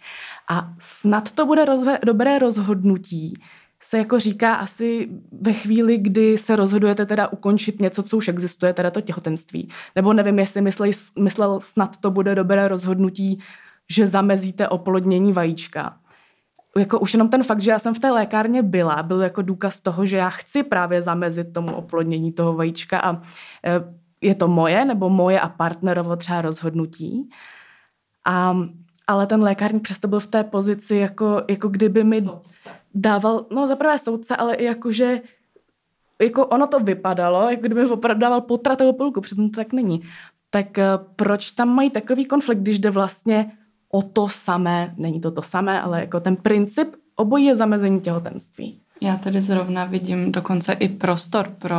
A 0.50 0.74
snad 0.80 1.32
to 1.32 1.46
bude 1.46 1.66
rozve- 1.66 2.00
dobré 2.06 2.40
rozhodnutí 2.40 3.34
se 3.84 3.98
jako 3.98 4.20
říká 4.20 4.56
asi 4.56 5.10
ve 5.42 5.54
chvíli, 5.54 5.98
kdy 5.98 6.38
se 6.38 6.56
rozhodujete 6.56 7.06
teda 7.06 7.28
ukončit 7.28 7.82
něco, 7.82 8.04
co 8.04 8.18
už 8.18 8.28
existuje, 8.28 8.74
teda 8.74 8.92
to 8.92 9.02
těhotenství. 9.02 9.70
Nebo 9.96 10.14
nevím, 10.14 10.40
jestli 10.40 10.62
myslel, 10.62 10.92
myslel 11.20 11.60
snad 11.60 11.98
to 11.98 12.12
bude 12.12 12.36
dobré 12.36 12.68
rozhodnutí, 12.68 13.40
že 13.90 14.08
zamezíte 14.08 14.68
oplodnění 14.68 15.34
vajíčka. 15.34 15.98
Jako 16.78 17.00
už 17.00 17.14
jenom 17.14 17.30
ten 17.30 17.44
fakt, 17.44 17.62
že 17.62 17.72
já 17.72 17.80
jsem 17.80 17.94
v 17.94 18.00
té 18.00 18.12
lékárně 18.12 18.64
byla, 18.64 19.04
byl 19.04 19.22
jako 19.22 19.42
důkaz 19.42 19.82
toho, 19.82 20.06
že 20.06 20.18
já 20.18 20.30
chci 20.30 20.64
právě 20.64 21.02
zamezit 21.02 21.54
tomu 21.54 21.76
oplodnění 21.76 22.32
toho 22.32 22.54
vajíčka 22.54 23.00
a 23.00 23.14
e, 23.14 23.22
je 24.22 24.36
to 24.36 24.48
moje 24.48 24.86
nebo 24.86 25.10
moje 25.10 25.40
a 25.40 25.50
partnerovo 25.50 26.16
třeba 26.16 26.42
rozhodnutí. 26.42 27.30
A, 28.26 28.58
ale 29.08 29.28
ten 29.28 29.44
lékárník 29.44 29.84
přesto 29.84 30.08
byl 30.08 30.20
v 30.20 30.28
té 30.28 30.44
pozici, 30.44 30.96
jako, 30.96 31.44
jako 31.50 31.68
kdyby 31.68 32.04
mi... 32.04 32.22
Soudce 32.22 32.83
dával, 32.94 33.46
no 33.52 33.68
za 33.68 33.76
prvé 33.76 34.00
soudce, 34.00 34.36
ale 34.36 34.56
i 34.56 34.64
jakože 34.64 35.22
jako 36.22 36.46
ono 36.46 36.68
to 36.68 36.80
vypadalo, 36.80 37.50
jako 37.50 37.62
kdyby 37.62 37.86
opravdu 37.86 38.22
dával 38.22 38.42
potratovou 38.42 38.94
pilku, 38.94 39.22
přitom 39.22 39.50
to 39.50 39.56
tak 39.56 39.74
není. 39.74 40.02
Tak 40.50 40.78
eh, 40.78 40.86
proč 41.16 41.52
tam 41.52 41.70
mají 41.70 41.90
takový 41.90 42.26
konflikt, 42.26 42.60
když 42.60 42.80
jde 42.80 42.90
vlastně 42.90 43.52
o 43.92 44.02
to 44.02 44.30
samé, 44.30 44.94
není 44.98 45.22
to 45.22 45.32
to 45.32 45.42
samé, 45.42 45.82
ale 45.82 46.00
jako 46.00 46.20
ten 46.20 46.36
princip 46.36 46.96
obojí 47.16 47.46
je 47.46 47.56
zamezení 47.56 48.02
těhotenství. 48.02 48.80
Já 49.02 49.18
tady 49.18 49.42
zrovna 49.42 49.86
vidím 49.86 50.32
dokonce 50.32 50.74
i 50.74 50.90
prostor 50.90 51.50
pro 51.58 51.76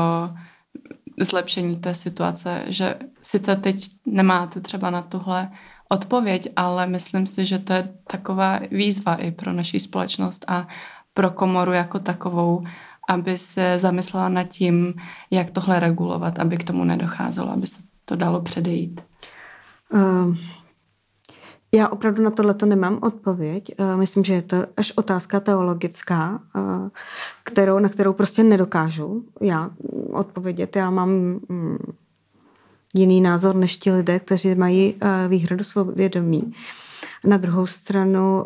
zlepšení 1.20 1.76
té 1.76 1.94
situace, 1.94 2.64
že 2.66 2.94
sice 3.22 3.56
teď 3.56 3.90
nemáte 4.06 4.60
třeba 4.60 4.90
na 4.90 5.02
tuhle 5.02 5.50
odpověď, 5.88 6.48
ale 6.56 6.86
myslím 6.86 7.26
si, 7.26 7.46
že 7.46 7.58
to 7.58 7.72
je 7.72 7.88
taková 8.06 8.60
výzva 8.70 9.14
i 9.14 9.30
pro 9.30 9.52
naši 9.52 9.80
společnost 9.80 10.44
a 10.48 10.68
pro 11.14 11.30
komoru 11.30 11.72
jako 11.72 11.98
takovou, 11.98 12.64
aby 13.08 13.38
se 13.38 13.78
zamyslela 13.78 14.28
nad 14.28 14.44
tím, 14.44 14.94
jak 15.30 15.50
tohle 15.50 15.80
regulovat, 15.80 16.38
aby 16.38 16.56
k 16.56 16.64
tomu 16.64 16.84
nedocházelo, 16.84 17.50
aby 17.50 17.66
se 17.66 17.82
to 18.04 18.16
dalo 18.16 18.40
předejít. 18.40 19.00
Uh, 19.94 20.36
Já 21.74 21.88
opravdu 21.88 22.22
na 22.22 22.30
tohle 22.30 22.54
to 22.54 22.66
nemám 22.66 22.98
odpověď. 23.02 23.74
Eh, 23.78 23.96
myslím, 23.96 24.24
že 24.24 24.34
je 24.34 24.42
to 24.42 24.56
až 24.76 24.92
otázka 24.96 25.40
teologická, 25.40 26.42
eh, 26.56 26.90
kterou, 27.44 27.78
na 27.78 27.88
kterou 27.88 28.12
prostě 28.12 28.44
nedokážu 28.44 29.24
já 29.40 29.70
odpovědět. 30.12 30.76
Já 30.76 30.90
mám 30.90 31.10
mm, 31.48 31.78
jiný 32.94 33.20
názor 33.20 33.54
než 33.54 33.76
ti 33.76 33.92
lidé, 33.92 34.20
kteří 34.20 34.54
mají 34.54 34.94
výhradu 35.28 35.64
svědomí. 35.64 36.54
Na 37.24 37.36
druhou 37.36 37.66
stranu, 37.66 38.44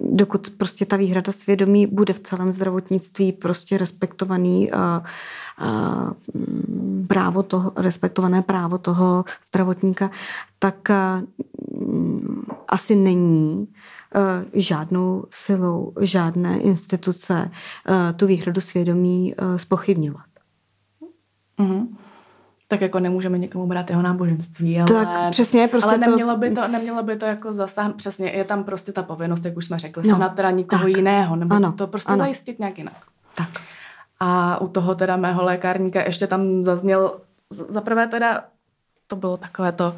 dokud 0.00 0.50
prostě 0.50 0.86
ta 0.86 0.96
výhrada 0.96 1.32
svědomí 1.32 1.86
bude 1.86 2.12
v 2.12 2.18
celém 2.18 2.52
zdravotnictví 2.52 3.32
prostě 3.32 3.78
respektovaný 3.78 4.70
mm, 6.34 7.06
právo 7.08 7.42
toho, 7.42 7.72
respektované 7.76 8.42
právo 8.42 8.78
toho 8.78 9.24
zdravotníka, 9.46 10.10
tak 10.58 10.88
asi 12.68 12.96
není 12.96 13.68
eh, 14.14 14.60
žádnou 14.60 15.24
silou 15.30 15.92
žádné 16.00 16.58
instituce 16.58 17.50
eh, 17.50 18.12
tu 18.12 18.26
výhradu 18.26 18.60
svědomí 18.60 19.34
spochybňovat. 19.56 20.26
Eh, 21.58 21.62
mm-hmm. 21.62 21.86
Tak 22.68 22.80
jako 22.80 23.00
nemůžeme 23.00 23.38
někomu 23.38 23.66
brát 23.66 23.90
jeho 23.90 24.02
náboženství, 24.02 24.80
ale, 24.80 24.86
tak, 24.86 25.30
přesně, 25.30 25.68
prostě 25.68 25.90
ale 25.90 25.98
nemělo, 25.98 26.32
to... 26.32 26.38
by 26.38 26.50
to, 26.50 26.68
nemělo 26.68 27.02
by 27.02 27.16
to 27.16 27.26
jako 27.26 27.52
zasáhnout, 27.52 27.96
přesně, 27.96 28.30
je 28.30 28.44
tam 28.44 28.64
prostě 28.64 28.92
ta 28.92 29.02
povinnost, 29.02 29.44
jak 29.44 29.56
už 29.56 29.66
jsme 29.66 29.78
řekli, 29.78 30.02
no, 30.06 30.14
se 30.14 30.20
na 30.20 30.28
teda 30.28 30.50
nikoho 30.50 30.82
tak. 30.82 30.96
jiného, 30.96 31.36
nebo 31.36 31.54
ano, 31.54 31.72
to 31.72 31.86
prostě 31.86 32.12
ano. 32.12 32.18
zajistit 32.18 32.58
nějak 32.58 32.78
jinak. 32.78 33.04
Tak. 33.34 33.48
A 34.20 34.60
u 34.60 34.68
toho 34.68 34.94
teda 34.94 35.16
mého 35.16 35.44
lékárníka 35.44 36.02
ještě 36.06 36.26
tam 36.26 36.64
zazněl, 36.64 37.20
zaprvé 37.50 38.06
teda 38.06 38.44
to 39.06 39.16
bylo 39.16 39.36
takové 39.36 39.72
to, 39.72 39.96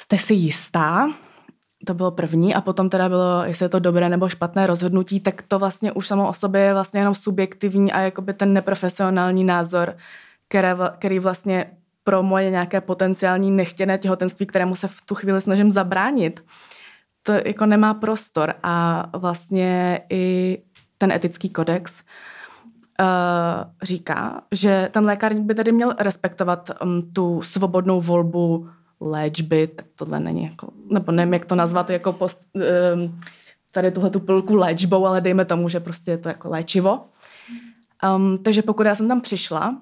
jste 0.00 0.18
si 0.18 0.34
jistá, 0.34 1.08
to 1.86 1.94
bylo 1.94 2.10
první 2.10 2.54
a 2.54 2.60
potom 2.60 2.90
teda 2.90 3.08
bylo, 3.08 3.44
jestli 3.44 3.64
je 3.64 3.68
to 3.68 3.78
dobré 3.78 4.08
nebo 4.08 4.28
špatné 4.28 4.66
rozhodnutí, 4.66 5.20
tak 5.20 5.42
to 5.42 5.58
vlastně 5.58 5.92
už 5.92 6.06
samo 6.06 6.28
o 6.28 6.32
sobě 6.32 6.60
je 6.60 6.72
vlastně 6.72 7.00
jenom 7.00 7.14
subjektivní 7.14 7.92
a 7.92 8.00
jakoby 8.00 8.32
ten 8.32 8.52
neprofesionální 8.52 9.44
názor, 9.44 9.96
které, 10.48 10.76
který 10.98 11.18
vlastně 11.18 11.66
pro 12.04 12.22
moje 12.22 12.50
nějaké 12.50 12.80
potenciální 12.80 13.50
nechtěné 13.50 13.98
těhotenství, 13.98 14.46
kterému 14.46 14.76
se 14.76 14.88
v 14.88 15.02
tu 15.06 15.14
chvíli 15.14 15.40
snažím 15.40 15.72
zabránit, 15.72 16.44
to 17.22 17.32
jako 17.32 17.66
nemá 17.66 17.94
prostor 17.94 18.54
a 18.62 19.06
vlastně 19.16 20.00
i 20.10 20.58
ten 20.98 21.12
etický 21.12 21.50
kodex 21.50 22.02
uh, 23.00 23.06
říká, 23.82 24.42
že 24.52 24.88
ten 24.92 25.04
lékárník 25.04 25.44
by 25.44 25.54
tedy 25.54 25.72
měl 25.72 25.94
respektovat 25.98 26.70
um, 26.82 27.12
tu 27.12 27.42
svobodnou 27.42 28.00
volbu 28.00 28.68
léčby, 29.00 29.66
tak 29.66 29.86
tohle 29.94 30.20
není 30.20 30.44
jako, 30.44 30.68
nebo 30.90 31.12
nevím, 31.12 31.32
jak 31.32 31.46
to 31.46 31.54
nazvat, 31.54 31.90
jako 31.90 32.12
post, 32.12 32.44
um, 32.54 33.20
tady 33.70 33.90
tuhle 33.90 34.10
tu 34.10 34.20
pilku 34.20 34.56
léčbou, 34.56 35.06
ale 35.06 35.20
dejme 35.20 35.44
tomu, 35.44 35.68
že 35.68 35.80
prostě 35.80 36.10
je 36.10 36.18
to 36.18 36.28
jako 36.28 36.48
léčivo. 36.48 37.00
Um, 38.16 38.38
takže 38.38 38.62
pokud 38.62 38.86
já 38.86 38.94
jsem 38.94 39.08
tam 39.08 39.20
přišla, 39.20 39.76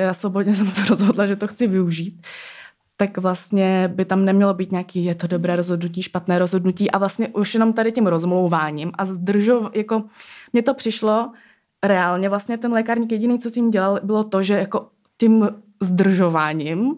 já 0.00 0.14
svobodně 0.14 0.54
jsem 0.56 0.70
se 0.70 0.84
rozhodla, 0.84 1.26
že 1.26 1.36
to 1.36 1.46
chci 1.46 1.66
využít, 1.66 2.22
tak 2.96 3.18
vlastně 3.18 3.92
by 3.94 4.04
tam 4.04 4.24
nemělo 4.24 4.54
být 4.54 4.72
nějaký, 4.72 5.04
je 5.04 5.14
to 5.14 5.26
dobré 5.26 5.56
rozhodnutí, 5.56 6.02
špatné 6.02 6.38
rozhodnutí 6.38 6.90
a 6.90 6.98
vlastně 6.98 7.28
už 7.28 7.54
jenom 7.54 7.72
tady 7.72 7.92
tím 7.92 8.06
rozmlouváním 8.06 8.92
a 8.94 9.04
zdržov, 9.04 9.70
jako 9.74 10.04
mně 10.52 10.62
to 10.62 10.74
přišlo 10.74 11.32
reálně, 11.82 12.28
vlastně 12.28 12.58
ten 12.58 12.72
lékárník 12.72 13.12
jediný, 13.12 13.38
co 13.38 13.50
tím 13.50 13.70
dělal, 13.70 14.00
bylo 14.02 14.24
to, 14.24 14.42
že 14.42 14.54
jako 14.54 14.88
tím 15.16 15.48
zdržováním 15.80 16.94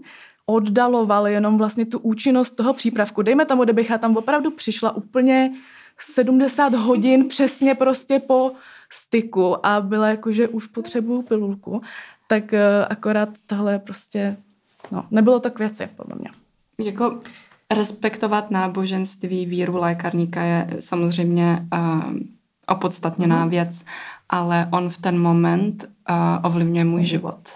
oddaloval 0.47 1.29
jenom 1.29 1.59
vlastně 1.59 1.87
tu 1.87 1.99
účinnost 1.99 2.51
toho 2.51 2.75
přípravku. 2.75 3.23
Dejme 3.23 3.45
tomu, 3.45 3.65
kdybych 3.65 3.91
já 3.91 3.99
tam 3.99 4.17
opravdu 4.17 4.51
přišla 4.51 4.97
úplně 4.97 5.53
70 5.99 6.75
hodin 6.75 7.29
přesně 7.29 7.75
prostě 7.75 8.19
po 8.19 8.53
styku 8.93 9.67
a 9.67 9.81
byla 9.81 10.09
jako, 10.09 10.33
že 10.33 10.49
už 10.49 10.67
potřebuju 10.67 11.23
pilulku, 11.23 11.83
tak 12.33 12.53
eh, 12.53 12.85
akorát 12.91 13.29
tohle 13.47 13.79
prostě, 13.79 14.37
no, 14.91 15.05
nebylo 15.11 15.41
to 15.41 15.51
k 15.51 15.59
věci, 15.59 15.89
podle 15.97 16.17
mě. 16.19 16.31
Jako 16.87 17.21
respektovat 17.75 18.51
náboženství, 18.51 19.47
víru 19.47 19.77
lékarníka 19.77 20.43
je 20.43 20.67
samozřejmě 20.81 21.67
uh, 21.75 22.15
opodstatněná 22.67 23.45
mm. 23.45 23.51
věc, 23.51 23.85
ale 24.29 24.69
on 24.73 24.91
v 24.91 24.99
ten 24.99 25.19
moment 25.19 25.85
uh, 25.85 26.17
ovlivňuje 26.43 26.85
můj 26.85 27.01
mm. 27.01 27.07
život 27.07 27.49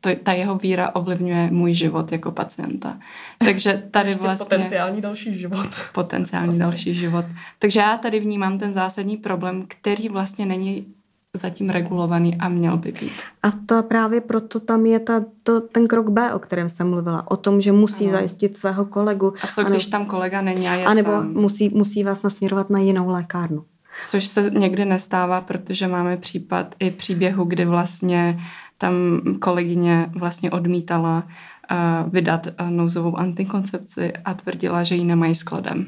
to, 0.00 0.10
ta 0.22 0.32
jeho 0.32 0.58
víra 0.58 0.94
ovlivňuje 0.94 1.50
můj 1.50 1.74
život 1.74 2.12
jako 2.12 2.30
pacienta. 2.30 2.98
Takže 3.38 3.82
tady 3.90 4.08
Ještě 4.10 4.22
vlastně... 4.22 4.44
Potenciální 4.44 5.00
další 5.00 5.38
život. 5.38 5.68
Potenciální 5.92 6.46
vlastně. 6.46 6.64
další 6.64 6.94
život. 6.94 7.24
Takže 7.58 7.80
já 7.80 7.96
tady 7.96 8.20
vnímám 8.20 8.58
ten 8.58 8.72
zásadní 8.72 9.16
problém, 9.16 9.64
který 9.68 10.08
vlastně 10.08 10.46
není 10.46 10.86
zatím 11.34 11.70
regulovaný 11.70 12.36
a 12.36 12.48
měl 12.48 12.76
by 12.76 12.92
být. 12.92 13.12
A 13.42 13.50
to 13.66 13.82
právě 13.82 14.20
proto 14.20 14.60
tam 14.60 14.86
je 14.86 14.98
ta, 15.00 15.24
to, 15.42 15.60
ten 15.60 15.86
krok 15.86 16.08
B, 16.08 16.34
o 16.34 16.38
kterém 16.38 16.68
jsem 16.68 16.90
mluvila. 16.90 17.30
O 17.30 17.36
tom, 17.36 17.60
že 17.60 17.72
musí 17.72 18.04
ano. 18.04 18.12
zajistit 18.12 18.56
svého 18.56 18.84
kolegu. 18.84 19.32
A 19.42 19.46
co 19.46 19.64
když 19.64 19.86
tam 19.86 20.06
kolega 20.06 20.40
není 20.40 20.68
a 20.68 20.74
je 20.74 20.86
A 20.86 20.94
nebo 20.94 21.22
musí, 21.22 21.68
musí 21.68 22.04
vás 22.04 22.22
nasměrovat 22.22 22.70
na 22.70 22.78
jinou 22.78 23.08
lékárnu. 23.08 23.64
Což 24.06 24.26
se 24.26 24.50
někdy 24.50 24.84
nestává, 24.84 25.40
protože 25.40 25.88
máme 25.88 26.16
případ 26.16 26.74
i 26.78 26.90
příběhu, 26.90 27.44
kdy 27.44 27.64
vlastně 27.64 28.40
tam 28.78 28.94
kolegyně 29.40 30.10
vlastně 30.18 30.50
odmítala 30.50 31.22
uh, 31.70 32.12
vydat 32.12 32.46
uh, 32.46 32.70
nouzovou 32.70 33.16
antikoncepci 33.16 34.12
a 34.24 34.34
tvrdila, 34.34 34.82
že 34.82 34.94
ji 34.94 35.04
nemají 35.04 35.34
skladem. 35.34 35.86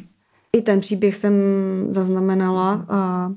I 0.52 0.62
ten 0.62 0.80
příběh 0.80 1.16
jsem 1.16 1.32
zaznamenala 1.88 2.74
uh, 2.74 3.34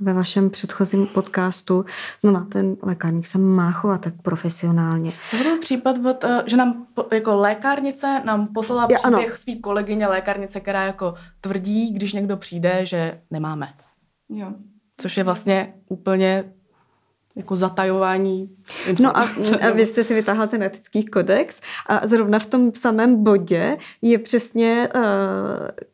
ve 0.00 0.12
vašem 0.12 0.50
předchozím 0.50 1.06
podcastu. 1.06 1.84
Znova, 2.20 2.46
ten 2.52 2.76
lékárník 2.82 3.26
se 3.26 3.38
má 3.38 3.72
chovat 3.72 4.00
tak 4.00 4.14
profesionálně. 4.22 5.12
To 5.30 5.36
byl 5.36 5.58
případ, 5.58 5.96
od, 6.06 6.24
že 6.46 6.56
nám 6.56 6.86
jako 7.12 7.36
lékárnice 7.36 8.22
nám 8.24 8.46
poslala 8.46 8.86
Já, 8.90 8.98
příběh 8.98 9.28
ano. 9.28 9.36
svý 9.36 9.60
kolegyně 9.60 10.06
lékárnice, 10.06 10.60
která 10.60 10.84
jako 10.84 11.14
tvrdí, 11.40 11.92
když 11.92 12.12
někdo 12.12 12.36
přijde, 12.36 12.86
že 12.86 13.20
nemáme. 13.30 13.68
Jo. 14.28 14.52
Což 14.96 15.16
je 15.16 15.24
vlastně 15.24 15.74
úplně 15.88 16.52
jako 17.36 17.56
zatajování 17.56 18.50
No 19.00 19.16
a, 19.16 19.20
a 19.68 19.70
vy 19.74 19.86
jste 19.86 20.04
si 20.04 20.14
vytáhla 20.14 20.46
ten 20.46 20.62
etický 20.62 21.04
kodex 21.04 21.60
a 21.86 22.06
zrovna 22.06 22.38
v 22.38 22.46
tom 22.46 22.74
samém 22.74 23.24
bodě 23.24 23.76
je 24.02 24.18
přesně 24.18 24.88
uh, 24.94 25.02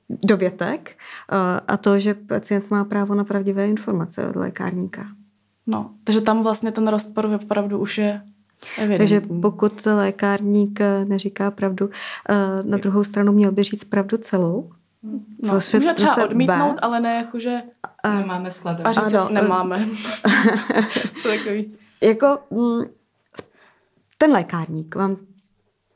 dovětek 0.09 0.97
uh, 1.33 1.39
a 1.69 1.77
to, 1.77 1.99
že 1.99 2.15
pacient 2.15 2.71
má 2.71 2.85
právo 2.85 3.15
na 3.15 3.25
pravdivé 3.25 3.69
informace 3.69 4.29
od 4.29 4.37
lékárníka. 4.37 5.07
No, 5.67 5.91
takže 6.05 6.21
tam 6.21 6.43
vlastně 6.43 6.73
ten 6.73 6.89
rozpor 6.89 7.27
opravdu 7.27 7.79
už 7.79 7.99
je 7.99 8.23
Evidentní. 8.79 8.99
Takže 8.99 9.21
pokud 9.41 9.87
lékárník 9.87 10.81
eh, 10.81 11.05
neříká 11.05 11.51
pravdu, 11.51 11.91
na 12.63 12.79
druhou 12.79 13.05
stranu 13.05 13.33
měl 13.33 13.53
by 13.53 13.63
říct 13.63 13.85
pravdu 13.85 14.17
celou. 14.17 14.71
No, 15.43 15.53
může 15.53 15.95
třeba 15.95 16.25
odmítnout, 16.25 16.75
B. 16.75 16.79
ale 16.83 17.01
ne 17.01 17.17
jako, 17.17 17.39
že 17.39 17.63
nemáme 18.19 18.51
skladem. 18.51 18.87
A 18.87 18.93
říct, 18.93 19.15
ano, 19.15 19.29
nemáme. 19.31 19.77
Takový. 21.23 21.79
Jako 22.03 22.39
mm, 22.51 22.85
ten 24.19 24.33
lékárník 24.33 24.95
vám 24.95 25.17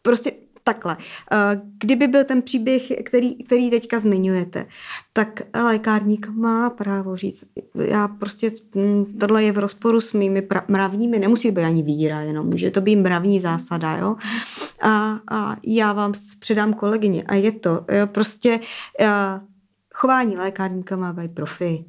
prostě 0.03 0.33
takhle. 0.65 0.97
Eh, 1.33 1.61
kdyby 1.81 2.09
byl 2.09 2.25
ten 2.25 2.43
příběh, 2.43 2.83
který, 3.05 3.45
který 3.45 3.71
teďka 3.71 3.99
zmiňujete, 3.99 4.67
tak 5.13 5.43
lékárník 5.55 6.29
má 6.29 6.71
právo 6.71 7.17
říct, 7.17 7.45
já 7.75 8.09
prostě, 8.09 8.49
hm, 8.75 9.17
tohle 9.21 9.45
je 9.45 9.53
v 9.53 9.59
rozporu 9.59 10.01
s 10.01 10.13
mými 10.13 10.43
pra, 10.43 10.65
mravními, 10.69 11.19
nemusí 11.19 11.51
být 11.51 11.63
ani 11.63 11.83
víra, 11.83 12.21
jenom 12.21 12.47
může 12.47 12.71
to 12.71 12.81
být 12.81 12.97
mravní 12.97 13.41
zásada, 13.41 13.97
jo. 13.97 14.17
A, 14.83 15.21
a 15.31 15.57
já 15.67 15.93
vám 15.93 16.13
předám 16.39 16.75
kolegyně 16.75 17.23
a 17.23 17.35
je 17.35 17.53
to, 17.53 17.71
jo, 17.71 18.07
prostě 18.07 18.61
a, 19.01 19.37
eh, 19.37 19.41
chování 19.95 20.37
lékárníka 20.37 20.97
má 20.97 21.13
být 21.13 21.35
profi. 21.35 21.85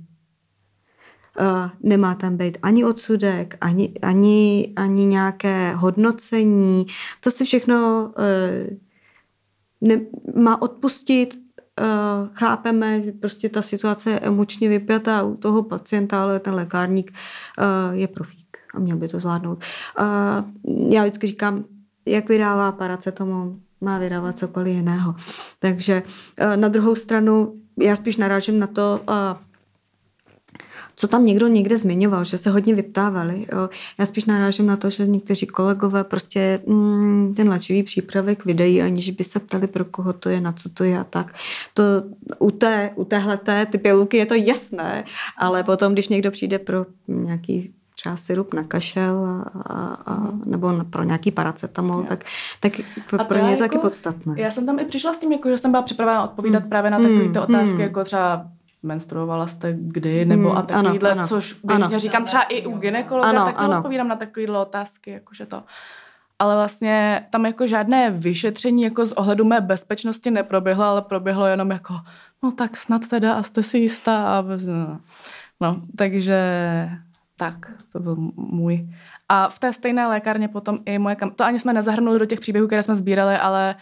Nemá 1.84 2.16
tam 2.16 2.38
být 2.38 2.58
ani 2.62 2.86
odsudek, 2.86 3.58
ani, 3.62 3.94
ani, 4.02 4.74
ani 4.76 5.06
nějaké 5.06 5.74
hodnocení. 5.74 6.86
To 7.20 7.32
si 7.32 7.46
všechno 7.46 8.12
uh, 8.18 8.78
ne, 9.82 10.02
má 10.36 10.62
odpustit. 10.62 11.40
Uh, 11.82 12.30
chápeme, 12.34 13.02
že 13.02 13.12
prostě 13.12 13.50
ta 13.50 13.62
situace 13.62 14.12
je 14.12 14.20
emočně 14.20 14.70
vypjatá 14.70 15.24
u 15.24 15.36
toho 15.36 15.64
pacienta, 15.64 16.24
ale 16.24 16.40
ten 16.40 16.54
lékárník 16.54 17.12
uh, 17.12 17.98
je 17.98 18.08
profík 18.08 18.58
a 18.74 18.80
měl 18.80 18.98
by 18.98 19.08
to 19.08 19.20
zvládnout. 19.20 19.64
Já 20.90 21.02
vždycky 21.02 21.28
říkám, 21.28 21.64
jak 22.06 22.30
vydává 22.30 22.72
paracetamol, 22.72 23.56
má 23.82 23.98
vydávat 23.98 24.38
cokoliv 24.38 24.76
jiného. 24.76 25.16
Takže 25.60 26.04
na 26.56 26.68
druhou 26.68 26.96
stranu 26.96 27.54
já 27.80 27.96
spíš 27.96 28.18
narážím 28.18 28.60
na 28.60 28.68
to, 28.68 29.02
co 31.02 31.08
tam 31.08 31.26
někdo 31.26 31.48
někde 31.48 31.78
zmiňoval, 31.78 32.24
že 32.24 32.38
se 32.38 32.50
hodně 32.50 32.76
vyptávali. 32.76 33.46
Jo. 33.54 33.70
Já 33.98 34.06
spíš 34.06 34.26
narážím 34.26 34.66
na 34.68 34.76
to, 34.76 34.90
že 34.90 35.08
někteří 35.08 35.46
kolegové 35.46 36.04
prostě 36.04 36.62
mm, 36.68 37.34
ten 37.36 37.50
léčivý 37.50 37.84
přípravek 37.84 38.46
vydají, 38.46 38.82
aniž 38.82 39.10
by 39.10 39.24
se 39.24 39.40
ptali, 39.40 39.68
pro 39.68 39.86
koho 39.86 40.14
to 40.14 40.30
je, 40.30 40.42
na 40.42 40.52
co 40.52 40.70
to 40.70 40.84
je 40.84 41.00
a 41.00 41.04
tak. 41.04 41.34
To 41.74 41.84
u, 42.40 42.52
té, 42.52 42.92
u 42.96 43.06
téhleté 43.06 43.66
ty 43.66 43.78
pilulky 43.78 44.18
je 44.18 44.26
to 44.26 44.34
jasné, 44.34 45.04
ale 45.38 45.64
potom, 45.64 45.94
když 45.94 46.10
někdo 46.10 46.32
přijde 46.32 46.60
pro 46.60 46.86
nějaký 47.08 47.74
třeba 47.96 48.18
syrup 48.18 48.54
na 48.54 48.64
kašel 48.64 49.26
a, 49.26 49.42
a, 49.60 49.94
a, 49.94 50.14
mhm. 50.14 50.42
nebo 50.46 50.74
pro 50.90 51.04
nějaký 51.04 51.32
paracetamol, 51.32 52.04
tak, 52.04 52.24
tak 52.60 52.74
pro, 53.10 53.26
pro 53.26 53.38
ně 53.38 53.50
je 53.52 53.58
to 53.58 53.64
jako, 53.64 53.76
taky 53.76 53.82
podstatné. 53.82 54.34
Já 54.38 54.52
jsem 54.52 54.66
tam 54.66 54.80
i 54.80 54.86
přišla 54.86 55.14
s 55.14 55.18
tím, 55.20 55.32
jako, 55.32 55.50
že 55.50 55.58
jsem 55.58 55.72
byla 55.72 55.84
připravena 55.84 56.24
odpovídat 56.24 56.64
mm. 56.64 56.70
právě 56.70 56.92
na 56.92 57.00
takové 57.00 57.30
ty 57.30 57.40
otázky, 57.40 57.76
mm. 57.76 57.82
jako 57.82 58.04
třeba 58.04 58.46
menstruovala 58.84 59.48
jste 59.48 59.74
kdy, 59.78 60.26
nebo 60.26 60.50
hmm, 60.50 60.58
a 60.58 60.62
takovýhle, 60.62 61.12
ano, 61.12 61.20
ano, 61.20 61.28
což 61.28 61.54
běžně 61.64 61.86
ano. 61.86 62.00
říkám 62.00 62.26
třeba 62.26 62.44
i 62.44 62.66
u 62.66 62.78
ginekologa, 62.78 63.30
ano, 63.30 63.46
taky 63.46 63.58
ano. 63.58 63.78
odpovídám 63.78 64.08
na 64.08 64.16
takovýhle 64.16 64.60
otázky, 64.60 65.12
jakože 65.12 65.46
to. 65.46 65.64
Ale 66.40 66.56
vlastně 66.56 67.26
tam 67.30 67.46
jako 67.46 67.68
žádné 67.68 68.12
vyšetření 68.12 68.84
jako 68.84 69.06
z 69.06 69.12
ohledu 69.12 69.46
mé 69.46 69.62
bezpečnosti 69.62 70.32
neproběhlo, 70.32 70.84
ale 70.84 71.02
proběhlo 71.02 71.46
jenom 71.46 71.72
jako, 71.72 71.94
no 72.44 72.52
tak 72.52 72.78
snad 72.78 73.02
teda 73.10 73.34
a 73.34 73.44
jste 73.44 73.64
si 73.64 73.78
jistá. 73.78 74.38
A 74.38 74.42
no. 74.68 75.00
no, 75.62 75.82
takže 75.96 76.40
tak, 77.38 77.72
to 77.92 78.00
byl 78.00 78.16
můj. 78.36 78.90
A 79.30 79.50
v 79.50 79.60
té 79.60 79.74
stejné 79.74 80.08
lékárně 80.08 80.48
potom 80.48 80.80
i 80.86 81.00
moje 81.00 81.16
kam... 81.16 81.32
To 81.32 81.44
ani 81.44 81.60
jsme 81.60 81.74
nezahrnuli 81.74 82.20
do 82.20 82.26
těch 82.26 82.40
příběhů, 82.40 82.68
které 82.68 82.84
jsme 82.84 82.96
sbírali, 82.96 83.36
ale 83.36 83.76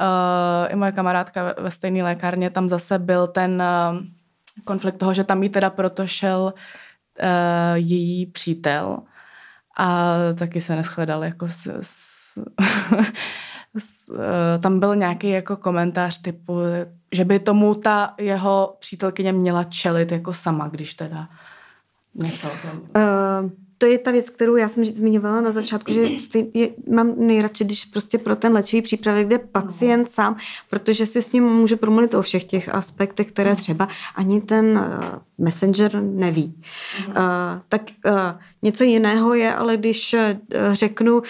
uh, 0.00 0.72
i 0.72 0.76
moje 0.76 0.92
kamarádka 0.92 1.44
ve, 1.44 1.54
ve 1.58 1.70
stejné 1.70 2.02
lékárně, 2.02 2.50
tam 2.50 2.68
zase 2.68 2.98
byl 2.98 3.26
ten... 3.26 3.62
Uh, 3.92 4.17
konflikt 4.64 4.98
toho, 4.98 5.14
že 5.14 5.24
tam 5.24 5.42
jí 5.42 5.48
teda 5.48 5.70
proto 5.70 6.06
šel 6.06 6.52
uh, 6.52 7.28
její 7.74 8.26
přítel 8.26 8.98
a 9.78 10.14
taky 10.38 10.60
se 10.60 10.76
neschledal 10.76 11.24
jako 11.24 11.48
s, 11.48 11.66
s, 11.66 12.38
s, 13.78 14.08
uh, 14.08 14.16
tam 14.60 14.80
byl 14.80 14.96
nějaký 14.96 15.30
jako 15.30 15.56
komentář 15.56 16.22
typu, 16.22 16.58
že 17.12 17.24
by 17.24 17.38
tomu 17.38 17.74
ta 17.74 18.14
jeho 18.18 18.76
přítelkyně 18.78 19.32
měla 19.32 19.64
čelit 19.64 20.12
jako 20.12 20.32
sama, 20.32 20.68
když 20.68 20.94
teda 20.94 21.28
něco 22.14 22.48
o 22.48 22.56
tom. 22.62 22.80
Uh 22.80 23.67
to 23.78 23.86
je 23.86 23.98
ta 23.98 24.10
věc, 24.10 24.30
kterou 24.30 24.56
já 24.56 24.68
jsem 24.68 24.84
zmiňovala 24.84 25.40
na 25.40 25.52
začátku, 25.52 25.92
že 25.92 26.02
je, 26.54 26.68
mám 26.90 27.14
nejradši, 27.16 27.64
když 27.64 27.84
prostě 27.84 28.18
pro 28.18 28.36
ten 28.36 28.52
léčivý 28.52 28.82
přípravek 28.82 29.28
jde 29.28 29.38
pacient 29.38 30.00
no. 30.00 30.06
sám, 30.08 30.36
protože 30.70 31.06
si 31.06 31.22
s 31.22 31.32
ním 31.32 31.44
může 31.44 31.76
promluvit 31.76 32.14
o 32.14 32.22
všech 32.22 32.44
těch 32.44 32.74
aspektech, 32.74 33.26
které 33.26 33.56
třeba 33.56 33.88
ani 34.14 34.40
ten 34.40 34.66
uh, 34.78 35.44
messenger 35.44 36.02
neví. 36.02 36.54
Uh, 37.08 37.14
tak 37.68 37.82
uh, 38.06 38.12
něco 38.62 38.84
jiného 38.84 39.34
je, 39.34 39.54
ale 39.54 39.76
když 39.76 40.14
uh, 40.14 40.20
řeknu, 40.72 41.16
uh, 41.16 41.22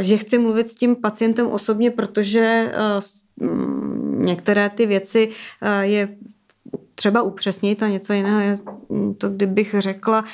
že 0.00 0.16
chci 0.16 0.38
mluvit 0.38 0.68
s 0.68 0.74
tím 0.74 0.96
pacientem 0.96 1.46
osobně, 1.46 1.90
protože 1.90 2.72
uh, 3.40 3.46
některé 4.24 4.70
ty 4.70 4.86
věci 4.86 5.28
uh, 5.28 5.68
je 5.80 6.08
třeba 7.00 7.22
upřesnit 7.22 7.82
a 7.82 7.88
něco 7.88 8.12
jiného 8.12 8.40
je 8.40 8.58
to, 9.18 9.28
kdybych 9.28 9.74
řekla, 9.78 10.20
uh, 10.20 10.26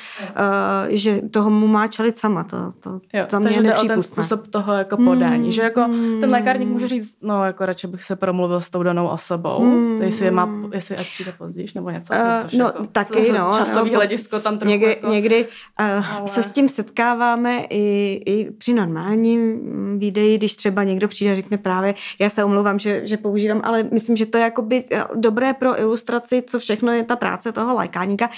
že 0.89 1.21
toho 1.31 1.49
mu 1.49 1.67
má 1.67 1.87
čelit 1.87 2.17
sama. 2.17 2.43
To, 2.43 2.57
to 2.79 2.89
jo, 3.13 3.25
za 3.29 3.39
mě 3.39 3.47
takže 3.47 3.61
jde 3.61 3.75
o 3.75 3.83
ten 3.83 4.01
způsob 4.01 4.47
toho 4.47 4.73
jako 4.73 4.97
podání, 4.97 5.45
mm, 5.45 5.51
že 5.51 5.61
jako 5.61 5.81
mm, 5.87 6.21
ten 6.21 6.29
lékárník 6.29 6.69
může 6.69 6.87
říct, 6.87 7.17
no 7.21 7.45
jako 7.45 7.65
radši 7.65 7.87
bych 7.87 8.03
se 8.03 8.15
promluvil 8.15 8.61
s 8.61 8.69
tou 8.69 8.83
danou 8.83 9.07
osobou, 9.07 9.63
mm, 9.63 10.01
jestli, 10.01 10.25
je 10.25 10.31
má, 10.31 10.49
jestli 10.73 10.95
ať 10.95 11.07
přijde 11.07 11.33
později 11.37 11.67
nebo 11.75 11.89
něco. 11.89 12.13
Uh, 12.13 12.59
no 12.59 12.65
jako, 12.65 12.87
taky, 12.91 13.31
no. 13.31 13.51
Časový 13.57 13.91
no, 13.91 13.97
hledisko 13.97 14.39
tam 14.39 14.57
trochu 14.57 14.71
někdy, 14.71 14.89
jako, 14.89 15.07
někdy 15.07 15.45
uh, 15.45 16.15
ale... 16.15 16.27
se 16.27 16.43
s 16.43 16.51
tím 16.51 16.69
setkáváme 16.69 17.65
i, 17.69 18.21
i 18.25 18.51
při 18.51 18.73
normálním 18.73 19.59
videí, 19.99 20.37
když 20.37 20.55
třeba 20.55 20.83
někdo 20.83 21.07
přijde 21.07 21.31
a 21.31 21.35
řekne 21.35 21.57
právě, 21.57 21.95
já 22.19 22.29
se 22.29 22.43
omlouvám, 22.43 22.79
že, 22.79 23.07
že 23.07 23.17
používám, 23.17 23.61
ale 23.63 23.83
myslím, 23.91 24.15
že 24.15 24.25
to 24.25 24.37
je 24.37 24.43
jakoby 24.43 24.83
dobré 25.15 25.53
pro 25.53 25.79
ilustraci, 25.79 26.43
co 26.47 26.56
všechno 26.59 26.91
je 26.91 27.03
ta 27.03 27.15
práce 27.15 27.51
toho 27.51 27.75
lékárníka, 27.75 28.29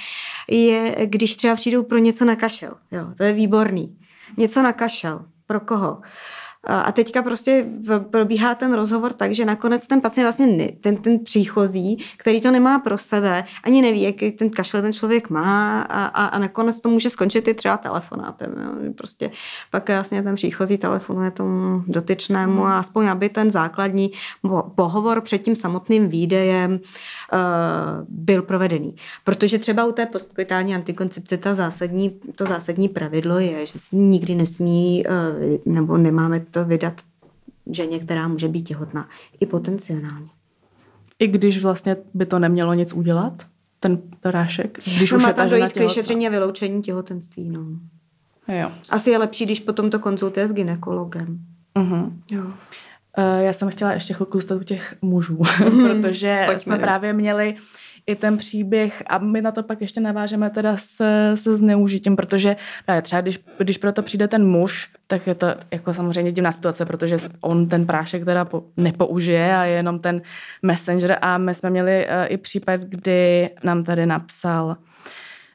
je, 0.48 0.96
když 1.06 1.36
třeba 1.36 1.56
přijdou 1.56 1.84
pro 1.84 1.98
něco 1.98 2.26
na 2.26 2.36
kašel. 2.36 2.74
Jo, 2.92 3.06
to 3.18 3.24
je 3.24 3.34
výborný. 3.34 3.98
Něco 4.38 4.62
na 4.62 4.74
kašel. 4.74 5.26
Pro 5.48 5.60
koho? 5.60 6.02
A 6.64 6.92
teďka 6.92 7.22
prostě 7.22 7.66
probíhá 8.12 8.56
ten 8.56 8.74
rozhovor 8.74 9.14
tak, 9.14 9.32
že 9.32 9.46
nakonec 9.46 9.88
ten 9.88 10.02
pacient 10.02 10.26
vlastně 10.26 10.48
ne, 10.48 10.68
ten, 10.82 10.98
ten 10.98 11.20
příchozí, 11.20 11.98
který 12.18 12.42
to 12.42 12.52
nemá 12.52 12.80
pro 12.80 12.98
sebe, 12.98 13.44
ani 13.64 13.82
neví, 13.82 14.02
jaký 14.02 14.32
ten 14.32 14.50
kašel 14.50 14.82
ten 14.82 14.94
člověk 14.94 15.30
má 15.30 15.82
a, 15.82 16.06
a, 16.06 16.26
a 16.26 16.40
nakonec 16.40 16.82
to 16.82 16.90
může 16.90 17.10
skončit 17.10 17.48
i 17.48 17.54
třeba 17.54 17.78
telefonátem. 17.78 18.56
Jo. 18.64 18.94
Prostě 18.94 19.32
pak 19.72 19.90
vlastně 19.90 20.24
ten 20.24 20.36
příchozí 20.36 20.78
telefonuje 20.78 21.32
tomu 21.32 21.84
dotyčnému 21.88 22.66
a 22.66 22.80
aspoň 22.80 23.08
aby 23.08 23.30
ten 23.30 23.52
základní 23.52 24.12
pohovor 24.76 25.22
před 25.22 25.38
tím 25.38 25.56
samotným 25.56 26.10
výdejem 26.10 26.72
uh, 26.72 26.80
byl 28.10 28.42
provedený. 28.42 28.96
Protože 29.24 29.60
třeba 29.60 29.86
u 29.86 29.92
té 29.92 30.06
postkoitální 30.06 30.76
antikoncepce 30.76 31.38
ta 31.38 31.54
zásadní, 31.54 32.20
to 32.36 32.46
zásadní 32.46 32.90
pravidlo 32.90 33.40
je, 33.40 33.66
že 33.66 33.80
nikdy 33.92 34.36
nesmí 34.36 35.04
uh, 35.06 35.74
nebo 35.74 35.98
nemáme 35.98 36.40
to 36.52 36.66
vydat 36.66 37.02
ženě, 37.72 38.00
která 38.00 38.28
může 38.28 38.48
být 38.48 38.62
těhotná. 38.62 39.10
I 39.40 39.46
potenciálně. 39.46 40.30
I 41.20 41.28
když 41.28 41.64
vlastně 41.64 41.96
by 42.14 42.26
to 42.26 42.40
nemělo 42.40 42.74
nic 42.74 42.94
udělat, 42.94 43.46
ten 43.80 43.98
prášek? 44.22 44.80
Když 44.98 45.12
no, 45.12 45.18
už 45.18 45.24
má 45.24 45.30
je 45.30 45.34
tam 45.34 45.50
dojít 45.50 45.74
k 45.74 45.80
vyšetření 45.80 46.28
a 46.28 46.30
vyloučení 46.30 46.82
těhotenství. 46.82 47.50
No. 47.50 47.66
Jo. 48.48 48.72
Asi 48.90 49.12
je 49.12 49.18
lepší, 49.18 49.46
když 49.46 49.60
potom 49.60 49.90
to 49.90 50.00
konzultuje 50.00 50.48
s 50.48 50.54
ginekologem. 50.54 51.40
Uh-huh. 51.76 52.12
Jo. 52.32 52.44
Uh, 52.44 52.54
já 53.40 53.54
jsem 53.54 53.70
chtěla 53.70 53.92
ještě 53.92 54.14
chvilku 54.14 54.38
zůstat 54.38 54.56
u 54.56 54.64
těch 54.64 54.96
mužů, 55.02 55.36
mm-hmm. 55.36 56.02
protože 56.02 56.44
Pojďme. 56.46 56.60
jsme 56.60 56.78
právě 56.78 57.14
měli 57.14 57.56
i 58.10 58.16
ten 58.16 58.38
příběh 58.38 59.04
a 59.08 59.18
my 59.18 59.42
na 59.42 59.52
to 59.52 59.64
pak 59.64 59.82
ještě 59.82 60.02
navážeme 60.02 60.50
teda 60.50 60.78
se, 60.78 61.32
se 61.36 61.58
zneužitím, 61.58 62.16
protože 62.16 62.56
právě 62.86 63.02
třeba 63.02 63.22
když, 63.22 63.40
když 63.58 63.78
pro 63.78 63.92
to 63.92 64.04
přijde 64.04 64.28
ten 64.28 64.48
muž, 64.48 64.92
tak 65.08 65.28
je 65.28 65.36
to 65.36 65.48
jako 65.72 65.94
samozřejmě 65.94 66.32
divná 66.32 66.52
situace, 66.52 66.86
protože 66.86 67.18
on 67.42 67.70
ten 67.70 67.86
prášek 67.86 68.26
teda 68.26 68.46
po, 68.46 68.64
nepoužije 68.78 69.56
a 69.56 69.64
je 69.64 69.76
jenom 69.76 70.00
ten 70.00 70.22
messenger 70.62 71.18
a 71.22 71.38
my 71.38 71.56
jsme 71.56 71.70
měli 71.70 72.08
uh, 72.08 72.14
i 72.28 72.38
případ, 72.38 72.82
kdy 72.82 73.50
nám 73.64 73.84
tady 73.84 74.06
napsal 74.06 74.78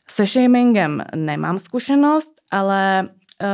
se 0.09 0.27
shamingem 0.27 1.05
nemám 1.15 1.59
zkušenost, 1.59 2.31
ale 2.51 3.09
uh, 3.09 3.49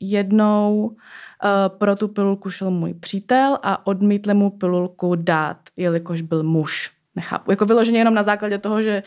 jednou 0.00 0.86
uh, 0.86 1.78
pro 1.78 1.96
tu 1.96 2.08
pilulku 2.08 2.50
šel 2.50 2.70
můj 2.70 2.94
přítel 2.94 3.58
a 3.62 3.86
odmítl 3.86 4.34
mu 4.34 4.50
pilulku 4.50 5.14
dát, 5.14 5.58
jelikož 5.76 6.20
byl 6.20 6.42
muž 6.42 6.90
nechápu. 7.16 7.50
Jako 7.50 7.66
vyloženě 7.66 7.98
jenom 7.98 8.14
na 8.14 8.22
základě 8.22 8.58
toho, 8.58 8.82
že 8.82 9.02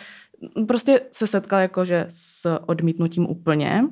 prostě 0.68 1.02
se 1.12 1.28
setkal 1.28 1.60
jakože 1.60 2.06
s 2.10 2.58
odmítnutím 2.66 3.30
úplně. 3.30 3.84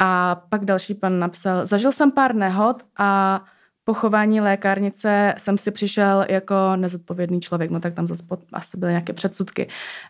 A 0.00 0.40
pak 0.48 0.64
další 0.64 0.94
pan 0.94 1.18
napsal, 1.18 1.66
zažil 1.66 1.92
jsem 1.92 2.10
pár 2.10 2.34
nehod 2.34 2.82
a 2.98 3.40
po 3.84 3.94
chování 3.94 4.40
lékárnice 4.40 5.34
jsem 5.38 5.58
si 5.58 5.70
přišel 5.70 6.26
jako 6.28 6.54
nezodpovědný 6.76 7.40
člověk, 7.40 7.70
no 7.70 7.80
tak 7.80 7.94
tam 7.94 8.06
zase 8.06 8.24
asi 8.52 8.76
byly 8.76 8.92
nějaké 8.92 9.12
předsudky. 9.12 9.68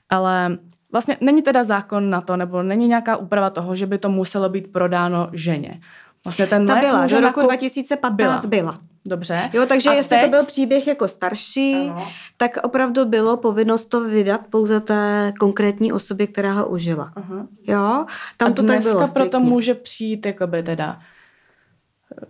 Ale 0.09 0.59
vlastně 0.93 1.17
není 1.21 1.43
teda 1.43 1.65
zákon 1.65 2.11
na 2.11 2.21
to, 2.21 2.37
nebo 2.37 2.63
není 2.63 2.89
nějaká 2.89 3.17
úprava 3.17 3.51
toho, 3.51 3.77
že 3.77 3.87
by 3.87 3.99
to 3.99 4.09
muselo 4.09 4.49
být 4.49 4.73
prodáno 4.73 5.29
ženě. 5.33 5.81
Vlastně 6.25 6.47
ten 6.47 6.67
Ta 6.67 6.77
byla, 6.77 7.07
do 7.07 7.21
roku 7.21 7.43
2015 7.43 8.47
byla. 8.47 8.63
byla. 8.63 8.81
Dobře. 9.07 9.51
Jo, 9.53 9.67
takže 9.67 9.91
a 9.91 9.93
jestli 9.93 10.17
teď... 10.17 10.25
to 10.25 10.31
byl 10.31 10.45
příběh 10.45 10.87
jako 10.87 11.09
starší, 11.09 11.75
ano. 11.75 12.07
tak 12.37 12.59
opravdu 12.63 13.05
bylo 13.05 13.37
povinnost 13.37 13.85
to 13.85 14.01
vydat 14.01 14.41
pouze 14.51 14.81
té 14.81 15.33
konkrétní 15.41 15.93
osobě, 15.93 16.27
která 16.27 16.53
ho 16.53 16.67
užila. 16.67 17.13
Uh-huh. 17.17 17.47
Jo, 17.63 18.07
tam 18.37 18.51
a 18.51 18.55
to 18.55 18.63
tak 18.63 18.83
bylo. 18.83 19.13
proto 19.15 19.41
může 19.41 19.75
přijít 19.75 20.27
jakoby 20.27 20.63
teda 20.63 21.01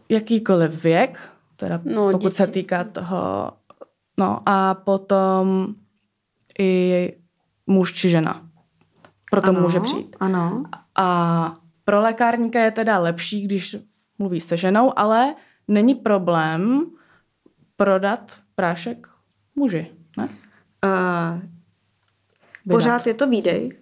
jakýkoliv 0.08 0.82
věk, 0.82 1.30
teda 1.56 1.80
no, 1.84 2.10
pokud 2.10 2.22
děti. 2.22 2.36
se 2.36 2.46
týká 2.46 2.84
toho, 2.84 3.52
no 4.18 4.40
a 4.46 4.74
potom 4.74 5.66
i 6.58 7.12
muž 7.66 7.92
či 7.92 8.10
žena. 8.10 8.42
Proto 9.30 9.48
ano, 9.48 9.60
může 9.60 9.80
přijít. 9.80 10.16
Ano. 10.20 10.64
A 10.94 11.56
pro 11.84 12.00
lékárníka 12.00 12.60
je 12.60 12.70
teda 12.70 12.98
lepší, 12.98 13.42
když 13.42 13.76
mluví 14.18 14.40
se 14.40 14.56
ženou, 14.56 14.98
ale 14.98 15.34
není 15.68 15.94
problém 15.94 16.90
prodat 17.76 18.36
prášek 18.54 19.08
muži, 19.54 19.90
ne? 20.16 20.28
Uh, 20.84 21.40
pořád 22.70 23.06
je 23.06 23.14
to 23.14 23.26
výdej. 23.26 23.78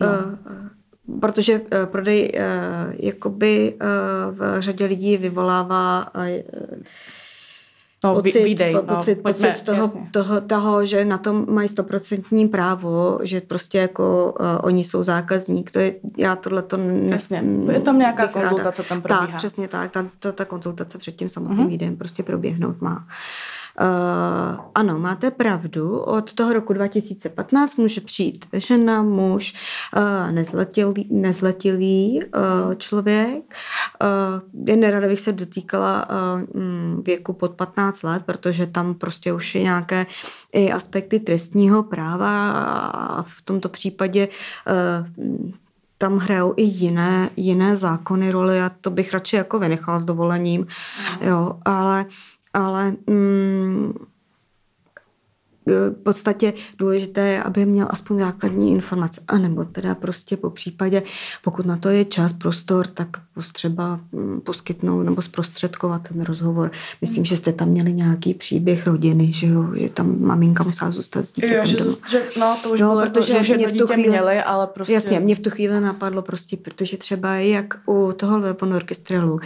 No. 0.00 0.08
Uh, 0.08 1.20
protože 1.20 1.60
uh, 1.60 1.66
prodej 1.86 2.32
uh, 2.32 2.94
jakoby 2.98 3.74
uh, 3.74 4.38
v 4.38 4.60
řadě 4.60 4.84
lidí 4.84 5.16
vyvolává 5.16 6.14
uh, 6.14 6.22
no, 8.04 8.14
pocit, 8.14 8.44
výdej, 8.44 8.72
po, 8.72 8.78
no, 8.78 8.94
pocit, 8.94 9.22
pojďme, 9.22 9.48
pocit 9.48 9.64
toho, 9.64 9.92
toho, 10.10 10.40
toho, 10.40 10.84
že 10.84 11.04
na 11.04 11.18
tom 11.18 11.46
mají 11.48 11.68
stoprocentní 11.68 12.48
právo, 12.48 13.18
že 13.22 13.40
prostě 13.40 13.78
jako 13.78 14.34
uh, 14.40 14.46
oni 14.62 14.84
jsou 14.84 15.02
zákazník. 15.02 15.70
To 15.70 15.78
je, 15.78 15.94
já 16.16 16.36
tohle 16.36 16.62
to 16.62 16.78
Přesně. 17.06 17.44
Je 17.72 17.80
tam 17.80 17.98
nějaká 17.98 18.26
konzultace 18.26 18.82
ráda. 18.82 18.88
tam 18.88 19.02
probíhá. 19.02 19.26
Tak, 19.26 19.36
přesně 19.36 19.68
tak. 19.68 19.90
Ta, 19.90 20.06
ta, 20.18 20.32
ta 20.32 20.44
konzultace 20.44 20.98
před 20.98 21.16
tím 21.16 21.28
samotným 21.28 21.66
uh-huh. 21.66 21.68
výdejem 21.68 21.96
prostě 21.96 22.22
proběhnout 22.22 22.80
má. 22.80 22.96
Uh, 22.96 23.02
Uh, 23.80 24.60
ano, 24.74 24.98
máte 24.98 25.30
pravdu. 25.30 25.98
Od 25.98 26.32
toho 26.32 26.52
roku 26.52 26.72
2015 26.72 27.76
může 27.76 28.00
přijít 28.00 28.46
žena, 28.52 29.02
muž, 29.02 29.54
uh, 29.96 30.32
nezletilý, 30.32 31.08
nezletilý 31.10 32.20
uh, 32.24 32.74
člověk. 32.74 33.54
Uh, 34.02 34.68
jen 34.68 34.80
nerada 34.80 35.08
bych 35.08 35.20
se 35.20 35.32
dotýkala 35.32 36.08
uh, 36.10 37.04
věku 37.04 37.32
pod 37.32 37.50
15 37.50 38.02
let, 38.02 38.22
protože 38.26 38.66
tam 38.66 38.94
prostě 38.94 39.32
už 39.32 39.54
je 39.54 39.62
nějaké 39.62 40.06
i 40.52 40.72
aspekty 40.72 41.20
trestního 41.20 41.82
práva 41.82 42.50
a 42.90 43.22
v 43.22 43.42
tomto 43.44 43.68
případě 43.68 44.28
uh, 44.28 45.50
tam 45.98 46.18
hrajou 46.18 46.54
i 46.56 46.62
jiné, 46.62 47.30
jiné 47.36 47.76
zákony 47.76 48.30
roli 48.30 48.60
a 48.60 48.70
to 48.80 48.90
bych 48.90 49.12
radši 49.12 49.36
jako 49.36 49.58
vynechala 49.58 49.98
s 49.98 50.04
dovolením, 50.04 50.66
jo, 51.20 51.58
ale 51.64 52.06
ale 52.54 52.96
mm, 53.06 54.13
v 55.66 56.02
podstatě 56.02 56.52
důležité 56.78 57.20
je, 57.20 57.42
aby 57.42 57.66
měl 57.66 57.86
aspoň 57.90 58.18
základní 58.18 58.72
informace. 58.72 59.20
A 59.28 59.38
nebo 59.38 59.64
teda 59.64 59.94
prostě 59.94 60.36
po 60.36 60.50
případě, 60.50 61.02
pokud 61.44 61.66
na 61.66 61.76
to 61.76 61.88
je 61.88 62.04
čas, 62.04 62.32
prostor, 62.32 62.86
tak 62.86 63.08
třeba 63.52 64.00
mm, 64.12 64.40
poskytnout 64.40 65.02
nebo 65.02 65.22
zprostředkovat 65.22 66.08
ten 66.08 66.20
rozhovor. 66.20 66.70
Myslím, 67.00 67.24
že 67.24 67.36
jste 67.36 67.52
tam 67.52 67.68
měli 67.68 67.92
nějaký 67.92 68.34
příběh 68.34 68.86
rodiny, 68.86 69.32
že 69.32 69.46
jo, 69.46 69.74
že 69.74 69.88
tam 69.88 70.20
maminka 70.20 70.64
musela 70.64 70.90
zůstat 70.90 71.22
s 71.22 71.32
dítětem. 71.32 71.56
Jo, 71.56 71.66
že, 71.66 71.76
že, 72.10 72.22
no, 72.40 72.56
to 72.62 72.70
už 72.70 72.80
no, 72.80 72.88
bylo 72.88 73.00
jako, 73.00 73.12
protože 73.12 73.32
jako, 73.32 73.44
že 73.44 73.56
mě 73.56 73.68
v 73.68 73.78
tu 73.78 73.86
chvíli, 73.86 74.08
měli, 74.08 74.42
ale 74.42 74.66
prostě... 74.66 74.94
Jasně, 74.94 75.20
mě 75.20 75.34
v 75.34 75.40
tu 75.40 75.50
chvíli 75.50 75.80
napadlo 75.80 76.22
prostě, 76.22 76.56
protože 76.56 76.96
třeba 76.96 77.34
jak 77.34 77.74
u 77.86 78.12
toho 78.12 78.38
levonorkestrelu, 78.38 79.32
uh, 79.32 79.40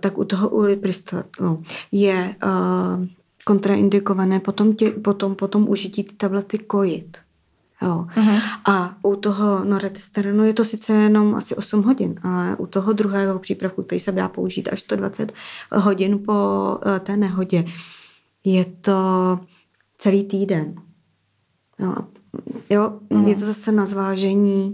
tak 0.00 0.18
u 0.18 0.24
toho 0.24 0.48
ulipristatu 0.48 1.64
je 1.92 2.34
uh, 2.44 3.06
kontraindikované 3.48 4.40
potom, 4.40 4.74
tě, 4.74 4.90
potom, 4.90 5.34
potom 5.34 5.68
užití 5.68 6.04
ty 6.04 6.14
tablety 6.14 6.58
kojit. 6.58 7.18
Jo. 7.82 8.06
Uh-huh. 8.16 8.40
A 8.68 8.96
u 9.02 9.16
toho 9.16 9.64
noretesteronu 9.64 10.44
je 10.44 10.52
to 10.52 10.64
sice 10.64 10.92
jenom 10.92 11.34
asi 11.34 11.56
8 11.56 11.82
hodin, 11.82 12.14
ale 12.22 12.56
u 12.56 12.66
toho 12.66 12.92
druhého 12.92 13.38
přípravku, 13.38 13.82
který 13.82 14.00
se 14.00 14.12
dá 14.12 14.28
použít 14.28 14.68
až 14.72 14.80
120 14.80 15.32
hodin 15.72 16.18
po 16.18 16.32
uh, 16.86 16.98
té 16.98 17.16
nehodě, 17.16 17.64
je 18.44 18.64
to 18.64 19.00
celý 19.98 20.24
týden. 20.24 20.74
Jo, 21.78 21.94
jo 22.70 23.00
uh-huh. 23.10 23.28
je 23.28 23.34
to 23.34 23.40
zase 23.40 23.72
na 23.72 23.86
zvážení 23.86 24.72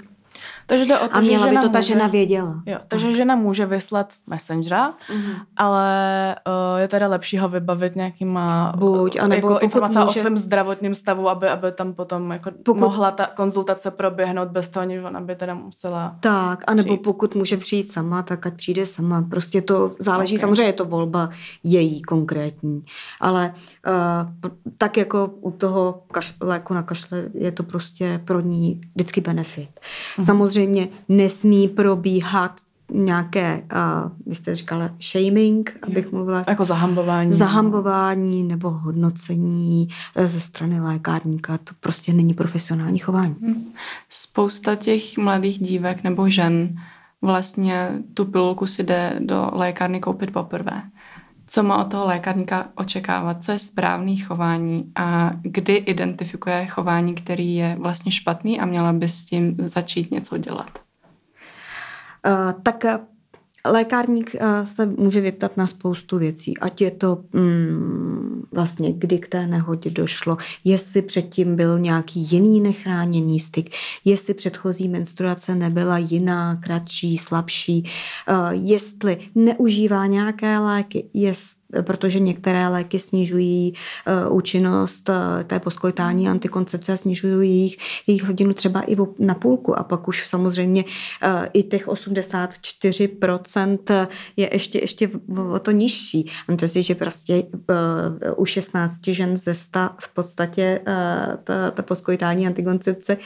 takže 0.67 0.85
jde 0.87 0.99
o 0.99 1.09
to, 1.09 1.17
a 1.17 1.21
měla 1.21 1.47
že 1.47 1.51
by 1.51 1.57
to 1.57 1.61
může, 1.61 1.73
ta 1.73 1.81
žena 1.81 2.07
věděla. 2.07 2.63
Jo, 2.67 2.79
takže 2.89 3.07
tak. 3.07 3.17
žena 3.17 3.37
může 3.37 3.67
vyslat 3.67 4.13
messengera, 4.27 4.91
mm-hmm. 4.91 5.37
ale 5.57 6.37
uh, 6.47 6.81
je 6.81 6.89
teda 6.89 7.09
lepší 7.09 7.39
ho 7.39 7.49
vybavit 7.49 7.97
nějakýma 7.97 8.73
Buď, 8.77 9.17
anebo 9.21 9.51
jako 9.51 9.65
informace 9.65 9.99
může... 9.99 10.21
o 10.21 10.23
svém 10.23 10.39
zdravotním 10.39 10.95
stavu, 10.95 11.29
aby, 11.29 11.49
aby 11.49 11.73
tam 11.73 11.93
potom 11.93 12.31
jako 12.31 12.51
pokud... 12.65 12.81
mohla 12.81 13.11
ta 13.11 13.27
konzultace 13.27 13.91
proběhnout 13.91 14.49
bez 14.49 14.69
toho, 14.69 14.83
aniž 14.83 15.05
ona 15.05 15.21
by 15.21 15.37
teda 15.37 15.55
musela 15.55 16.17
Tak, 16.21 16.65
anebo 16.67 16.87
přijít. 16.87 17.03
pokud 17.03 17.35
může 17.35 17.57
přijít 17.57 17.91
sama, 17.93 18.23
tak 18.23 18.47
ať 18.47 18.55
přijde 18.55 18.87
sama. 18.87 19.23
Prostě 19.23 19.63
to 19.63 19.93
záleží, 19.99 20.35
okay. 20.35 20.41
samozřejmě 20.41 20.65
je 20.65 20.73
to 20.73 20.85
volba 20.85 21.31
její 21.63 22.03
konkrétní, 22.03 22.85
ale 23.21 23.55
uh, 23.87 24.51
tak 24.79 24.97
jako 24.97 25.31
u 25.41 25.51
toho 25.51 26.03
kaš- 26.13 26.35
léku 26.41 26.75
na 26.75 26.83
kašle 26.83 27.25
je 27.35 27.53
to 27.53 27.63
prostě 27.63 28.21
pro 28.25 28.41
ní 28.41 28.81
vždycky 28.95 29.21
benefit. 29.21 29.71
Mm-hmm. 29.71 30.25
Samozřejmě 30.25 30.54
samozřejmě 30.55 30.89
nesmí 31.09 31.69
probíhat 31.69 32.61
nějaké, 32.93 33.63
uh, 33.73 34.11
vy 34.27 34.35
jste 34.35 34.55
říkala 34.55 34.91
shaming, 35.01 35.79
abych 35.83 36.13
mluvila. 36.13 36.45
Jako 36.49 36.65
zahambování. 36.65 37.33
Zahambování 37.33 38.43
nebo 38.43 38.71
hodnocení 38.71 39.89
e, 40.17 40.29
ze 40.29 40.41
strany 40.41 40.81
lékárníka. 40.81 41.59
To 41.59 41.75
prostě 41.81 42.13
není 42.13 42.35
profesionální 42.35 42.99
chování. 42.99 43.37
Hmm. 43.41 43.73
Spousta 44.09 44.77
těch 44.77 45.19
mladých 45.19 45.59
dívek 45.59 46.05
nebo 46.05 46.29
žen 46.29 46.77
vlastně 47.23 47.91
tu 48.15 48.25
pilulku 48.25 48.67
si 48.67 48.83
jde 48.83 49.17
do 49.21 49.51
lékárny 49.53 50.01
koupit 50.01 50.33
poprvé. 50.33 50.83
Co 51.55 51.63
má 51.63 51.85
od 51.85 51.91
toho 51.91 52.07
lékárníka 52.07 52.69
očekávat, 52.75 53.45
co 53.45 53.53
je 53.53 53.59
správný 53.59 54.17
chování 54.17 54.93
a 54.95 55.31
kdy 55.43 55.73
identifikuje 55.73 56.67
chování, 56.67 57.15
který 57.15 57.55
je 57.55 57.77
vlastně 57.81 58.13
špatný 58.13 58.61
a 58.61 58.67
měla 58.67 58.93
by 58.93 59.09
s 59.09 59.25
tím 59.25 59.57
začít 59.59 60.11
něco 60.11 60.39
dělat? 60.39 60.79
Uh, 62.27 62.63
tak 62.63 62.85
Lékárník 63.71 64.35
eh, 64.35 64.67
se 64.67 64.87
může 64.87 65.21
vyptat 65.21 65.57
na 65.57 65.67
spoustu 65.67 66.19
věcí, 66.19 66.59
ať 66.59 66.81
je 66.81 66.91
to 66.91 67.25
mm, 67.33 68.43
vlastně, 68.53 68.93
kdy 68.93 69.19
k 69.19 69.29
té 69.29 69.47
nehodě 69.47 69.91
došlo, 69.91 70.37
jestli 70.65 71.03
předtím 71.03 71.57
byl 71.57 71.79
nějaký 71.79 72.21
jiný 72.21 72.61
nechráněný 72.61 73.41
styk, 73.41 73.75
jestli 74.05 74.35
předchozí 74.35 74.89
menstruace 74.89 75.55
nebyla 75.55 75.99
jiná, 75.99 76.57
kratší, 76.57 77.19
slabší, 77.19 77.91
uh, 78.29 78.51
jestli 78.51 79.19
neužívá 79.35 80.07
nějaké 80.07 80.59
léky, 80.59 81.11
jestli 81.15 81.64
protože 81.83 82.21
některé 82.21 82.69
léky 82.69 82.99
snižují 82.99 83.75
uh, 84.29 84.37
účinnost 84.37 85.09
uh, 85.09 85.15
té 85.45 85.61
poskojtání 85.61 86.29
antikoncepce 86.29 86.93
a 86.93 86.97
snižují 86.97 87.51
jejich, 87.51 87.77
jejich 88.07 88.25
hodinu 88.25 88.53
třeba 88.53 88.81
i 88.81 88.97
na 89.19 89.35
půlku 89.35 89.79
a 89.79 89.85
pak 89.85 90.09
už 90.09 90.29
samozřejmě 90.29 90.85
uh, 90.85 90.91
i 91.53 91.63
těch 91.63 91.89
84% 91.89 94.09
je 94.37 94.51
ještě, 94.53 94.79
ještě 94.79 95.11
o 95.53 95.59
to 95.59 95.71
nižší. 95.71 96.31
Myslím 96.49 96.69
si, 96.69 96.83
že 96.83 96.95
prostě 96.95 97.43
u 98.37 98.45
16 98.45 98.95
žen 99.07 99.37
ze 99.37 99.55
100 99.55 99.81
v 99.99 100.15
podstatě 100.15 100.81
ta, 101.45 101.71
ta 101.71 101.83
poskojtání 101.83 102.47
antikoncepce 102.47 103.17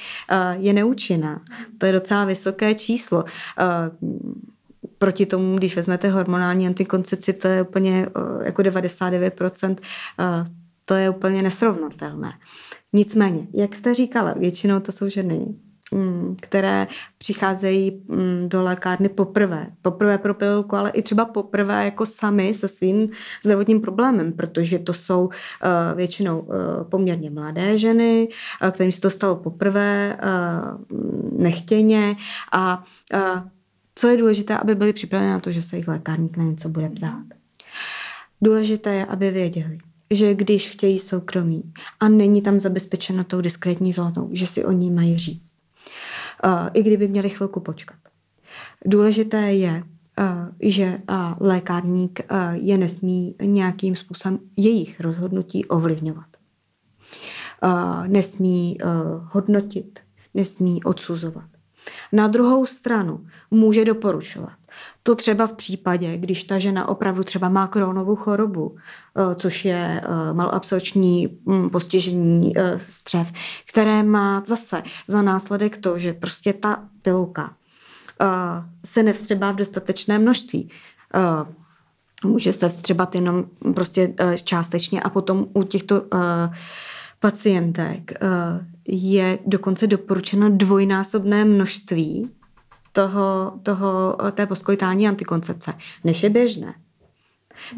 je 0.59 0.73
neúčinná. 0.73 1.43
To 1.79 1.87
je 1.87 1.93
docela 1.93 2.25
vysoké 2.25 2.75
číslo. 2.75 3.25
Proti 4.99 5.27
tomu, 5.27 5.57
když 5.57 5.77
vezmete 5.77 6.11
hormonální 6.11 6.67
antikoncepci, 6.67 7.33
to 7.33 7.49
je 7.49 7.63
úplně 7.63 8.07
eh, 8.07 8.45
jako 8.45 8.63
99%, 8.63 9.77
eh, 10.21 10.25
to 10.85 10.95
je 10.95 11.11
úplně 11.11 11.43
nesrovnatelné. 11.43 12.33
Nicméně, 12.93 13.47
jak 13.55 13.75
jste 13.75 13.95
říkala, 13.95 14.33
většinou 14.33 14.81
to 14.81 14.93
jsou 14.93 15.09
ženy, 15.09 15.47
mm, 15.93 16.37
které 16.41 16.87
přicházejí 17.19 18.03
mm, 18.09 18.49
do 18.49 18.63
lékárny 18.63 19.09
poprvé. 19.09 19.67
Poprvé 19.83 20.19
pro 20.19 20.35
pilulku, 20.35 20.77
ale 20.77 20.91
i 20.91 21.03
třeba 21.03 21.25
poprvé 21.25 21.85
jako 21.85 22.07
sami 22.07 22.55
se 22.55 22.69
svým 22.69 23.09
zdravotním 23.45 23.81
problémem, 23.81 24.33
protože 24.33 24.79
to 24.79 24.93
jsou 24.93 25.25
uh, 25.25 25.31
většinou 25.97 26.49
poměrně 26.91 27.31
mladé 27.31 27.79
ženy, 27.79 28.29
kterým 28.71 28.93
se 28.93 29.01
to 29.01 29.11
stalo 29.11 29.37
poprvé 29.37 30.19
nechtěně 31.33 32.17
a 32.53 32.85
co 33.99 34.09
je 34.09 34.17
důležité, 34.17 34.59
aby 34.59 34.75
byli 34.75 34.93
připraveni 34.93 35.31
na 35.31 35.41
to, 35.41 35.53
že 35.53 35.63
se 35.63 35.77
jich 35.77 35.89
lékárník 35.89 36.37
na 36.37 36.45
něco 36.45 36.69
bude 36.69 36.89
ptát. 36.89 37.25
Důležité 38.43 38.95
je, 38.95 39.07
aby 39.07 39.31
věděli, 39.31 39.79
že 40.11 40.35
když 40.35 40.71
chtějí 40.71 40.99
soukromí 40.99 41.73
a 42.01 42.09
není 42.09 42.43
tam 42.43 42.61
zabezpečeno 42.61 43.25
tou 43.25 43.41
diskrétní 43.41 43.93
zónou, 43.93 44.29
že 44.33 44.47
si 44.47 44.65
o 44.65 44.73
ní 44.73 44.91
mají 44.91 45.19
říct. 45.19 45.57
Uh, 46.45 46.69
I 46.73 46.83
kdyby 46.83 47.09
měli 47.09 47.31
chvilku 47.31 47.61
počkat. 47.61 47.97
Důležité 48.87 49.53
je, 49.53 49.83
uh, 50.19 50.27
že 50.61 51.01
uh, 51.11 51.17
lékárník 51.41 52.21
je 52.53 52.79
nesmí 52.79 53.35
nějakým 53.43 53.97
způsobem 53.97 54.39
jejich 54.57 55.01
rozhodnutí 55.01 55.65
ovlivňovat. 55.65 56.27
Nesmí 58.07 58.79
hodnotit, 59.33 60.01
nesmí 60.35 60.85
odsuzovat. 60.85 61.58
Na 62.13 62.29
druhou 62.29 62.67
stranu 62.67 63.27
může 63.51 63.85
doporučovat. 63.85 64.53
To 65.03 65.15
třeba 65.15 65.47
v 65.47 65.53
případě, 65.53 66.17
když 66.17 66.45
ta 66.45 66.59
žena 66.59 66.89
opravdu 66.89 67.25
třeba 67.25 67.49
má 67.49 67.67
kronovou 67.67 68.17
chorobu, 68.17 68.77
eh, 68.77 69.35
což 69.35 69.65
je 69.65 70.03
eh, 70.05 70.33
malabsorční 70.33 71.39
hm, 71.47 71.71
postižení 71.71 72.59
eh, 72.59 72.79
střev, 72.79 73.33
které 73.71 74.03
má 74.03 74.43
zase 74.47 74.83
za 75.09 75.23
následek 75.23 75.77
to, 75.77 75.99
že 75.99 76.13
prostě 76.13 76.53
ta 76.53 76.85
pilka 77.03 77.55
se 78.85 79.03
nevstřebá 79.03 79.51
v 79.51 79.57
dostatečné 79.57 80.19
množství. 80.19 80.71
Může 82.25 82.53
se 82.53 82.69
vstřebat 82.69 83.15
jenom 83.15 83.45
prostě 83.75 84.15
částečně 84.45 85.03
a 85.03 85.11
potom 85.11 85.47
u 85.55 85.63
těchto 85.63 86.03
pacientek 87.21 88.13
je 88.89 89.39
dokonce 89.47 89.87
doporučeno 89.87 90.51
dvojnásobné 90.51 91.45
množství 91.45 92.31
toho, 92.93 93.53
toho, 93.63 94.17
té 94.33 94.47
poskojitální 94.47 95.09
antikoncepce, 95.09 95.75
než 96.05 96.23
je 96.23 96.31
běžné. 96.31 96.75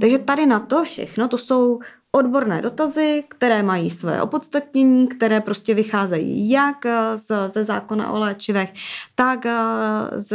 Takže 0.00 0.18
tady 0.18 0.46
na 0.46 0.60
to 0.60 0.84
všechno, 0.84 1.28
to 1.28 1.38
jsou 1.38 1.80
odborné 2.12 2.62
dotazy, 2.62 3.24
které 3.28 3.62
mají 3.62 3.90
své 3.90 4.22
opodstatnění, 4.22 5.08
které 5.08 5.40
prostě 5.40 5.74
vycházejí 5.74 6.50
jak 6.50 6.86
z, 7.14 7.32
ze 7.48 7.64
zákona 7.64 8.12
o 8.12 8.18
léčivech, 8.18 8.72
tak 9.14 9.46
z 10.16 10.34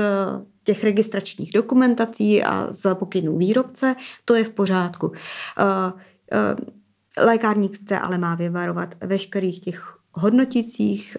těch 0.64 0.84
registračních 0.84 1.52
dokumentací 1.52 2.44
a 2.44 2.68
z 2.70 2.96
pokynů 2.96 3.38
výrobce, 3.38 3.96
to 4.26 4.36
je 4.36 4.44
v 4.44 4.50
pořádku. 4.50 5.12
Lékárník 7.18 7.78
se 7.88 8.00
ale 8.00 8.18
má 8.18 8.36
vyvarovat 8.36 8.96
veškerých 9.02 9.60
těch 9.60 9.98
hodnotících 10.14 11.18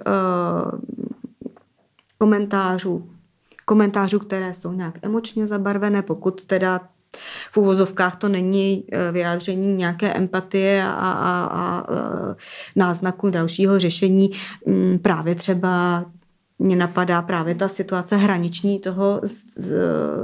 komentářů, 2.19 3.11
komentářů, 3.65 4.19
které 4.19 4.55
jsou 4.55 4.73
nějak 4.73 4.95
emočně 5.03 5.47
zabarvené, 5.47 6.03
pokud 6.03 6.43
teda 6.43 6.81
v 7.53 7.57
uvozovkách 7.57 8.17
to 8.17 8.29
není 8.29 8.85
eh, 8.93 9.13
vyjádření 9.13 9.75
nějaké 9.75 10.13
empatie 10.13 10.85
a, 10.85 10.93
a, 10.93 11.45
a, 11.45 11.79
a 11.79 11.85
náznaku 12.77 13.31
dalšího 13.31 13.79
řešení. 13.79 14.31
Mm, 14.67 14.99
právě 14.99 15.35
třeba 15.35 16.05
mě 16.59 16.77
napadá 16.77 17.23
právě 17.23 17.55
ta 17.55 17.69
situace 17.69 18.17
hraniční 18.17 18.79
toho 18.79 19.21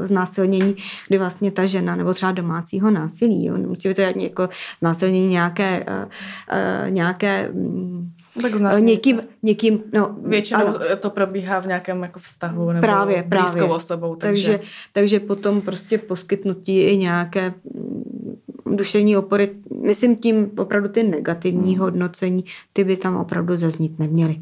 znásilnění, 0.02 0.76
kdy 1.08 1.18
vlastně 1.18 1.50
ta 1.50 1.66
žena, 1.66 1.96
nebo 1.96 2.14
třeba 2.14 2.32
domácího 2.32 2.90
násilí, 2.90 3.44
jo, 3.44 3.56
nemusí 3.56 3.94
to 3.94 4.00
jako 4.00 4.48
znásilnění 4.80 5.28
nějaké, 5.28 5.84
uh, 5.88 5.94
uh, 5.94 6.90
nějaké 6.90 7.48
um, 7.48 8.12
tak 8.42 8.52
někým, 8.80 9.20
někým, 9.42 9.82
no, 9.92 10.16
Většinou 10.22 10.66
ano. 10.66 10.78
to 11.00 11.10
probíhá 11.10 11.60
v 11.60 11.66
nějakém 11.66 12.02
jako 12.02 12.18
vztahu 12.18 12.72
nebo 12.72 12.86
právě, 12.86 13.24
blízkou 13.28 13.56
právě. 13.58 13.74
osobou. 13.74 14.16
Takže... 14.16 14.52
takže... 14.52 14.68
takže 14.92 15.20
potom 15.20 15.60
prostě 15.60 15.98
poskytnutí 15.98 16.80
i 16.80 16.96
nějaké 16.96 17.54
mm, 17.74 18.36
duševní 18.76 19.16
opory, 19.16 19.50
myslím 19.82 20.16
tím 20.16 20.50
opravdu 20.58 20.88
ty 20.88 21.02
negativní 21.02 21.72
hmm. 21.72 21.80
hodnocení, 21.80 22.44
ty 22.72 22.84
by 22.84 22.96
tam 22.96 23.16
opravdu 23.16 23.56
zaznít 23.56 23.98
neměly. 23.98 24.36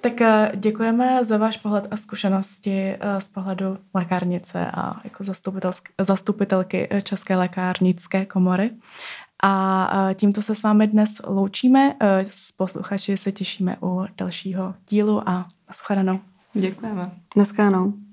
Tak 0.00 0.20
eh, 0.20 0.52
děkujeme 0.56 1.24
za 1.24 1.36
váš 1.36 1.56
pohled 1.56 1.86
a 1.90 1.96
zkušenosti 1.96 2.96
eh, 3.00 3.20
z 3.20 3.28
pohledu 3.28 3.78
lékárnice 3.94 4.70
a 4.70 5.00
jako 5.04 5.24
zastupitelky 6.00 6.88
eh, 6.90 7.02
České 7.02 7.36
lékárnické 7.36 8.26
komory. 8.26 8.70
A 9.42 10.10
tímto 10.14 10.42
se 10.42 10.54
s 10.54 10.62
vámi 10.62 10.86
dnes 10.86 11.20
loučíme. 11.26 11.96
S 12.22 12.52
posluchači 12.52 13.16
se 13.16 13.32
těšíme 13.32 13.76
u 13.82 14.04
dalšího 14.16 14.74
dílu 14.88 15.28
a 15.28 15.48
nashledanou. 15.68 16.20
Děkujeme. 16.54 17.10
Naschledanou. 17.36 18.07